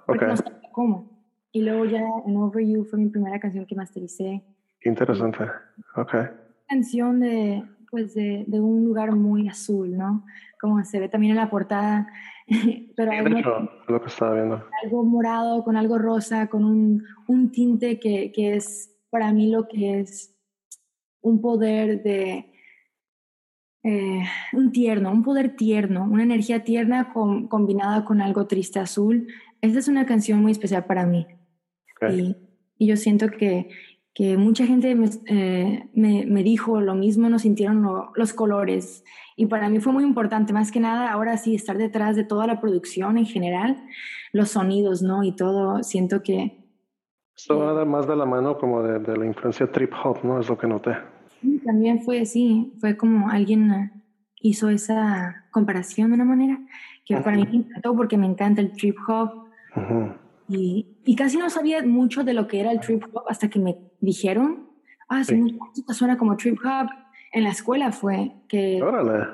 okay. 0.06 0.28
No 0.28 0.34
cómo. 0.72 1.14
Y 1.50 1.62
luego 1.62 1.84
ya 1.84 2.02
en 2.26 2.36
Over 2.36 2.64
You 2.64 2.84
fue 2.84 2.98
mi 2.98 3.08
primera 3.08 3.38
canción 3.40 3.66
que 3.66 3.74
mastericé. 3.74 4.44
Interesante. 4.82 5.44
Ok. 5.96 6.14
Canción 6.68 7.20
de 7.20 7.64
pues 7.94 8.12
de, 8.12 8.42
de, 8.48 8.60
un 8.60 8.84
lugar 8.84 9.14
muy 9.14 9.48
azul, 9.48 9.96
¿no? 9.96 10.24
Como 10.60 10.84
se 10.84 10.98
ve 10.98 11.08
también 11.08 11.30
en 11.30 11.36
la 11.36 11.48
portada. 11.48 12.08
Pero 12.96 13.12
algo, 13.12 13.70
lo 13.86 14.02
que 14.02 14.08
estaba 14.08 14.34
viendo. 14.34 14.64
Algo 14.82 15.04
morado, 15.04 15.62
con 15.62 15.76
algo 15.76 15.96
rosa, 15.96 16.48
con 16.48 16.64
un, 16.64 17.04
un 17.28 17.52
tinte 17.52 18.00
que, 18.00 18.32
que, 18.32 18.56
es 18.56 18.92
para 19.10 19.32
mí 19.32 19.48
lo 19.48 19.68
que 19.68 20.00
es 20.00 20.36
un 21.20 21.40
poder 21.40 22.02
de... 22.02 22.50
Eh, 23.84 24.24
un 24.54 24.72
tierno, 24.72 25.12
un 25.12 25.22
poder 25.22 25.54
tierno, 25.54 26.02
una 26.10 26.24
energía 26.24 26.64
tierna 26.64 27.12
con, 27.12 27.46
combinada 27.46 28.04
con 28.04 28.20
algo 28.20 28.48
triste 28.48 28.80
azul. 28.80 29.28
Esta 29.60 29.78
es 29.78 29.86
una 29.86 30.04
canción 30.04 30.42
muy 30.42 30.50
especial 30.50 30.84
para 30.86 31.06
mí. 31.06 31.28
Y, 32.10 32.34
y, 32.76 32.86
yo 32.88 32.96
siento 32.96 33.28
que 33.30 33.68
que 34.14 34.36
mucha 34.36 34.64
gente 34.64 34.94
me, 34.94 35.10
eh, 35.26 35.88
me, 35.92 36.24
me, 36.24 36.42
dijo 36.44 36.80
lo 36.80 36.94
mismo, 36.94 37.28
no 37.28 37.40
sintieron 37.40 37.84
los 38.14 38.32
colores. 38.32 39.04
Y 39.36 39.46
para 39.46 39.68
mí 39.68 39.80
fue 39.80 39.92
muy 39.92 40.04
importante, 40.04 40.52
más 40.52 40.70
que 40.70 40.78
nada, 40.78 41.10
ahora 41.10 41.36
sí, 41.36 41.56
estar 41.56 41.76
detrás 41.76 42.14
de 42.14 42.22
toda 42.22 42.46
la 42.46 42.60
producción 42.60 43.18
en 43.18 43.26
general, 43.26 43.84
los 44.32 44.50
sonidos, 44.50 45.02
¿no? 45.02 45.24
Y 45.24 45.32
todo, 45.34 45.82
siento 45.82 46.22
que... 46.22 46.64
Esto 47.36 47.58
va 47.58 47.84
más 47.84 48.06
de 48.06 48.14
la 48.14 48.24
mano 48.24 48.56
como 48.56 48.84
de, 48.84 49.00
de, 49.00 49.16
la 49.16 49.26
influencia 49.26 49.70
trip 49.70 49.92
hop, 50.04 50.18
¿no? 50.22 50.38
Es 50.38 50.48
lo 50.48 50.56
que 50.56 50.68
noté. 50.68 50.92
también 51.64 52.00
fue, 52.02 52.24
sí, 52.24 52.72
fue 52.78 52.96
como 52.96 53.28
alguien 53.28 53.90
hizo 54.40 54.68
esa 54.68 55.46
comparación 55.50 56.10
de 56.10 56.14
una 56.14 56.24
manera 56.24 56.60
que 57.04 57.16
para 57.16 57.36
mí 57.36 57.46
me 57.50 57.56
encantó 57.56 57.96
porque 57.96 58.16
me 58.16 58.26
encanta 58.26 58.60
el 58.60 58.72
trip 58.72 58.96
hop. 59.08 59.48
Y, 60.48 60.86
y, 61.04 61.16
casi 61.16 61.38
no 61.38 61.48
sabía 61.48 61.82
mucho 61.84 62.22
de 62.22 62.34
lo 62.34 62.46
que 62.46 62.60
era 62.60 62.70
el 62.70 62.80
trip 62.80 63.04
hop 63.12 63.24
hasta 63.28 63.48
que 63.48 63.58
me 63.58 63.78
dijeron, 64.00 64.68
ah, 65.08 65.24
sí, 65.24 65.58
suena 65.88 66.18
como 66.18 66.36
trip 66.36 66.58
hop. 66.64 66.88
En 67.32 67.44
la 67.44 67.50
escuela 67.50 67.92
fue 67.92 68.32
que... 68.48 68.82
Órale. 68.82 69.26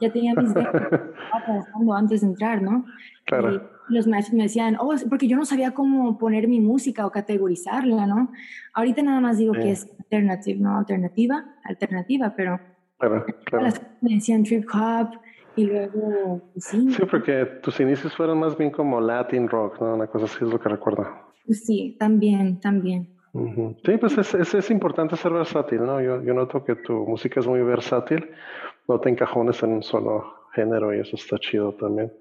ya 0.00 0.12
tenía 0.12 0.34
mis 0.34 0.52
trabajando 0.54 1.94
antes 1.94 2.20
de 2.20 2.26
entrar, 2.28 2.62
¿no? 2.62 2.84
Claro. 3.24 3.70
Y 3.88 3.94
los 3.94 4.06
maestros 4.06 4.36
me 4.36 4.42
decían, 4.44 4.76
oh, 4.78 4.94
porque 5.08 5.26
yo 5.26 5.36
no 5.36 5.44
sabía 5.44 5.72
cómo 5.72 6.18
poner 6.18 6.46
mi 6.48 6.60
música 6.60 7.06
o 7.06 7.10
categorizarla, 7.10 8.06
¿no? 8.06 8.30
Ahorita 8.74 9.02
nada 9.02 9.20
más 9.20 9.38
digo 9.38 9.54
que 9.54 9.70
es 9.70 9.90
alternative, 9.98 10.60
¿no? 10.60 10.78
Alternativa, 10.78 11.46
alternativa, 11.64 12.34
pero 12.36 12.60
claro, 12.98 13.24
claro. 13.44 13.66
Me 14.02 14.14
decían 14.14 14.44
trip 14.44 14.66
hop 14.72 15.18
y 15.58 15.66
luego 15.66 16.40
pues 16.52 16.64
sí. 16.64 16.90
Sí, 16.92 17.02
porque 17.10 17.44
tus 17.62 17.80
inicios 17.80 18.14
fueron 18.14 18.38
más 18.38 18.56
bien 18.56 18.70
como 18.70 19.00
Latin 19.00 19.48
rock, 19.48 19.80
¿no? 19.80 19.94
Una 19.94 20.06
cosa 20.06 20.26
así 20.26 20.44
es 20.44 20.50
lo 20.50 20.60
que 20.60 20.68
recuerdo. 20.68 21.06
Pues 21.44 21.64
sí, 21.64 21.96
también, 21.98 22.60
también. 22.60 23.08
Sí, 23.84 23.96
pues 23.98 24.16
es, 24.18 24.54
es, 24.54 24.70
importante 24.70 25.16
ser 25.16 25.32
versátil, 25.32 25.84
¿no? 25.84 26.00
Yo, 26.00 26.22
yo 26.22 26.34
noto 26.34 26.64
que 26.64 26.76
tu 26.76 27.06
música 27.06 27.40
es 27.40 27.46
muy 27.46 27.62
versátil, 27.62 28.30
no 28.88 28.98
te 29.00 29.10
encajones 29.10 29.62
en 29.62 29.72
un 29.74 29.82
solo 29.82 30.37
género 30.52 30.94
y 30.94 31.00
eso 31.00 31.16
está 31.16 31.38
chido 31.38 31.72
también, 31.72 32.12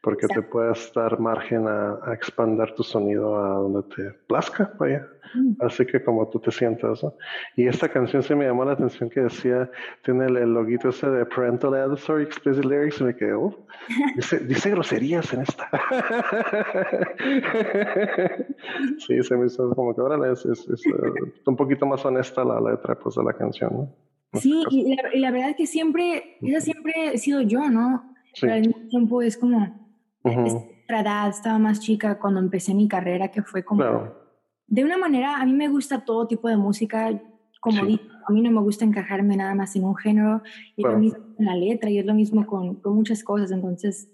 porque 0.00 0.26
te 0.26 0.42
puedes 0.42 0.92
dar 0.94 1.18
margen 1.18 1.66
a, 1.66 1.98
a, 2.02 2.14
expandir 2.14 2.74
tu 2.74 2.82
sonido 2.82 3.36
a 3.36 3.58
donde 3.58 3.82
te 3.94 4.10
plazca, 4.26 4.72
vaya. 4.78 5.06
Mm. 5.34 5.56
Así 5.60 5.84
que 5.86 6.02
como 6.02 6.28
tú 6.28 6.38
te 6.38 6.50
sientas, 6.50 7.02
¿no? 7.02 7.14
Y 7.56 7.66
esta 7.66 7.88
canción 7.88 8.22
se 8.22 8.34
me 8.34 8.46
llamó 8.46 8.64
la 8.64 8.72
atención 8.72 9.10
que 9.10 9.20
decía, 9.20 9.70
tiene 10.02 10.26
el, 10.26 10.52
loguito 10.52 10.88
ese 10.88 11.08
de 11.10 11.26
Parental 11.26 11.74
Advisory 11.74 12.24
Explicit 12.24 12.64
Lyrics 12.64 13.00
y 13.00 13.04
me 13.04 13.16
quedé, 13.16 13.34
oh, 13.34 13.66
dice, 14.14 14.38
dice 14.40 14.70
groserías 14.70 15.32
en 15.32 15.42
esta. 15.42 15.68
sí, 18.98 19.22
se 19.22 19.36
me 19.36 19.46
hizo 19.46 19.74
como 19.74 19.94
que 19.94 20.00
ahora 20.00 20.32
es, 20.32 20.44
es, 20.44 20.68
es 20.68 20.86
uh, 20.86 21.50
un 21.50 21.56
poquito 21.56 21.86
más 21.86 22.04
honesta 22.04 22.44
la 22.44 22.60
letra 22.60 22.94
pues, 22.94 23.16
de 23.16 23.24
la 23.24 23.32
canción, 23.32 23.70
¿no? 23.72 24.05
Sí, 24.34 24.62
y 24.70 24.96
la, 25.18 25.30
verdad 25.30 25.50
es 25.50 25.56
que 25.56 25.66
siempre, 25.66 26.36
esa 26.42 26.60
siempre 26.60 26.92
he 27.14 27.18
sido 27.18 27.40
yo, 27.40 27.68
¿no? 27.70 28.14
Pero 28.40 28.54
al 28.54 28.60
mismo 28.60 28.88
tiempo 28.88 29.22
es 29.22 29.36
como, 29.36 29.88
esta 30.24 31.00
edad, 31.00 31.28
estaba 31.28 31.58
más 31.58 31.80
chica 31.80 32.18
cuando 32.18 32.40
empecé 32.40 32.74
mi 32.74 32.88
carrera, 32.88 33.30
que 33.30 33.42
fue 33.42 33.64
como, 33.64 34.12
de 34.66 34.84
una 34.84 34.98
manera, 34.98 35.36
a 35.36 35.46
mí 35.46 35.52
me 35.52 35.68
gusta 35.68 36.04
todo 36.04 36.26
tipo 36.26 36.48
de 36.48 36.56
música, 36.56 37.18
como 37.60 37.86
digo, 37.86 38.02
a 38.28 38.32
mí 38.32 38.42
no 38.42 38.50
me 38.50 38.60
gusta 38.60 38.84
encajarme 38.84 39.36
nada 39.36 39.54
más 39.54 39.74
en 39.76 39.84
un 39.84 39.96
género, 39.96 40.42
y 40.76 40.82
lo 40.82 40.98
mismo 40.98 41.34
con 41.36 41.46
la 41.46 41.54
letra, 41.54 41.88
y 41.88 41.98
es 41.98 42.04
lo 42.04 42.14
mismo 42.14 42.46
con, 42.46 42.76
con 42.76 42.94
muchas 42.94 43.22
cosas, 43.22 43.50
entonces... 43.50 44.10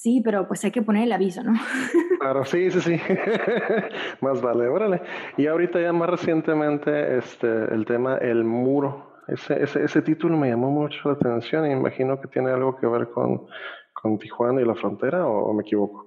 Sí, 0.00 0.20
pero 0.24 0.46
pues 0.46 0.64
hay 0.64 0.70
que 0.70 0.80
poner 0.80 1.02
el 1.02 1.12
aviso, 1.12 1.42
¿no? 1.42 1.54
Claro, 2.20 2.44
sí, 2.44 2.70
sí, 2.70 2.80
sí. 2.80 3.00
Más 4.20 4.40
vale, 4.40 4.68
órale. 4.68 5.02
Y 5.36 5.46
ahorita 5.46 5.80
ya 5.80 5.92
más 5.92 6.10
recientemente, 6.10 7.18
este, 7.18 7.46
el 7.46 7.84
tema 7.84 8.16
El 8.18 8.44
Muro. 8.44 9.07
Ese, 9.28 9.62
ese, 9.62 9.84
ese, 9.84 10.02
título 10.02 10.36
me 10.36 10.48
llamó 10.48 10.70
mucho 10.70 10.96
la 11.04 11.12
atención 11.12 11.66
y 11.66 11.72
imagino 11.72 12.18
que 12.20 12.28
tiene 12.28 12.50
algo 12.50 12.76
que 12.76 12.86
ver 12.86 13.10
con, 13.10 13.46
con 13.92 14.18
Tijuana 14.18 14.62
y 14.62 14.64
la 14.64 14.74
frontera, 14.74 15.26
¿o, 15.26 15.52
me 15.52 15.62
equivoco? 15.62 16.06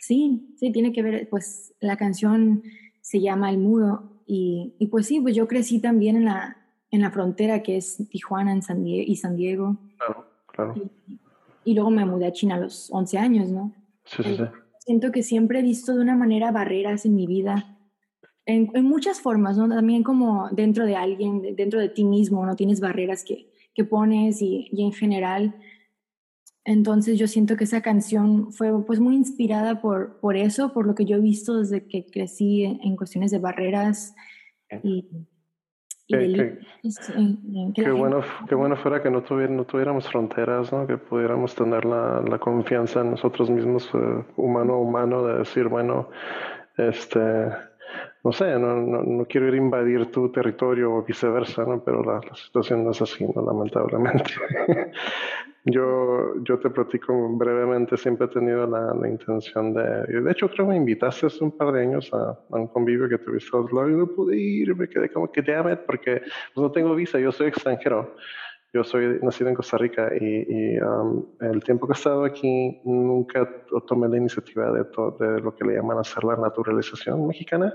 Sí, 0.00 0.54
sí, 0.56 0.70
tiene 0.70 0.92
que 0.92 1.02
ver, 1.02 1.28
pues 1.28 1.74
la 1.80 1.96
canción 1.96 2.62
se 3.00 3.20
llama 3.20 3.50
El 3.50 3.58
Muro 3.58 4.20
y, 4.26 4.74
y 4.78 4.86
pues 4.86 5.06
sí, 5.06 5.20
pues 5.20 5.34
yo 5.34 5.48
crecí 5.48 5.80
también 5.80 6.16
en 6.16 6.24
la, 6.26 6.56
en 6.90 7.00
la 7.00 7.10
frontera 7.10 7.62
que 7.62 7.76
es 7.76 8.08
Tijuana 8.08 8.52
en 8.52 8.62
San 8.62 8.86
y 8.86 9.16
San 9.16 9.36
Diego. 9.36 9.76
Claro, 9.98 10.26
claro. 10.46 10.74
Y, 10.76 11.18
y, 11.64 11.74
luego 11.74 11.90
me 11.90 12.04
mudé 12.04 12.26
a 12.26 12.32
China 12.32 12.54
a 12.56 12.60
los 12.60 12.90
11 12.92 13.18
años, 13.18 13.48
¿no? 13.48 13.72
Sí, 14.04 14.22
sí, 14.22 14.36
sí. 14.36 14.44
Siento 14.78 15.10
que 15.10 15.22
siempre 15.22 15.60
he 15.60 15.62
visto 15.62 15.94
de 15.94 16.00
una 16.00 16.16
manera 16.16 16.50
barreras 16.50 17.06
en 17.06 17.14
mi 17.14 17.26
vida 17.26 17.71
en, 18.46 18.84
muchas 18.84 19.20
formas, 19.20 19.56
¿no? 19.56 19.68
También 19.68 20.02
como 20.02 20.48
dentro 20.50 20.84
de 20.84 20.96
alguien, 20.96 21.54
dentro 21.54 21.80
de 21.80 21.88
ti 21.88 22.04
mismo, 22.04 22.44
¿no? 22.44 22.56
Tienes 22.56 22.80
barreras 22.80 23.24
que, 23.24 23.50
que 23.74 23.84
pones 23.84 24.42
y, 24.42 24.68
y, 24.72 24.84
en 24.84 24.92
general. 24.92 25.54
Entonces 26.64 27.18
yo 27.18 27.26
siento 27.26 27.56
que 27.56 27.64
esa 27.64 27.82
canción 27.82 28.52
fue 28.52 28.84
pues 28.84 29.00
muy 29.00 29.16
inspirada 29.16 29.80
por, 29.80 30.18
por 30.20 30.36
eso, 30.36 30.72
por 30.72 30.86
lo 30.86 30.94
que 30.94 31.04
yo 31.04 31.16
he 31.16 31.20
visto 31.20 31.58
desde 31.58 31.86
que 31.86 32.06
crecí 32.06 32.64
en, 32.64 32.96
cuestiones 32.96 33.32
de 33.32 33.40
barreras 33.40 34.14
y, 34.84 35.08
y 36.06 36.34
qué, 36.34 36.58
qué, 37.74 37.90
bueno, 37.90 38.22
qué 38.48 38.54
bueno 38.54 38.76
fuera 38.76 39.02
que 39.02 39.10
no, 39.10 39.24
no 39.28 39.64
tuviéramos 39.64 40.08
fronteras, 40.08 40.72
¿no? 40.72 40.86
que 40.86 40.98
pudiéramos 40.98 41.52
tener 41.56 41.84
la, 41.84 42.20
la 42.20 42.38
confianza 42.38 43.00
en 43.00 43.10
nosotros 43.10 43.50
mismos, 43.50 43.90
eh, 43.94 44.24
humano 44.36 44.74
a 44.74 44.78
humano, 44.78 45.26
de 45.26 45.38
decir, 45.38 45.66
bueno, 45.66 46.10
este 46.76 47.20
no 48.24 48.32
sé, 48.32 48.58
no, 48.58 48.76
no, 48.76 49.02
no, 49.02 49.24
quiero 49.24 49.48
ir 49.48 49.54
a 49.54 49.56
invadir 49.56 50.10
tu 50.10 50.30
territorio 50.30 50.94
o 50.94 51.02
viceversa, 51.02 51.64
¿no? 51.64 51.82
pero 51.82 52.04
la, 52.04 52.20
situación 52.34 52.84
no 52.84 52.92
es 52.92 53.02
así, 53.02 53.24
¿no? 53.24 53.44
lamentablemente. 53.44 54.32
yo, 55.64 56.34
yo 56.44 56.58
te 56.60 56.70
platico 56.70 57.36
brevemente, 57.36 57.96
siempre 57.96 58.26
he 58.26 58.30
tenido 58.30 58.66
la, 58.66 58.94
la, 58.94 59.08
intención 59.08 59.74
de... 59.74 60.06
De 60.20 60.30
hecho, 60.30 60.48
creo 60.48 60.66
que 60.66 60.70
me 60.70 60.76
invitaste 60.76 61.26
hace 61.26 61.42
un 61.42 61.50
par 61.50 61.72
de 61.72 61.82
años 61.82 62.10
a, 62.14 62.38
a 62.50 62.56
un 62.56 62.68
convivio 62.68 63.08
que 63.08 63.18
tuviste 63.18 63.56
a 63.56 63.60
otro 63.60 63.76
lado 63.76 63.90
y 63.90 63.96
no 63.96 64.06
pude 64.06 64.36
ir, 64.36 64.76
me 64.76 64.88
quedé 64.88 65.10
como 65.10 65.30
que, 65.30 65.42
damn 65.42 65.72
it, 65.72 65.80
porque 65.80 66.20
pues, 66.54 66.62
no 66.62 66.70
tengo 66.70 66.94
visa, 66.94 67.18
yo 67.18 67.32
soy 67.32 67.48
extranjero. 67.48 68.14
Yo 68.72 68.82
soy 68.84 69.18
nacido 69.20 69.50
en 69.50 69.54
Costa 69.54 69.76
Rica 69.76 70.10
y, 70.18 70.80
um, 70.80 71.26
el 71.40 71.62
tiempo 71.62 71.86
que 71.86 71.92
he 71.92 71.96
estado 71.96 72.24
aquí 72.24 72.80
nunca 72.84 73.46
tomé 73.86 74.08
la 74.08 74.16
iniciativa 74.16 74.72
de, 74.72 74.84
de 74.84 75.40
lo 75.40 75.54
que 75.54 75.64
le 75.64 75.74
llaman 75.74 75.98
hacer 75.98 76.24
la 76.24 76.36
naturalización 76.36 77.26
mexicana. 77.26 77.74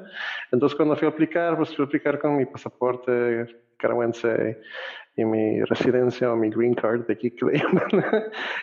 Entonces 0.51 0.75
cuando 0.75 0.95
fui 0.95 1.07
a 1.07 1.11
aplicar, 1.11 1.55
pues 1.55 1.75
fui 1.75 1.83
a 1.83 1.87
aplicar 1.87 2.19
con 2.19 2.35
mi 2.35 2.45
pasaporte 2.45 3.45
caragüense 3.77 4.59
y 5.15 5.25
mi 5.25 5.63
residencia 5.63 6.31
o 6.31 6.35
mi 6.35 6.49
green 6.49 6.75
card 6.75 7.07
de 7.07 7.13
aquí 7.13 7.31
que 7.31 7.45
le 7.45 7.57
llaman. 7.57 7.89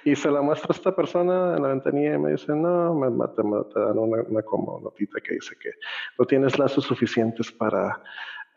y 0.05 0.15
se 0.15 0.31
la 0.31 0.41
muestro 0.41 0.73
a 0.73 0.77
esta 0.77 0.95
persona 0.95 1.57
en 1.57 1.63
la 1.63 1.69
ventanilla 1.69 2.15
y 2.15 2.19
me 2.19 2.31
dice, 2.33 2.53
no, 2.53 2.95
me, 2.95 3.09
te, 3.29 3.43
te 3.43 3.81
dan 3.81 3.99
una, 3.99 4.23
una 4.23 4.43
como 4.43 4.81
notita 4.81 5.21
que 5.21 5.35
dice 5.35 5.57
que 5.61 5.71
no 6.19 6.25
tienes 6.25 6.59
lazos 6.59 6.85
suficientes 6.85 7.51
para 7.51 8.01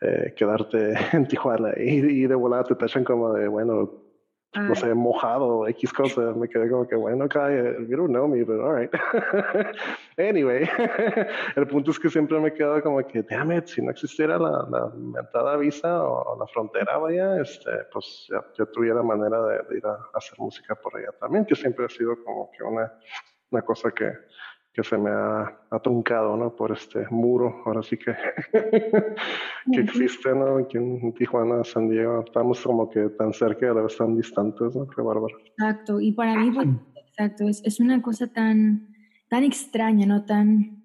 eh, 0.00 0.32
quedarte 0.36 0.94
en 1.12 1.26
Tijuana 1.26 1.72
y, 1.76 2.26
de 2.26 2.34
volada 2.34 2.64
te 2.64 2.74
tachan 2.74 3.04
como 3.04 3.32
de, 3.32 3.48
bueno, 3.48 4.04
no 4.54 4.74
sé, 4.74 4.94
mojado, 4.94 5.66
X 5.68 5.92
cosas. 5.92 6.36
Me 6.36 6.48
quedé 6.48 6.70
como 6.70 6.86
que, 6.86 6.96
bueno, 6.96 7.24
okay, 7.24 7.86
you 7.88 7.96
don't 7.96 8.10
know 8.10 8.26
me, 8.26 8.42
but 8.44 8.60
alright. 8.60 8.90
anyway, 10.16 10.68
el 11.56 11.66
punto 11.66 11.90
es 11.90 11.98
que 11.98 12.08
siempre 12.08 12.38
me 12.40 12.52
quedo 12.52 12.80
como 12.82 13.06
que, 13.06 13.22
damn 13.22 13.52
it, 13.52 13.66
si 13.66 13.82
no 13.82 13.90
existiera 13.90 14.38
la, 14.38 14.66
la 14.70 14.90
mentada 14.94 15.56
visa 15.56 16.02
o, 16.02 16.38
la 16.38 16.46
frontera, 16.46 16.96
vaya, 16.98 17.40
este, 17.40 17.70
pues 17.92 18.26
ya, 18.30 18.44
ya 18.56 18.66
tuviera 18.66 19.02
manera 19.02 19.42
de, 19.42 19.58
de 19.68 19.78
ir 19.78 19.86
a, 19.86 19.98
hacer 20.14 20.38
música 20.38 20.74
por 20.74 20.96
allá 20.96 21.12
también, 21.20 21.44
que 21.44 21.54
siempre 21.54 21.84
ha 21.84 21.88
sido 21.88 22.16
como 22.24 22.50
que 22.52 22.62
una, 22.62 22.92
una 23.50 23.62
cosa 23.62 23.90
que, 23.90 24.12
que 24.78 24.84
se 24.84 24.96
me 24.96 25.10
ha, 25.10 25.58
truncado, 25.82 26.36
¿no? 26.36 26.54
Por 26.54 26.70
este 26.70 27.04
muro, 27.10 27.62
ahora 27.66 27.82
sí 27.82 27.96
que, 27.96 28.14
que 29.72 29.80
existe, 29.80 30.32
¿no? 30.32 30.58
Aquí 30.58 30.76
en 30.76 31.12
Tijuana, 31.14 31.64
San 31.64 31.90
Diego, 31.90 32.22
estamos 32.24 32.60
como 32.60 32.88
que 32.88 33.08
tan 33.08 33.32
cerca 33.32 33.66
y 33.66 33.68
a 33.70 33.74
la 33.74 33.82
vez 33.82 33.96
tan 33.96 34.16
distantes, 34.16 34.76
¿no? 34.76 34.86
Qué 34.86 35.02
bárbaro. 35.02 35.36
Exacto, 35.46 36.00
y 36.00 36.12
para 36.12 36.36
mí, 36.36 36.52
pues, 36.52 36.68
exacto, 37.08 37.48
es, 37.48 37.60
es, 37.64 37.80
una 37.80 38.00
cosa 38.00 38.28
tan, 38.28 38.94
tan 39.28 39.42
extraña, 39.42 40.06
¿no? 40.06 40.24
Tan, 40.24 40.80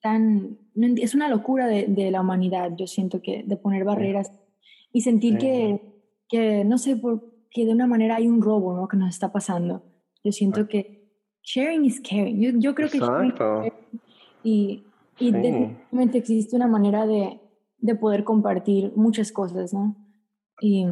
tan, 0.00 0.58
es 0.74 1.14
una 1.14 1.28
locura 1.28 1.68
de, 1.68 1.86
de, 1.86 2.10
la 2.10 2.22
humanidad, 2.22 2.72
yo 2.76 2.88
siento 2.88 3.22
que, 3.22 3.44
de 3.46 3.56
poner 3.56 3.84
barreras 3.84 4.32
y 4.92 5.02
sentir 5.02 5.38
que, 5.38 5.80
que, 6.28 6.64
no 6.64 6.76
sé, 6.76 6.96
por, 6.96 7.22
que 7.52 7.66
de 7.66 7.72
una 7.72 7.86
manera 7.86 8.16
hay 8.16 8.26
un 8.26 8.42
robo, 8.42 8.74
¿no? 8.74 8.88
Que 8.88 8.96
nos 8.96 9.10
está 9.10 9.30
pasando. 9.30 9.84
Yo 10.24 10.32
siento 10.32 10.66
que 10.66 11.01
sharing 11.42 11.84
is 11.84 12.00
caring. 12.00 12.40
Yo, 12.40 12.50
yo 12.58 12.74
creo 12.74 12.88
que 12.88 12.98
y, 14.44 14.84
y 15.18 15.32
definitivamente 15.32 16.18
existe 16.18 16.56
una 16.56 16.66
manera 16.66 17.06
de, 17.06 17.40
de, 17.78 17.94
poder 17.94 18.24
compartir 18.24 18.92
muchas 18.96 19.30
cosas, 19.30 19.72
¿no? 19.72 19.94
Y, 20.60 20.86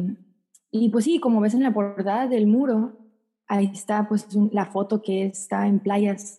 y, 0.71 0.89
pues 0.89 1.05
sí, 1.05 1.19
como 1.19 1.41
ves 1.41 1.53
en 1.53 1.63
la 1.63 1.73
portada 1.73 2.27
del 2.27 2.47
muro, 2.47 2.93
ahí 3.47 3.69
está 3.73 4.07
pues 4.07 4.27
la 4.51 4.65
foto 4.65 5.01
que 5.01 5.25
está 5.25 5.67
en 5.67 5.79
playas. 5.79 6.37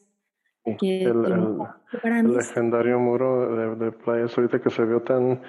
Que, 0.78 1.02
el, 1.02 1.58
legendario 2.36 3.00
muro 3.00 3.56
de, 3.56 3.84
de, 3.84 3.90
playas 3.90 4.38
ahorita 4.38 4.60
que 4.60 4.70
se 4.70 4.84
vio 4.84 5.02
tan 5.02 5.42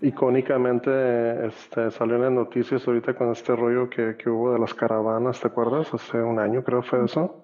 icónicamente 0.00 1.48
este, 1.48 1.90
salió 1.90 2.14
en 2.14 2.22
las 2.22 2.32
noticias 2.32 2.86
ahorita 2.86 3.14
con 3.14 3.32
este 3.32 3.56
rollo 3.56 3.90
que, 3.90 4.16
que 4.16 4.30
hubo 4.30 4.52
de 4.52 4.60
las 4.60 4.72
caravanas, 4.72 5.40
¿te 5.40 5.48
acuerdas? 5.48 5.92
Hace 5.92 6.22
un 6.22 6.38
año 6.38 6.62
creo 6.62 6.80
fue 6.80 7.04
eso 7.04 7.42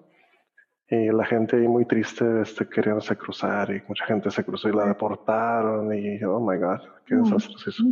y 0.91 1.11
la 1.11 1.25
gente 1.25 1.55
ahí 1.55 1.67
muy 1.67 1.85
triste 1.85 2.41
este, 2.41 2.67
queriéndose 2.67 3.15
cruzar 3.15 3.69
y 3.69 3.79
mucha 3.87 4.05
gente 4.05 4.31
se 4.31 4.43
cruzó 4.43 4.69
y 4.69 4.73
la 4.73 4.87
deportaron 4.87 5.93
y 5.93 6.19
oh 6.23 6.39
my 6.39 6.57
god, 6.57 6.79
qué 7.05 7.13
desastre 7.15 7.53
es 7.57 7.67
eso. 7.67 7.83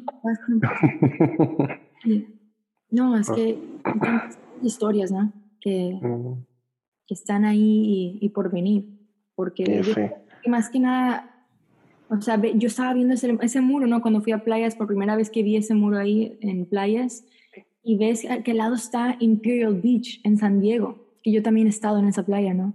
No, 2.89 3.17
es 3.17 3.29
que 3.29 3.59
hay 3.83 4.29
historias, 4.63 5.11
¿no? 5.11 5.33
Que, 5.59 5.99
que 7.05 7.13
están 7.13 7.43
ahí 7.43 8.17
y, 8.21 8.29
por 8.29 8.49
venir, 8.49 8.85
porque 9.35 9.83
más 10.47 10.69
que 10.69 10.79
nada, 10.79 11.45
o 12.07 12.21
sea, 12.21 12.41
yo 12.41 12.67
estaba 12.67 12.93
viendo 12.93 13.13
ese, 13.13 13.37
ese 13.41 13.59
muro, 13.59 13.87
¿no? 13.87 14.01
Cuando 14.01 14.21
fui 14.21 14.31
a 14.31 14.41
playas, 14.41 14.77
por 14.77 14.87
primera 14.87 15.17
vez 15.17 15.29
que 15.29 15.43
vi 15.43 15.57
ese 15.57 15.73
muro 15.73 15.97
ahí 15.97 16.37
en 16.39 16.65
playas, 16.65 17.25
y 17.83 17.97
ves 17.97 18.25
que 18.45 18.51
al 18.51 18.57
lado 18.57 18.75
está 18.75 19.17
Imperial 19.19 19.81
Beach 19.81 20.21
en 20.23 20.37
San 20.37 20.61
Diego, 20.61 21.17
que 21.21 21.33
yo 21.33 21.43
también 21.43 21.67
he 21.67 21.71
estado 21.71 21.99
en 21.99 22.07
esa 22.07 22.25
playa, 22.25 22.53
¿no? 22.53 22.73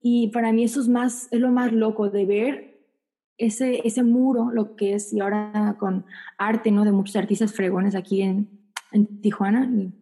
Y 0.00 0.28
para 0.28 0.52
mí 0.52 0.64
eso 0.64 0.80
es, 0.80 0.88
más, 0.88 1.28
es 1.32 1.40
lo 1.40 1.50
más 1.50 1.72
loco 1.72 2.10
de 2.10 2.26
ver 2.26 2.76
ese, 3.38 3.86
ese 3.86 4.02
muro, 4.02 4.50
lo 4.52 4.76
que 4.76 4.94
es, 4.94 5.12
y 5.12 5.20
ahora 5.20 5.76
con 5.78 6.06
arte, 6.38 6.70
¿no? 6.70 6.84
De 6.84 6.92
muchos 6.92 7.16
artistas 7.16 7.52
fregones 7.52 7.94
aquí 7.94 8.22
en, 8.22 8.48
en 8.92 9.20
Tijuana 9.20 9.68
y, 9.70 9.92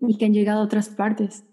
y, 0.00 0.18
que 0.18 0.26
han 0.26 0.32
llegado 0.32 0.60
a 0.60 0.64
otras 0.64 0.88
partes. 0.88 1.44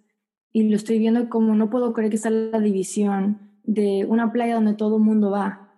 Y 0.52 0.70
lo 0.70 0.76
estoy 0.76 1.00
viendo 1.00 1.28
como 1.30 1.54
no 1.56 1.70
puedo 1.70 1.94
creer 1.94 2.10
que 2.10 2.16
está 2.16 2.30
la 2.30 2.60
división 2.60 3.60
de 3.64 4.06
una 4.08 4.32
playa 4.32 4.56
donde 4.56 4.76
todo 4.76 4.98
el 4.98 5.04
mundo 5.04 5.32
va. 5.32 5.70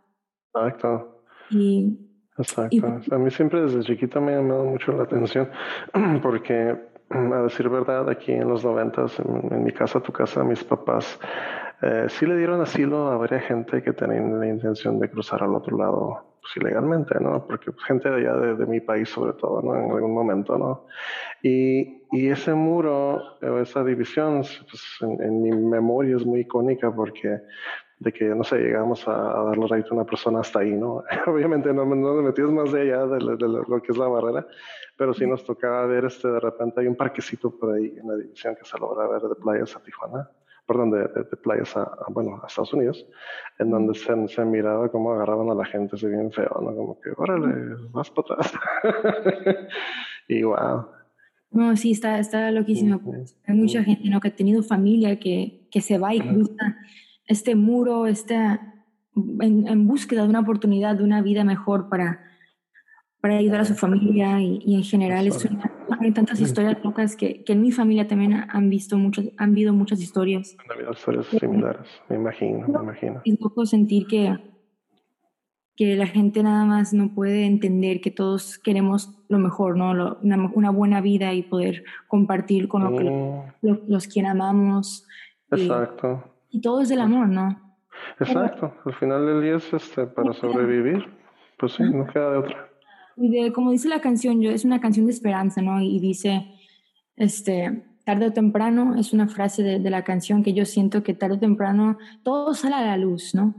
Exacto. 0.54 1.24
Y, 1.50 2.00
Exacto. 2.38 3.16
a 3.16 3.18
mí 3.18 3.32
siempre 3.32 3.62
desde 3.62 3.82
chiquito 3.82 4.22
me 4.22 4.34
ha 4.34 4.38
llamado 4.38 4.66
mucho 4.66 4.92
la 4.92 5.04
atención 5.04 5.50
porque, 6.22 6.78
a 7.10 7.42
decir 7.42 7.68
verdad, 7.70 8.08
aquí 8.10 8.34
en 8.34 8.48
los 8.48 8.64
noventas, 8.64 9.20
en, 9.20 9.52
en 9.52 9.64
mi 9.64 9.72
casa, 9.72 10.00
tu 10.02 10.12
casa, 10.12 10.44
mis 10.44 10.64
papás 10.64 11.20
eh, 11.82 12.08
sí 12.10 12.26
le 12.26 12.38
dieron 12.38 12.60
asilo 12.62 13.10
a 13.10 13.18
varias 13.18 13.44
gente 13.46 13.84
que 13.84 13.94
tenían 13.94 14.40
la 14.40 14.48
intención 14.48 15.00
de 15.00 15.10
cruzar 15.10 15.44
al 15.44 15.54
otro 15.54 15.78
lado 15.78 16.38
pues, 16.42 16.58
ilegalmente, 16.58 17.20
¿no? 17.20 17.46
Porque 17.46 17.72
pues, 17.72 17.86
gente 17.86 18.10
de 18.10 18.16
allá 18.16 18.56
de, 18.56 18.66
mi 18.66 18.80
país 18.80 19.10
sobre 19.10 19.34
todo, 19.34 19.62
¿no? 19.62 19.76
En 19.76 19.92
algún 19.92 20.14
momento, 20.14 20.58
¿no? 20.58 20.86
Y, 21.44 22.04
y 22.12 22.30
ese 22.30 22.54
muro, 22.56 23.40
esa 23.62 23.84
división, 23.84 24.38
pues, 24.42 24.98
en, 25.02 25.42
mi 25.44 25.52
memoria 25.52 26.16
es 26.16 26.26
muy 26.26 26.42
icónica 26.42 26.92
porque 26.92 27.42
de 28.00 28.14
que, 28.14 28.26
no 28.26 28.44
sé, 28.44 28.58
llegamos 28.58 29.08
a, 29.08 29.12
darle 29.12 29.68
right 29.68 29.86
a 29.92 29.94
una 29.94 30.06
persona 30.06 30.40
hasta 30.40 30.60
ahí, 30.60 30.72
¿no? 30.72 31.04
Obviamente 31.28 31.72
no, 31.74 31.86
no 31.86 31.96
nos 32.16 32.24
metimos 32.24 32.54
más 32.54 32.72
de 32.72 32.82
allá 32.82 33.06
de, 33.06 33.20
lo 33.20 33.82
que 33.84 33.92
es 33.92 33.98
la 33.98 34.08
barrera, 34.08 34.48
pero 34.98 35.14
sí 35.14 35.28
nos 35.28 35.44
tocaba 35.44 35.86
ver, 35.86 36.06
este, 36.06 36.28
de 36.28 36.40
repente 36.40 36.82
hay 36.82 36.88
un 36.88 36.96
parquecito 36.96 37.52
por 37.52 37.76
ahí 37.76 37.96
en 38.00 38.08
la 38.08 38.16
división 38.16 38.56
que 38.56 38.66
se 38.66 38.80
logra 38.80 39.08
ver 39.08 39.22
de 39.22 39.36
playas 39.36 39.76
a 39.76 39.84
Tijuana 39.84 40.28
perdón, 40.68 40.92
de, 40.92 41.00
de, 41.00 41.38
playas 41.42 41.76
a, 41.78 41.90
bueno, 42.10 42.40
a 42.44 42.48
Estados 42.48 42.74
Unidos, 42.74 43.06
en 43.58 43.72
donde 43.72 43.96
se, 43.96 44.28
se, 44.28 44.46
miraba 44.46 44.92
cómo 44.92 45.14
agarraban 45.14 45.50
a 45.50 45.56
la 45.56 45.66
gente 45.66 45.96
así 45.96 46.08
bien 46.08 46.32
feo, 46.32 46.60
¿no? 46.62 46.76
Como 46.76 47.00
que, 47.00 47.10
órale, 47.16 47.76
más 47.94 48.12
para 48.12 48.36
atrás. 48.36 48.54
y 50.28 50.44
wow. 50.44 50.88
No, 51.52 51.76
sí, 51.78 51.92
está, 51.92 52.20
está 52.20 52.52
loquísimo. 52.52 53.00
Pues. 53.00 53.38
Hay 53.48 53.56
mucha 53.56 53.84
gente, 53.84 54.10
¿no? 54.10 54.20
Que 54.20 54.28
ha 54.28 54.36
tenido 54.36 54.62
familia 54.62 55.20
que, 55.20 55.68
que 55.72 55.82
se 55.82 55.98
va 55.98 56.14
y 56.14 56.20
cruza 56.20 56.78
este 57.26 57.56
muro, 57.56 58.08
está 58.08 58.74
en, 59.16 59.68
en, 59.68 59.88
búsqueda 59.88 60.24
de 60.24 60.30
una 60.30 60.42
oportunidad, 60.42 60.96
de 60.96 61.04
una 61.04 61.22
vida 61.22 61.44
mejor 61.44 61.90
para, 61.90 62.22
para 63.28 63.40
ayudar 63.40 63.60
a 63.62 63.66
su 63.66 63.76
familia 63.76 64.40
y, 64.42 64.62
y 64.66 64.76
en 64.76 64.84
general 64.84 65.28
es 65.28 65.44
una 65.44 65.70
hay 66.00 66.12
tantas 66.12 66.40
historias 66.40 66.82
locas 66.82 67.18
que, 67.18 67.44
que, 67.44 67.54
en 67.54 67.62
mi 67.62 67.72
familia 67.72 68.08
también 68.08 68.46
han 68.50 68.70
visto 68.70 68.98
muchas, 68.98 69.26
han 69.38 69.52
habido 69.52 69.74
muchas 69.74 70.00
historias. 70.00 70.56
Han 70.64 70.72
habido 70.72 70.92
historias 70.92 71.26
similares, 71.26 71.88
me 72.08 72.16
imagino, 72.16 72.68
me 72.68 72.80
imagino. 72.84 73.22
Es 73.26 73.42
loco 73.42 73.66
sentir 73.66 74.08
que, 74.08 74.38
que 75.76 75.96
la 75.98 76.08
gente 76.08 76.42
nada 76.44 76.64
más 76.64 76.94
no 76.94 77.14
puede 77.14 77.46
entender 77.46 78.00
que 78.00 78.12
todos 78.12 78.58
queremos 78.60 79.20
lo 79.28 79.40
mejor, 79.40 79.76
¿no? 79.76 79.92
una, 80.22 80.52
una, 80.54 80.70
buena 80.70 81.02
vida 81.02 81.34
y 81.34 81.42
poder 81.42 81.84
compartir 82.08 82.70
con 82.70 82.84
lo 82.86 82.98
que, 82.98 83.04
mm. 83.04 83.90
los 83.90 84.08
quien 84.08 84.28
amamos. 84.28 85.06
Exacto. 85.52 86.24
Y, 86.50 86.62
todo 86.62 86.80
es 86.82 86.88
del 86.88 87.02
amor, 87.02 87.28
¿no? 87.28 87.60
Exacto. 88.20 88.74
Al 88.86 88.94
final 88.94 89.26
del 89.26 89.42
día 89.42 89.56
es 89.58 89.74
este, 89.74 90.06
para 90.08 90.32
sobrevivir. 90.32 91.06
Pues 91.58 91.74
sí, 91.74 91.84
no 91.84 92.06
queda 92.06 92.32
de 92.32 92.38
otra. 92.38 92.67
Y 93.18 93.30
de, 93.32 93.52
como 93.52 93.72
dice 93.72 93.90
la 93.90 94.00
canción, 94.00 94.42
yo, 94.42 94.52
es 94.52 94.64
una 94.64 94.80
canción 94.80 95.08
de 95.08 95.12
esperanza, 95.12 95.62
¿no? 95.62 95.82
Y 95.82 96.00
dice, 96.00 96.54
este, 97.16 97.84
tarde 98.06 98.28
o 98.28 98.34
temprano, 98.34 98.96
es 98.96 99.12
una 99.12 99.28
frase 99.28 99.64
de, 99.64 99.80
de 99.80 99.90
la 99.90 100.04
canción 100.04 100.44
que 100.44 100.54
yo 100.54 100.66
siento 100.66 101.04
que 101.04 101.14
tarde 101.14 101.36
o 101.36 101.40
temprano 101.40 101.98
todo 102.24 102.54
sale 102.54 102.76
a 102.76 102.86
la 102.86 102.98
luz, 102.98 103.34
¿no? 103.34 103.56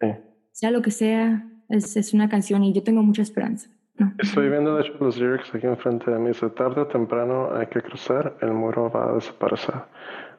Sí. 0.00 0.08
Sea 0.52 0.70
lo 0.70 0.82
que 0.82 0.90
sea, 0.90 1.46
es, 1.68 1.96
es 1.96 2.12
una 2.12 2.28
canción 2.28 2.64
y 2.64 2.72
yo 2.72 2.82
tengo 2.82 3.02
mucha 3.02 3.22
esperanza. 3.22 3.70
¿no? 3.96 4.12
Estoy 4.18 4.48
viendo, 4.48 4.76
de 4.76 4.82
hecho, 4.82 4.94
los 4.98 5.18
lyrics 5.18 5.54
aquí 5.54 5.66
enfrente 5.66 6.10
de 6.10 6.18
mí. 6.18 6.28
Dice, 6.28 6.50
tarde 6.50 6.80
o 6.80 6.86
temprano 6.86 7.54
hay 7.54 7.66
que 7.66 7.80
cruzar, 7.80 8.36
el 8.40 8.52
muro 8.52 8.90
va 8.90 9.10
a 9.10 9.14
desaparecer. 9.14 9.74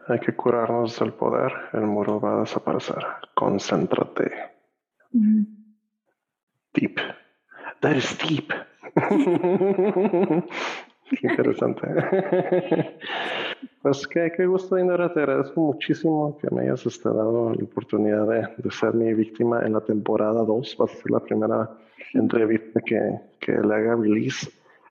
Hay 0.08 0.20
que 0.20 0.36
curarnos 0.36 1.00
del 1.00 1.14
poder, 1.14 1.54
el 1.74 1.84
muro 1.84 2.20
va 2.20 2.38
a 2.38 2.40
desaparecer. 2.42 3.04
Concéntrate. 3.34 4.32
Deep. 6.74 7.00
That 7.82 7.96
is 7.96 8.16
deep. 8.20 8.54
Interesante. 11.24 11.88
pues 13.82 14.08
qué, 14.08 14.32
qué 14.38 14.46
gusto, 14.46 14.78
Indora. 14.78 15.12
Te 15.12 15.22
agradezco 15.22 15.62
muchísimo 15.62 16.38
que 16.40 16.54
me 16.54 16.62
hayas 16.62 16.86
este, 16.86 17.10
dado 17.10 17.54
la 17.56 17.64
oportunidad 17.64 18.28
de, 18.28 18.48
de, 18.58 18.72
ser 18.72 18.94
mi 18.94 19.12
víctima 19.16 19.62
en 19.66 19.74
la 19.74 19.82
temporada 19.82 20.44
2. 20.44 20.78
Va 20.80 20.86
a 20.86 20.88
ser 20.88 21.10
la 21.10 21.20
primera 21.22 21.72
entrevista 22.14 22.82
que, 22.82 23.20
que 23.40 23.54
le 23.54 23.74
haga 23.74 23.96
release. 23.96 24.48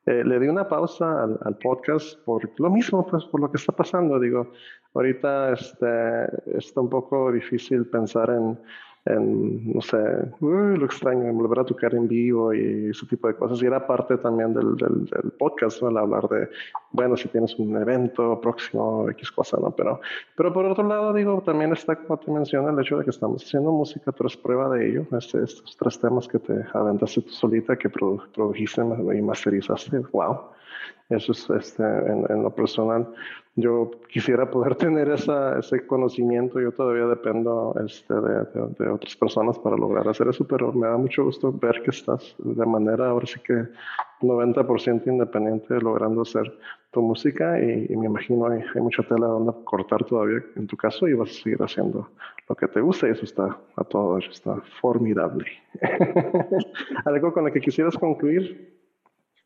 Eh, 0.06 0.24
le 0.24 0.40
di 0.40 0.48
una 0.48 0.66
pausa 0.66 1.22
al, 1.22 1.38
al, 1.44 1.56
podcast 1.58 2.18
por 2.24 2.50
lo 2.58 2.70
mismo, 2.70 3.06
pues 3.06 3.24
por 3.26 3.40
lo 3.40 3.50
que 3.52 3.58
está 3.58 3.72
pasando. 3.72 4.18
Digo, 4.18 4.50
ahorita 4.94 5.52
este, 5.52 6.24
está 6.58 6.80
un 6.80 6.90
poco 6.90 7.30
difícil 7.30 7.86
pensar 7.86 8.30
en 8.30 8.58
en, 9.06 9.72
no 9.72 9.80
sé, 9.80 9.98
lo 10.40 10.84
extraño, 10.84 11.32
volver 11.32 11.60
a 11.60 11.64
tocar 11.64 11.94
en 11.94 12.06
vivo 12.06 12.52
y 12.52 12.90
ese 12.90 13.06
tipo 13.06 13.28
de 13.28 13.34
cosas. 13.34 13.62
Y 13.62 13.66
era 13.66 13.86
parte 13.86 14.18
también 14.18 14.52
del, 14.52 14.76
del, 14.76 15.06
del 15.06 15.30
podcast, 15.38 15.80
¿no? 15.82 15.88
El 15.88 15.96
hablar 15.96 16.28
de, 16.28 16.48
bueno, 16.92 17.16
si 17.16 17.28
tienes 17.28 17.58
un 17.58 17.76
evento 17.76 18.40
próximo, 18.40 19.08
X 19.10 19.30
cosa, 19.32 19.56
¿no? 19.60 19.70
Pero, 19.70 20.00
pero 20.36 20.52
por 20.52 20.66
otro 20.66 20.86
lado, 20.86 21.12
digo, 21.12 21.42
también 21.44 21.72
está, 21.72 21.96
como 21.96 22.18
te 22.18 22.30
mencioné, 22.30 22.70
el 22.70 22.80
hecho 22.80 22.98
de 22.98 23.04
que 23.04 23.10
estamos 23.10 23.42
haciendo 23.44 23.72
música, 23.72 24.12
tú 24.12 24.24
eres 24.24 24.36
prueba 24.36 24.68
de 24.68 24.90
ello. 24.90 25.06
Este, 25.12 25.42
estos 25.42 25.76
tres 25.76 25.98
temas 25.98 26.28
que 26.28 26.38
te 26.38 26.64
aventaste 26.74 27.22
tú 27.22 27.30
solita, 27.30 27.76
que 27.76 27.88
produjiste 27.88 28.82
y 28.82 29.22
masterizaste, 29.22 29.98
wow. 30.12 30.40
Eso 31.08 31.32
es 31.32 31.50
este, 31.50 31.82
en, 31.82 32.24
en, 32.28 32.42
lo 32.42 32.54
personal. 32.54 33.12
Yo 33.56 33.90
quisiera 34.08 34.48
poder 34.50 34.74
tener 34.76 35.10
esa, 35.10 35.58
ese 35.58 35.86
conocimiento. 35.86 36.60
Yo 36.60 36.72
todavía 36.72 37.06
dependo 37.06 37.74
este, 37.84 38.14
de, 38.14 38.44
de, 38.78 38.88
otras 38.88 39.16
personas 39.16 39.58
para 39.58 39.76
lograr 39.76 40.06
hacer 40.08 40.28
eso, 40.28 40.46
pero 40.46 40.72
me 40.72 40.86
da 40.86 40.96
mucho 40.96 41.24
gusto 41.24 41.52
ver 41.52 41.82
que 41.82 41.90
estás 41.90 42.34
de 42.38 42.66
manera, 42.66 43.08
ahora 43.08 43.26
sí 43.26 43.40
que 43.40 43.66
90% 44.20 45.06
independiente 45.06 45.80
logrando 45.80 46.22
hacer 46.22 46.52
tu 46.92 47.02
música 47.02 47.58
y, 47.60 47.86
y 47.88 47.96
me 47.96 48.06
imagino 48.06 48.46
hay, 48.46 48.62
hay, 48.74 48.80
mucha 48.80 49.02
tela 49.02 49.26
donde 49.26 49.52
cortar 49.64 50.04
todavía 50.04 50.42
en 50.56 50.66
tu 50.66 50.76
caso 50.76 51.08
y 51.08 51.14
vas 51.14 51.30
a 51.30 51.42
seguir 51.42 51.62
haciendo 51.62 52.10
lo 52.48 52.56
que 52.56 52.66
te 52.66 52.80
gusta 52.80 53.08
y 53.08 53.12
eso 53.12 53.24
está 53.24 53.56
a 53.76 53.84
todo, 53.84 54.18
está 54.18 54.56
formidable. 54.80 55.46
¿Algo 57.04 57.32
con 57.32 57.44
lo 57.44 57.52
que 57.52 57.60
quisieras 57.60 57.96
concluir? 57.96 58.79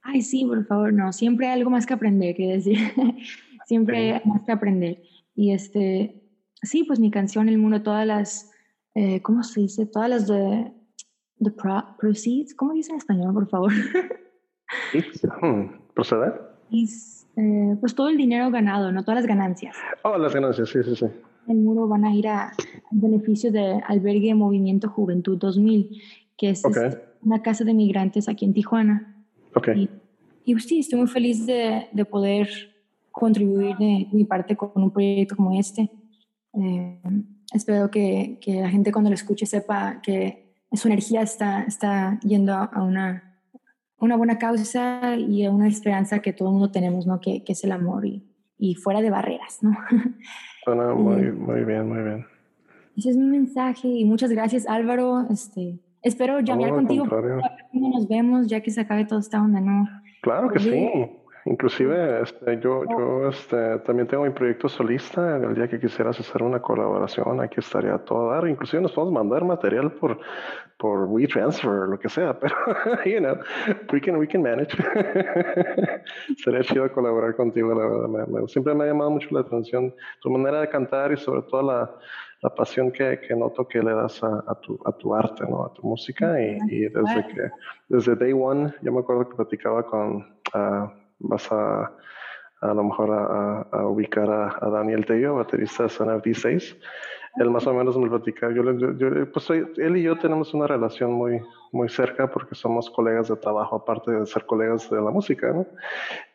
Ay, 0.05 0.23
sí, 0.23 0.45
por 0.45 0.65
favor, 0.67 0.93
no, 0.93 1.13
siempre 1.13 1.47
hay 1.47 1.55
algo 1.59 1.71
más 1.71 1.87
que 1.87 1.95
aprender, 1.95 2.37
quiero 2.37 2.53
decir, 2.53 2.79
siempre 3.67 4.13
hay 4.13 4.21
más 4.25 4.43
que 4.43 4.53
aprender. 4.53 5.03
Y 5.35 5.53
este, 5.53 6.23
sí, 6.63 6.85
pues 6.85 7.01
mi 7.01 7.11
canción, 7.11 7.49
El 7.49 7.59
Mundo, 7.59 7.83
todas 7.83 8.07
las, 8.07 8.51
eh, 8.95 9.23
¿cómo 9.23 9.43
se 9.43 9.63
dice? 9.63 9.87
Todas 9.87 10.11
las 10.11 10.27
de, 10.29 10.73
the 11.43 11.51
proceeds, 11.99 12.55
¿cómo 12.55 12.75
dice 12.75 12.93
en 12.93 12.99
español, 12.99 13.33
por 13.35 13.49
favor? 13.49 13.73
Hmm, 15.41 15.67
¿Proceder? 15.95 16.41
Eh, 17.37 17.77
pues 17.81 17.95
todo 17.95 18.09
el 18.09 18.17
dinero 18.17 18.51
ganado, 18.51 18.93
no 18.93 19.03
todas 19.03 19.21
las 19.21 19.27
ganancias. 19.27 19.77
Oh, 20.03 20.19
las 20.19 20.35
ganancias, 20.35 20.69
sí, 20.69 20.83
sí, 20.83 20.97
sí. 20.97 21.07
El 21.49 21.59
muro 21.59 21.87
van 21.89 22.05
a 22.05 22.15
ir 22.15 22.29
a, 22.29 22.53
beneficio 22.91 23.53
de 23.53 23.81
Albergue 23.87 24.35
Movimiento 24.35 24.89
Juventud 24.89 25.39
2000, 25.39 26.03
que 26.37 26.51
es, 26.51 26.65
es 26.65 26.99
una 27.23 27.43
casa 27.43 27.65
de 27.65 27.75
migrantes 27.75 28.29
aquí 28.29 28.45
en 28.45 28.55
Tijuana. 28.55 29.14
Okay. 29.55 29.89
Y, 30.45 30.53
y, 30.53 30.61
sí, 30.61 30.81
estoy 30.81 30.99
muy 30.99 31.09
feliz 31.09 31.47
de, 31.47 31.87
de, 31.93 32.05
poder 32.05 32.49
contribuir 33.13 33.77
de 33.77 34.09
mi 34.13 34.25
parte 34.25 34.57
con 34.57 34.71
un 34.75 34.91
proyecto 34.91 35.37
como 35.37 35.59
este. 35.59 35.91
Eh, 36.55 37.01
espero 37.53 37.91
que, 37.91 38.39
que, 38.41 38.61
la 38.61 38.69
gente 38.69 38.93
cuando 38.93 39.11
lo 39.11 39.15
escuche 39.15 39.47
sepa 39.47 40.01
que 40.03 40.55
su 40.73 40.89
energía 40.89 41.23
está, 41.23 41.63
está 41.63 42.19
yendo 42.23 42.53
a, 42.53 42.83
una, 42.83 43.41
una 43.99 44.17
buena 44.17 44.39
causa 44.39 45.17
y 45.17 45.45
a 45.45 45.51
una 45.51 45.69
esperanza 45.69 46.21
que 46.21 46.33
todo 46.33 46.49
el 46.49 46.55
mundo 46.55 46.71
tenemos, 46.71 47.07
¿no? 47.07 47.21
Que, 47.21 47.45
que 47.45 47.53
es 47.53 47.65
el 47.65 47.73
amor 47.73 48.05
y, 48.07 48.25
y, 48.59 48.75
fuera 48.75 49.01
de 49.01 49.11
barreras, 49.11 49.63
¿no? 49.63 49.77
Bueno, 50.67 50.97
muy, 50.97 51.31
muy 51.31 51.63
bien, 51.63 51.87
muy 51.87 52.03
bien. 52.03 52.27
Ese 52.97 53.11
es 53.11 53.19
mi 53.19 53.27
mensaje 53.27 53.87
y 53.87 54.07
muchas 54.07 54.31
gracias 54.31 54.67
Álvaro. 54.67 55.27
Este, 55.29 55.79
Espero 56.05 56.41
llamar 56.41 56.71
contigo. 56.71 57.07
Nos 57.73 58.07
vemos 58.07 58.47
ya 58.47 58.61
que 58.61 58.71
se 58.71 58.83
acabe 58.83 59.07
toda 59.07 59.21
esta 59.21 59.43
onda, 59.43 59.61
¿no? 59.61 59.89
Claro 60.21 60.51
que 60.51 60.59
sí. 60.59 60.91
Inclusive 61.47 62.23
este, 62.23 62.59
yo, 62.61 62.85
yo 62.89 63.29
este, 63.29 63.79
también 63.81 64.09
tengo 64.09 64.25
mi 64.25 64.31
proyecto 64.31 64.69
solista. 64.69 65.37
El 65.37 65.55
día 65.55 65.69
que 65.69 65.79
quisieras 65.79 66.19
hacer 66.19 66.43
una 66.43 66.61
colaboración, 66.61 67.41
aquí 67.41 67.57
estaría 67.59 67.99
todo 67.99 68.31
dar. 68.31 68.49
Inclusive 68.49 68.83
nos 68.83 68.93
podemos 68.93 69.13
mandar 69.15 69.45
material 69.45 69.93
por, 69.93 70.19
por 70.79 71.05
WeTransfer, 71.05 71.89
lo 71.89 71.99
que 71.99 72.09
sea, 72.09 72.39
pero, 72.41 72.55
you 73.05 73.19
know, 73.19 73.37
we 73.93 74.01
can, 74.01 74.17
we 74.17 74.27
can 74.27 74.43
manage. 74.43 74.75
Sería 76.37 76.63
chido 76.63 76.91
colaborar 76.93 77.37
contigo, 77.37 77.75
la 77.75 77.87
verdad. 77.87 78.47
siempre 78.47 78.75
me 78.75 78.85
ha 78.85 78.87
llamado 78.89 79.11
mucho 79.11 79.29
la 79.31 79.41
atención 79.41 79.95
tu 80.21 80.31
manera 80.31 80.61
de 80.61 80.69
cantar 80.69 81.13
y 81.13 81.19
sobre 81.19 81.43
todo 81.43 81.63
la, 81.63 81.91
la 82.45 82.55
pasión 82.55 82.93
que, 82.93 83.19
que, 83.21 83.35
noto 83.35 83.67
que 83.67 83.83
le 83.83 83.95
das 83.95 84.23
a, 84.23 84.45
a, 84.47 84.55
tu, 84.55 84.79
a 84.85 84.93
tu 84.93 85.15
arte, 85.15 85.45
¿no? 85.49 85.65
A 85.65 85.73
tu 85.73 85.83
música. 85.83 86.39
Y, 86.41 86.59
y 86.69 86.81
desde 86.89 87.27
que, 87.27 87.51
desde 87.89 88.15
day 88.15 88.33
one, 88.33 88.73
yo 88.83 88.93
me 88.93 89.01
acuerdo 89.01 89.29
que 89.29 89.37
platicaba 89.37 89.85
con... 89.85 90.17
Uh, 90.55 90.89
vas 91.21 91.51
a 91.51 91.91
a 92.65 92.73
lo 92.73 92.83
mejor 92.83 93.11
a, 93.11 93.87
ubicar 93.87 94.31
a, 94.31 94.71
Daniel 94.71 95.05
Tello, 95.05 95.35
baterista 95.35 95.83
de 95.83 95.89
Sonar 95.91 96.23
D6. 96.23 96.77
Él 97.37 97.51
más 97.51 97.67
o 97.67 97.75
menos 97.75 97.97
me 97.99 98.09
platica. 98.09 98.51
Yo, 98.51 98.63
yo, 98.73 99.33
pues 99.33 99.51
él 99.51 99.97
y 99.97 100.03
yo 100.03 100.17
tenemos 100.19 100.55
una 100.55 100.67
relación 100.67 101.13
muy, 101.13 101.43
muy 101.73 101.89
cerca 101.91 102.31
porque 102.31 102.55
somos 102.55 102.89
colegas 102.89 103.29
de 103.29 103.37
trabajo, 103.37 103.77
aparte 103.77 104.13
de 104.13 104.25
ser 104.25 104.47
colegas 104.47 104.89
de 104.89 104.97
la 104.97 105.11
música, 105.11 105.53
¿no? 105.53 105.67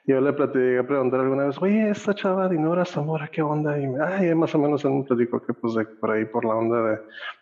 Yo 0.09 0.19
le 0.19 0.33
platiqué 0.33 0.83
preguntar 0.87 1.19
alguna 1.19 1.45
vez, 1.45 1.61
oye, 1.61 1.91
esta 1.91 2.15
chava 2.15 2.49
Dinora 2.49 2.83
Zamora, 2.83 3.27
¿qué 3.27 3.43
onda? 3.43 3.77
Y 3.77 3.85
ay, 4.01 4.33
más 4.33 4.55
o 4.55 4.57
menos 4.57 4.83
él 4.83 4.89
me 4.89 5.03
platicó 5.03 5.39
que 5.39 5.53
pues 5.53 5.75
de, 5.75 5.85
por 5.85 6.09
ahí, 6.09 6.25
por 6.25 6.45
la 6.45 6.55
onda 6.55 6.81
de, 6.81 6.99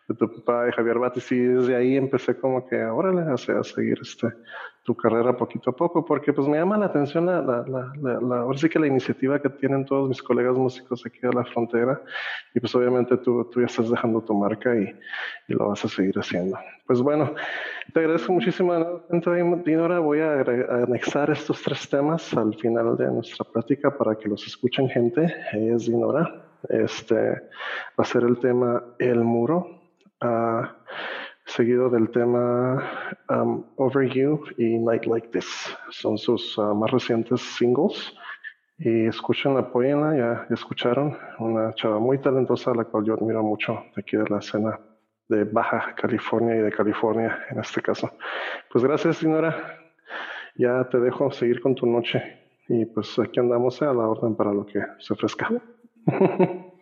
de 0.10 0.16
tu 0.16 0.30
papá 0.30 0.68
y 0.68 0.74
Javier 0.74 1.00
Batis, 1.00 1.32
y 1.32 1.40
desde 1.40 1.78
ahí 1.78 1.96
empecé 1.96 2.38
como 2.38 2.68
que, 2.68 2.84
órale, 2.84 3.22
a, 3.22 3.36
a 3.36 3.64
seguir 3.64 4.00
este, 4.02 4.28
tu 4.88 4.96
carrera 4.96 5.36
poquito 5.36 5.72
a 5.72 5.76
poco, 5.76 6.06
porque 6.06 6.32
pues 6.32 6.48
me 6.48 6.58
llama 6.58 6.78
la 6.78 6.86
atención 6.86 7.26
la, 7.26 7.42
la, 7.42 7.66
la, 7.68 8.22
la, 8.22 8.38
ahora 8.40 8.58
sí 8.58 8.70
que 8.70 8.80
la 8.80 8.88
iniciativa 8.88 9.38
que 9.42 9.50
tienen 9.50 9.84
todos 9.84 10.08
mis 10.08 10.24
colegas 10.24 10.56
músicos 10.56 11.06
aquí 11.06 11.20
de 11.22 11.34
la 11.34 11.44
frontera, 11.44 12.02
y 12.56 12.62
pues 12.62 12.74
obviamente 12.74 13.18
tú, 13.18 13.44
tú 13.52 13.60
ya 13.60 13.66
estás 13.66 13.90
dejando 13.90 14.22
tu 14.22 14.34
marca 14.34 14.74
y, 14.74 14.84
y 15.50 15.54
lo 15.54 15.68
vas 15.68 15.84
a 15.84 15.90
seguir 15.90 16.18
haciendo. 16.18 16.58
Pues 16.86 17.02
bueno, 17.02 17.36
te 17.94 18.00
agradezco 18.00 18.32
muchísimo, 18.32 19.02
Dinora. 19.66 20.00
Voy 20.00 20.22
a, 20.22 20.40
anexar 20.86 21.32
estos 21.32 21.62
tres 21.62 21.90
temas 21.90 22.34
al 22.34 22.56
final 22.56 22.96
de 22.96 23.08
nuestra 23.08 23.44
plática 23.44 23.98
para 23.98 24.16
que 24.16 24.30
los 24.30 24.48
escuchen 24.48 24.88
gente. 24.88 25.36
Ella 25.52 25.76
es 25.76 25.86
Dinora. 25.86 26.46
Este 26.70 27.16
va 28.00 28.04
a 28.04 28.06
ser 28.06 28.24
el 28.24 28.40
tema 28.40 28.82
El 29.00 29.20
Muro. 29.20 29.82
Uh, 30.22 30.64
seguido 31.48 31.90
del 31.90 32.10
tema 32.12 32.84
um, 33.30 33.64
Over 33.78 34.08
You 34.10 34.44
y 34.58 34.78
Night 34.78 35.06
Like 35.06 35.30
This. 35.30 35.76
Son 35.90 36.18
sus 36.18 36.58
uh, 36.58 36.76
más 36.76 36.92
recientes 36.92 37.42
singles. 37.42 38.14
Y 38.80 39.08
escuchen, 39.08 39.58
apoyenla, 39.58 40.16
ya, 40.16 40.46
ya 40.48 40.54
escucharon. 40.54 41.18
Una 41.40 41.74
chava 41.74 42.00
muy 42.00 42.20
talentosa, 42.20 42.72
a 42.72 42.76
la 42.76 42.84
cual 42.86 43.06
yo 43.06 43.16
admiro 43.16 43.42
mucho 43.42 43.74
de 43.96 44.02
aquí 44.02 44.18
de 44.18 44.30
la 44.30 44.38
escena 44.38 44.80
de 45.30 45.44
Baja 45.46 45.96
California 45.96 46.56
y 46.56 46.60
de 46.60 46.72
California 46.72 47.40
en 47.50 47.60
este 47.60 47.82
caso. 47.82 48.12
Pues 48.72 48.84
gracias, 48.84 49.20
Dinora. 49.22 49.80
Ya 50.56 50.88
te 50.90 51.00
dejo 51.00 51.32
seguir 51.32 51.60
con 51.62 51.76
tu 51.76 51.86
noche. 51.88 52.22
Y 52.70 52.86
pues 52.86 53.18
aquí 53.18 53.40
andamos 53.40 53.82
a 53.82 53.94
la 53.94 54.08
orden 54.08 54.36
para 54.36 54.54
lo 54.54 54.66
que 54.66 54.82
se 55.00 55.14
ofrezca. 55.14 55.50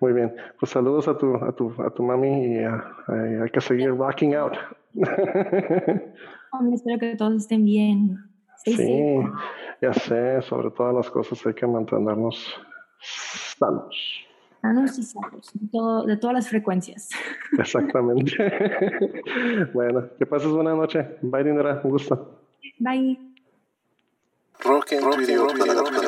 Muy 0.00 0.12
bien. 0.12 0.34
Pues 0.58 0.70
saludos 0.70 1.08
a 1.08 1.16
tu, 1.16 1.34
a 1.36 1.52
tu, 1.52 1.74
a 1.82 1.90
tu 1.90 2.02
mami 2.02 2.56
y 2.56 2.58
hay 2.58 3.50
que 3.52 3.60
seguir 3.60 3.90
rocking 3.90 4.34
out. 4.34 4.54
espero 6.72 6.98
que 6.98 7.16
todos 7.16 7.34
estén 7.34 7.64
bien. 7.64 8.18
Sí, 8.64 9.16
ya 9.80 9.92
sé, 9.92 10.42
sobre 10.42 10.70
todas 10.70 10.94
las 10.94 11.10
cosas 11.10 11.44
hay 11.46 11.54
que 11.54 11.66
mantenernos 11.66 12.60
sanos. 13.00 14.24
Sanos 14.60 14.98
y 14.98 15.02
sanos, 15.04 15.52
de, 15.54 16.16
todas 16.16 16.34
las 16.34 16.48
frecuencias. 16.48 17.10
Exactamente. 17.58 18.32
bueno, 19.72 20.08
que 20.18 20.26
pases 20.26 20.50
buena 20.50 20.74
noche. 20.74 21.18
Bye, 21.22 21.44
Dinera, 21.44 21.80
un 21.84 21.90
gusto. 21.90 22.40
Bye. 22.80 23.18
Rock 24.64 24.92
and 24.92 26.07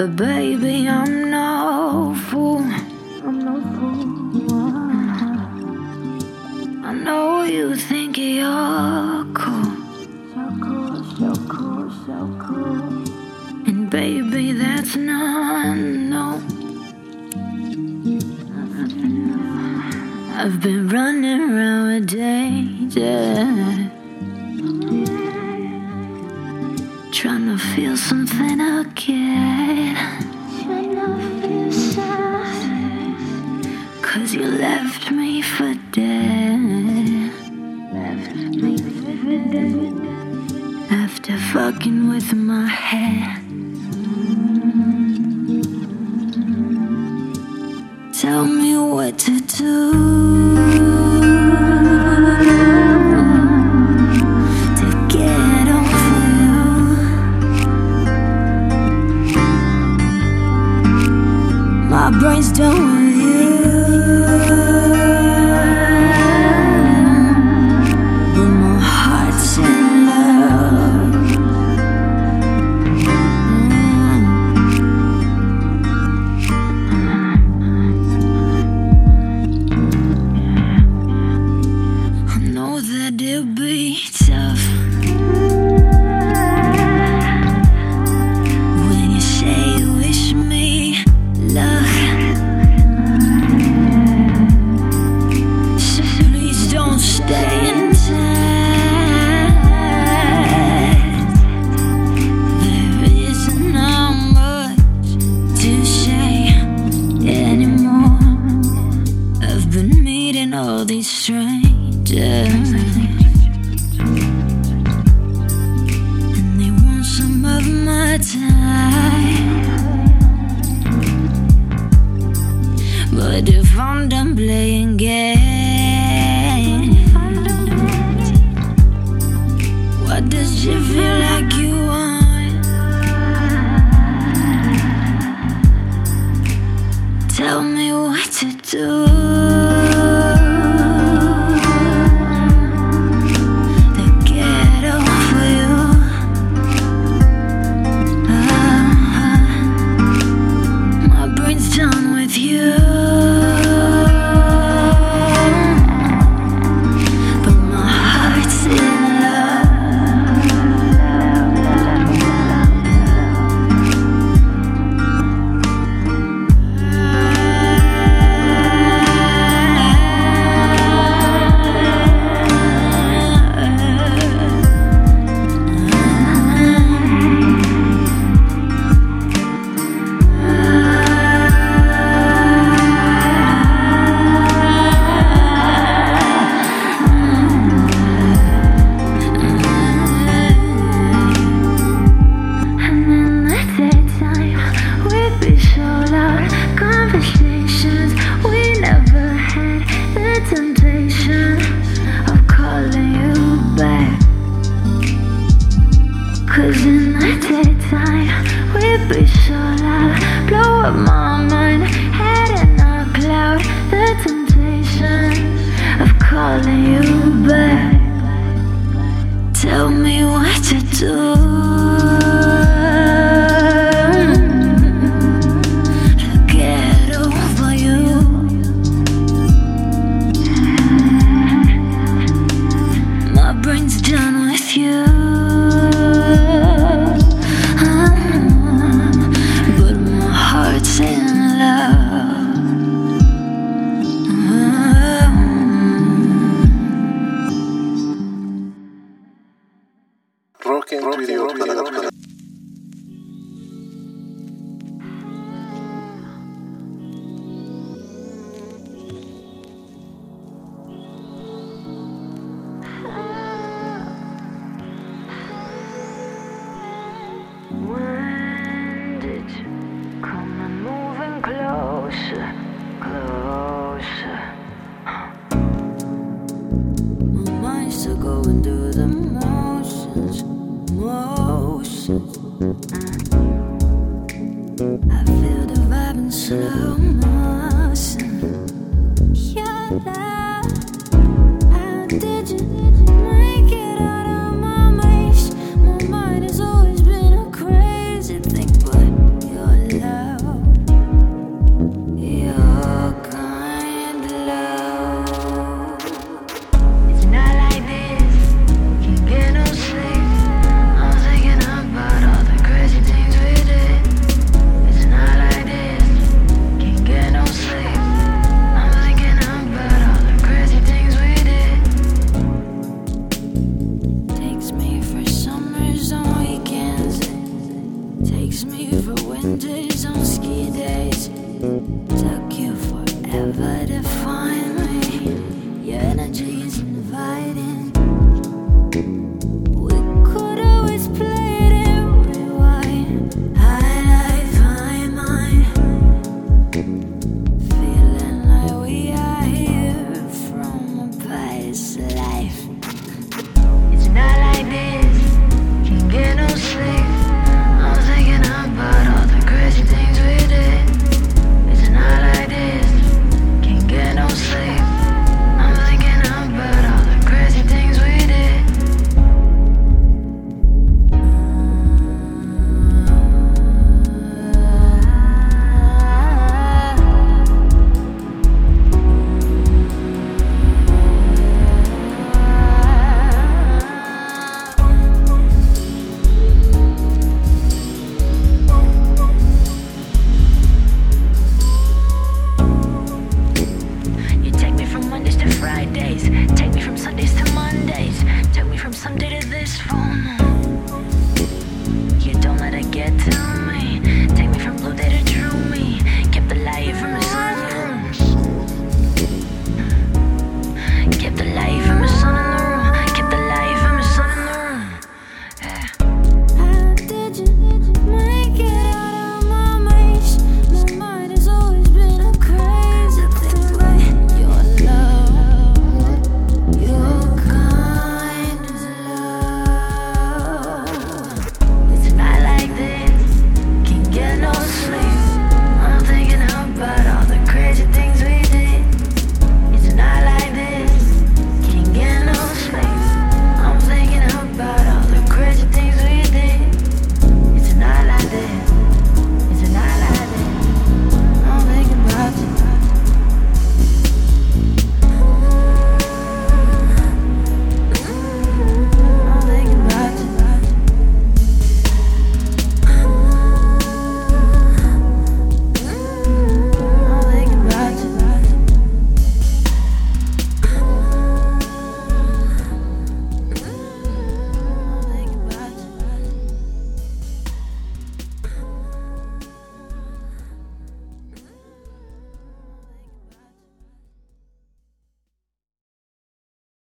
But 0.00 0.16
head. 42.70 43.36
Tell 48.12 48.44
me 48.44 48.76
what 48.76 49.18
to 49.20 49.40
do. 49.40 50.49